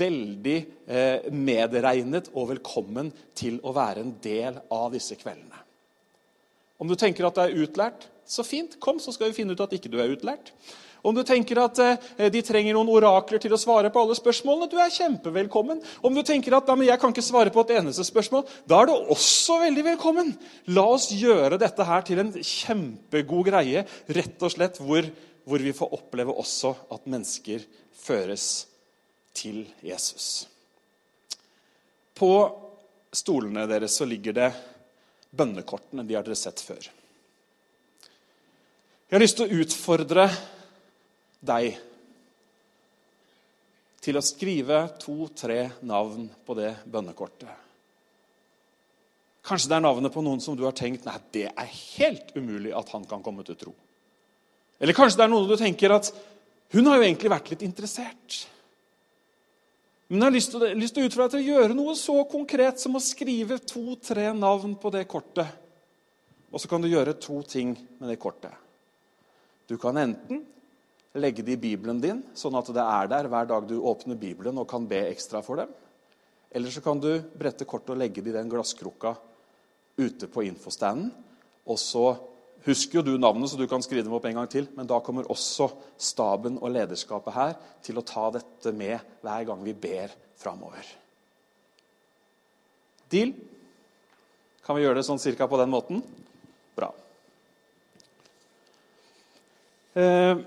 veldig 0.00 0.56
eh, 0.86 1.28
medregnet 1.32 2.32
og 2.32 2.54
velkommen 2.54 3.12
til 3.36 3.60
å 3.64 3.72
være 3.76 4.04
en 4.04 4.16
del 4.24 4.60
av 4.72 4.92
disse 4.96 5.16
kveldene. 5.20 5.63
Om 6.78 6.90
du 6.90 6.96
tenker 6.98 7.26
at 7.28 7.36
du 7.36 7.44
er 7.44 7.54
utlært, 7.64 8.08
så 8.26 8.44
fint. 8.46 8.78
Kom, 8.80 8.98
så 9.00 9.12
skal 9.14 9.30
vi 9.30 9.36
finne 9.36 9.54
ut 9.54 9.62
at 9.62 9.72
ikke 9.76 9.92
du 9.92 10.00
er 10.02 10.12
utlært. 10.14 10.52
Om 11.04 11.12
du 11.12 11.20
tenker 11.26 11.58
at 11.60 11.80
eh, 11.84 12.30
de 12.32 12.40
trenger 12.44 12.72
noen 12.72 12.88
orakler 12.88 13.42
til 13.42 13.52
å 13.52 13.60
svare 13.60 13.90
på 13.92 14.00
alle 14.00 14.16
spørsmålene, 14.16 14.70
du 14.72 14.78
er 14.80 14.92
kjempevelkommen. 14.94 15.82
Om 16.00 16.16
du 16.16 16.22
tenker 16.24 16.56
at 16.56 16.70
jeg 16.80 17.00
kan 17.00 17.12
ikke 17.12 17.26
svare 17.26 17.52
på 17.52 17.60
et 17.66 17.74
eneste 17.76 18.06
spørsmål, 18.08 18.46
da 18.64 18.80
er 18.80 18.88
du 18.88 18.94
også 19.12 19.58
veldig 19.66 19.84
velkommen. 19.92 20.32
La 20.72 20.86
oss 20.94 21.10
gjøre 21.12 21.60
dette 21.60 21.84
her 21.84 22.08
til 22.08 22.24
en 22.24 22.32
kjempegod 22.32 23.50
greie, 23.50 23.84
rett 24.16 24.48
og 24.48 24.54
slett 24.56 24.80
hvor, 24.80 25.04
hvor 25.44 25.66
vi 25.68 25.76
får 25.76 25.92
oppleve 25.98 26.32
også 26.40 26.72
at 26.96 27.04
mennesker 27.04 27.68
føres 28.00 28.48
til 29.36 29.66
Jesus. 29.84 30.46
På 32.16 32.32
stolene 33.14 33.68
deres 33.68 34.00
så 34.00 34.08
ligger 34.08 34.40
det 34.40 34.52
bønnekortene. 35.36 36.04
De 36.06 36.16
har 36.16 36.26
dere 36.26 36.38
sett 36.38 36.62
før. 36.64 36.90
Jeg 39.04 39.16
har 39.16 39.22
lyst 39.22 39.36
til 39.38 39.46
å 39.46 39.62
utfordre 39.62 40.28
deg 41.44 41.76
til 44.04 44.18
å 44.18 44.24
skrive 44.24 44.80
to-tre 45.00 45.60
navn 45.88 46.26
på 46.44 46.56
det 46.58 46.72
bønnekortet. 46.90 47.60
Kanskje 49.44 49.70
det 49.70 49.76
er 49.76 49.84
navnet 49.84 50.12
på 50.12 50.22
noen 50.24 50.40
som 50.40 50.56
du 50.56 50.64
har 50.64 50.76
tenkt 50.76 51.04
nei, 51.04 51.18
det 51.36 51.48
er 51.50 51.68
helt 51.68 52.32
umulig 52.36 52.72
at 52.76 52.88
han 52.94 53.04
kan 53.08 53.22
komme 53.24 53.44
til 53.44 53.58
tro. 53.60 53.74
Eller 54.80 54.96
kanskje 54.96 55.20
det 55.20 55.26
er 55.26 55.32
noen 55.32 55.48
du 55.48 55.56
tenker 55.60 55.92
at 55.94 56.08
hun 56.74 56.88
har 56.88 56.98
jo 56.98 57.04
egentlig 57.06 57.32
vært 57.32 57.50
litt 57.52 57.64
interessert. 57.66 58.38
Men 60.08 60.20
jeg 60.20 60.26
har 60.26 60.34
lyst 60.34 60.52
til, 60.52 60.64
lyst 60.76 60.96
til 60.96 61.04
å 61.04 61.08
utfordre 61.08 61.26
deg 61.26 61.34
til 61.34 61.42
å 61.42 61.58
gjøre 61.58 61.76
noe 61.76 61.94
så 61.96 62.16
konkret 62.28 62.80
som 62.82 62.96
å 62.98 63.02
skrive 63.02 63.56
to-tre 63.64 64.26
navn 64.36 64.74
på 64.80 64.92
det 64.92 65.06
kortet. 65.08 65.48
Og 66.52 66.60
så 66.60 66.68
kan 66.70 66.84
du 66.84 66.90
gjøre 66.90 67.16
to 67.18 67.40
ting 67.48 67.72
med 67.98 68.12
det 68.12 68.18
kortet. 68.22 68.52
Du 69.66 69.78
kan 69.80 69.96
enten 69.96 70.42
legge 71.16 71.44
det 71.46 71.56
i 71.56 71.62
Bibelen 71.62 72.02
din, 72.02 72.20
sånn 72.36 72.56
at 72.58 72.68
det 72.74 72.84
er 72.84 73.08
der 73.10 73.30
hver 73.32 73.48
dag 73.48 73.66
du 73.70 73.78
åpner 73.80 74.18
Bibelen 74.18 74.60
og 74.60 74.68
kan 74.70 74.84
be 74.90 75.00
ekstra 75.08 75.40
for 75.46 75.62
dem. 75.62 75.72
Eller 76.54 76.70
så 76.70 76.82
kan 76.84 77.00
du 77.00 77.10
brette 77.34 77.66
kortet 77.66 77.94
og 77.94 78.02
legge 78.02 78.22
det 78.22 78.34
i 78.34 78.36
den 78.36 78.50
glasskrukka 78.52 79.16
ute 79.98 80.28
på 80.30 80.44
infostanden. 80.46 81.10
Og 81.64 81.80
så 81.80 82.12
husker 82.64 83.00
jo 83.00 83.04
du 83.04 83.14
navnet, 83.20 83.50
så 83.50 83.58
du 83.60 83.66
kan 83.68 83.82
skrive 83.84 84.06
dem 84.06 84.14
opp 84.16 84.26
en 84.28 84.38
gang 84.40 84.50
til. 84.50 84.68
Men 84.76 84.88
da 84.88 85.00
kommer 85.04 85.28
også 85.32 85.68
staben 86.00 86.58
og 86.60 86.72
lederskapet 86.74 87.36
her 87.36 87.56
til 87.84 88.00
å 88.00 88.06
ta 88.06 88.30
dette 88.34 88.72
med 88.76 88.98
hver 89.24 89.48
gang 89.50 89.64
vi 89.64 89.76
ber 89.76 90.14
framover. 90.40 90.86
Deal? 93.12 93.34
Kan 94.64 94.78
vi 94.78 94.84
gjøre 94.86 95.00
det 95.00 95.06
sånn 95.06 95.20
cirka 95.20 95.48
på 95.48 95.60
den 95.60 95.72
måten? 95.72 96.00
Bra. 96.74 96.88
Eh, 99.94 100.40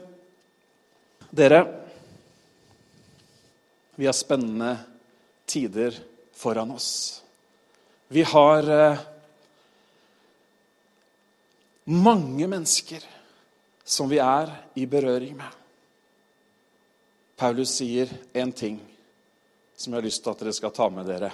dere, 1.32 1.62
vi 3.96 4.10
har 4.10 4.18
spennende 4.18 4.74
tider 5.48 5.96
foran 6.36 6.74
oss. 6.74 6.90
Vi 8.12 8.26
har 8.28 8.68
eh, 8.74 9.06
mange 11.88 12.48
mennesker 12.48 13.04
som 13.84 14.10
vi 14.10 14.20
er 14.20 14.52
i 14.76 14.86
berøring 14.86 15.38
med. 15.38 15.54
Paulus 17.38 17.78
sier 17.78 18.10
én 18.34 18.52
ting 18.52 18.80
som 19.78 19.94
jeg 19.94 20.02
har 20.02 20.08
lyst 20.08 20.24
til 20.26 20.34
at 20.34 20.42
dere 20.42 20.56
skal 20.58 20.74
ta 20.76 20.88
med 20.90 21.08
dere 21.08 21.30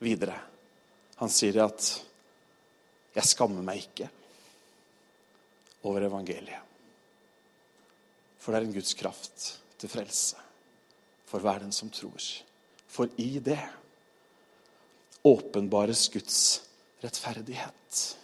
videre. 0.00 0.36
Han 1.20 1.28
sier 1.28 1.64
at 1.64 2.02
'jeg 3.14 3.24
skammer 3.24 3.62
meg 3.62 3.76
ikke 3.76 4.08
over 5.82 6.00
evangeliet'. 6.00 6.68
For 8.38 8.52
det 8.52 8.62
er 8.62 8.66
en 8.66 8.72
Guds 8.72 8.94
kraft 8.94 9.60
til 9.78 9.88
frelse 9.88 10.36
for 11.26 11.38
hver 11.38 11.58
den 11.58 11.72
som 11.72 11.90
tror. 11.90 12.22
For 12.88 13.08
i 13.18 13.38
det 13.38 13.60
åpenbares 15.24 16.08
Guds 16.08 16.62
rettferdighet. 17.04 18.16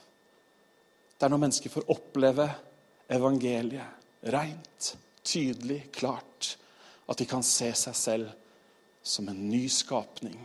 Det 1.17 1.27
er 1.27 1.33
når 1.33 1.43
mennesker 1.47 1.73
får 1.73 1.91
oppleve 1.93 2.47
evangeliet 3.09 4.29
rent, 4.33 4.93
tydelig, 5.23 5.87
klart. 5.93 6.57
At 7.07 7.19
de 7.19 7.27
kan 7.29 7.45
se 7.47 7.71
seg 7.79 7.97
selv 7.97 8.33
som 9.07 9.29
en 9.31 9.49
ny 9.49 9.64
skapning 9.71 10.39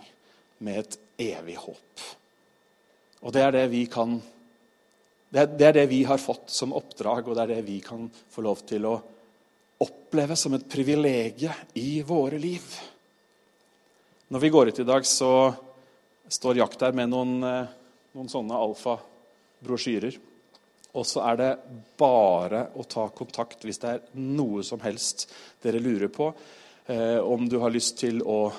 med 0.61 0.83
et 0.83 0.97
evig 1.31 1.57
håp. 1.59 2.05
Og 3.21 3.33
det 3.33 3.43
er 3.43 3.55
det 3.55 3.65
vi 3.73 3.85
kan 3.91 4.19
det 5.31 5.63
er, 5.63 5.71
det 5.71 5.85
vi 5.87 6.01
har 6.03 6.19
fått 6.19 6.49
som 6.51 6.73
oppdrag, 6.75 7.29
og 7.29 7.37
det 7.37 7.43
er 7.45 7.51
det 7.53 7.61
vi 7.63 7.77
kan 7.79 8.09
få 8.11 8.43
lov 8.43 8.65
til 8.67 8.83
å 8.83 8.97
oppleve 9.79 10.35
som 10.35 10.57
et 10.57 10.65
privilegium 10.67 11.55
i 11.79 12.01
våre 12.03 12.35
liv. 12.35 12.65
Når 14.27 14.43
vi 14.43 14.49
går 14.51 14.73
ut 14.73 14.81
i 14.83 14.87
dag, 14.89 15.07
så 15.07 15.31
står 16.27 16.59
Jakt 16.59 16.83
der 16.83 16.91
med 16.91 17.13
noen, 17.13 17.31
eh, 17.47 17.71
noen 18.11 18.27
sånne 18.27 18.59
alfa-brosjyrer. 18.59 20.19
Og 20.99 21.07
så 21.07 21.21
er 21.23 21.37
det 21.39 21.51
bare 21.99 22.65
å 22.75 22.83
ta 22.89 23.05
kontakt 23.15 23.63
hvis 23.63 23.79
det 23.79 23.93
er 23.93 24.01
noe 24.19 24.63
som 24.67 24.81
helst 24.83 25.29
dere 25.63 25.79
lurer 25.79 26.11
på. 26.11 26.27
Eh, 26.91 27.19
om 27.23 27.47
du 27.49 27.57
har 27.61 27.71
lyst 27.71 27.97
til 28.01 28.19
å 28.27 28.51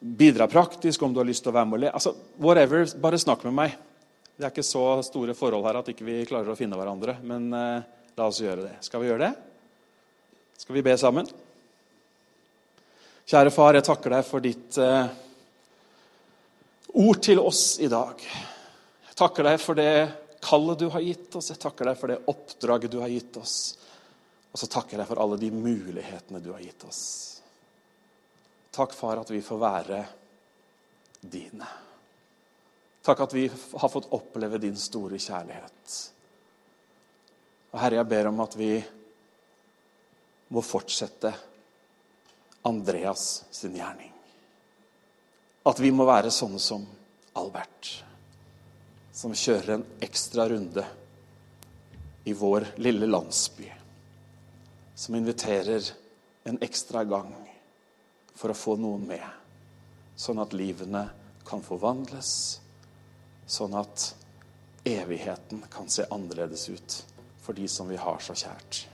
bidra 0.00 0.46
praktisk, 0.48 1.02
om 1.02 1.12
du 1.12 1.20
har 1.20 1.28
lyst 1.28 1.42
til 1.44 1.52
å 1.52 1.56
være 1.58 1.68
med 1.68 1.78
og 1.80 1.84
le. 1.84 1.92
Altså, 1.98 2.14
whatever, 2.38 2.86
bare 3.02 3.18
snakk 3.20 3.42
med 3.48 3.56
meg. 3.56 3.78
Det 4.36 4.46
er 4.46 4.54
ikke 4.54 4.64
så 4.64 4.84
store 5.04 5.34
forhold 5.36 5.66
her 5.66 5.80
at 5.80 5.90
ikke 5.92 6.06
vi 6.06 6.20
ikke 6.20 6.36
klarer 6.36 6.54
å 6.54 6.58
finne 6.58 6.78
hverandre. 6.78 7.18
Men 7.26 7.50
eh, 7.56 7.88
la 8.16 8.28
oss 8.30 8.40
gjøre 8.40 8.68
det. 8.68 8.76
Skal 8.86 9.02
vi 9.02 9.10
gjøre 9.10 9.26
det? 9.26 9.32
Skal 10.60 10.78
vi 10.78 10.84
be 10.86 10.94
sammen? 11.00 11.28
Kjære 13.30 13.52
far, 13.54 13.76
jeg 13.76 13.86
takker 13.86 14.14
deg 14.14 14.24
for 14.26 14.42
ditt 14.44 14.78
eh, 14.82 15.10
ord 17.02 17.20
til 17.22 17.42
oss 17.42 17.64
i 17.82 17.90
dag. 17.90 18.22
Jeg 19.10 19.18
takker 19.18 19.50
deg 19.50 19.60
for 19.62 19.78
det 19.78 19.92
kallet 20.40 20.78
du 20.78 20.88
har 20.92 21.04
gitt 21.04 21.36
oss. 21.36 21.50
Jeg 21.52 21.60
takker 21.62 21.90
deg 21.90 21.98
for 22.00 22.12
det 22.12 22.20
oppdraget 22.30 22.92
du 22.92 22.98
har 23.02 23.12
gitt 23.12 23.36
oss. 23.40 23.56
Og 24.50 24.58
så 24.58 24.66
takker 24.70 24.96
jeg 24.96 25.02
deg 25.02 25.10
for 25.10 25.22
alle 25.22 25.38
de 25.40 25.50
mulighetene 25.54 26.42
du 26.42 26.50
har 26.54 26.62
gitt 26.64 26.84
oss. 26.88 27.02
Takk, 28.70 28.94
far, 28.94 29.20
at 29.20 29.30
vi 29.30 29.42
får 29.42 29.60
være 29.60 30.00
dine. 31.20 31.68
Takk 33.02 33.24
at 33.26 33.34
vi 33.34 33.46
har 33.50 33.92
fått 33.92 34.10
oppleve 34.14 34.60
din 34.62 34.76
store 34.78 35.18
kjærlighet. 35.18 35.98
Og 37.70 37.78
Herre, 37.80 38.00
jeg 38.00 38.10
ber 38.10 38.30
om 38.30 38.42
at 38.42 38.56
vi 38.58 38.72
må 40.50 40.62
fortsette 40.66 41.32
Andreas 42.66 43.44
sin 43.54 43.76
gjerning. 43.78 44.12
At 45.70 45.80
vi 45.80 45.92
må 45.94 46.06
være 46.08 46.32
sånne 46.34 46.60
som 46.62 46.84
Albert, 47.38 47.92
som 49.12 49.34
kjører 49.34 49.74
en 49.74 49.84
ekstra 50.00 50.48
runde 50.48 50.84
i 52.24 52.32
vår 52.36 52.66
lille 52.76 53.06
landsby. 53.06 53.68
Som 54.94 55.14
inviterer 55.18 55.92
en 56.44 56.58
ekstra 56.62 57.04
gang 57.04 57.32
for 58.34 58.52
å 58.52 58.56
få 58.56 58.76
noen 58.80 59.06
med, 59.08 59.26
sånn 60.16 60.40
at 60.42 60.56
livene 60.56 61.06
kan 61.48 61.62
forvandles 61.64 62.60
sånn 63.50 63.74
at 63.74 64.14
evigheten 64.86 65.64
kan 65.72 65.88
se 65.90 66.06
annerledes 66.10 66.68
ut 66.70 66.98
for 67.42 67.56
de 67.58 67.68
som 67.68 67.88
vi 67.90 67.98
har 67.98 68.22
så 68.22 68.36
kjært. 68.38 68.84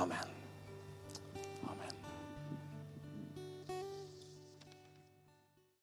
Amen. 0.00 0.39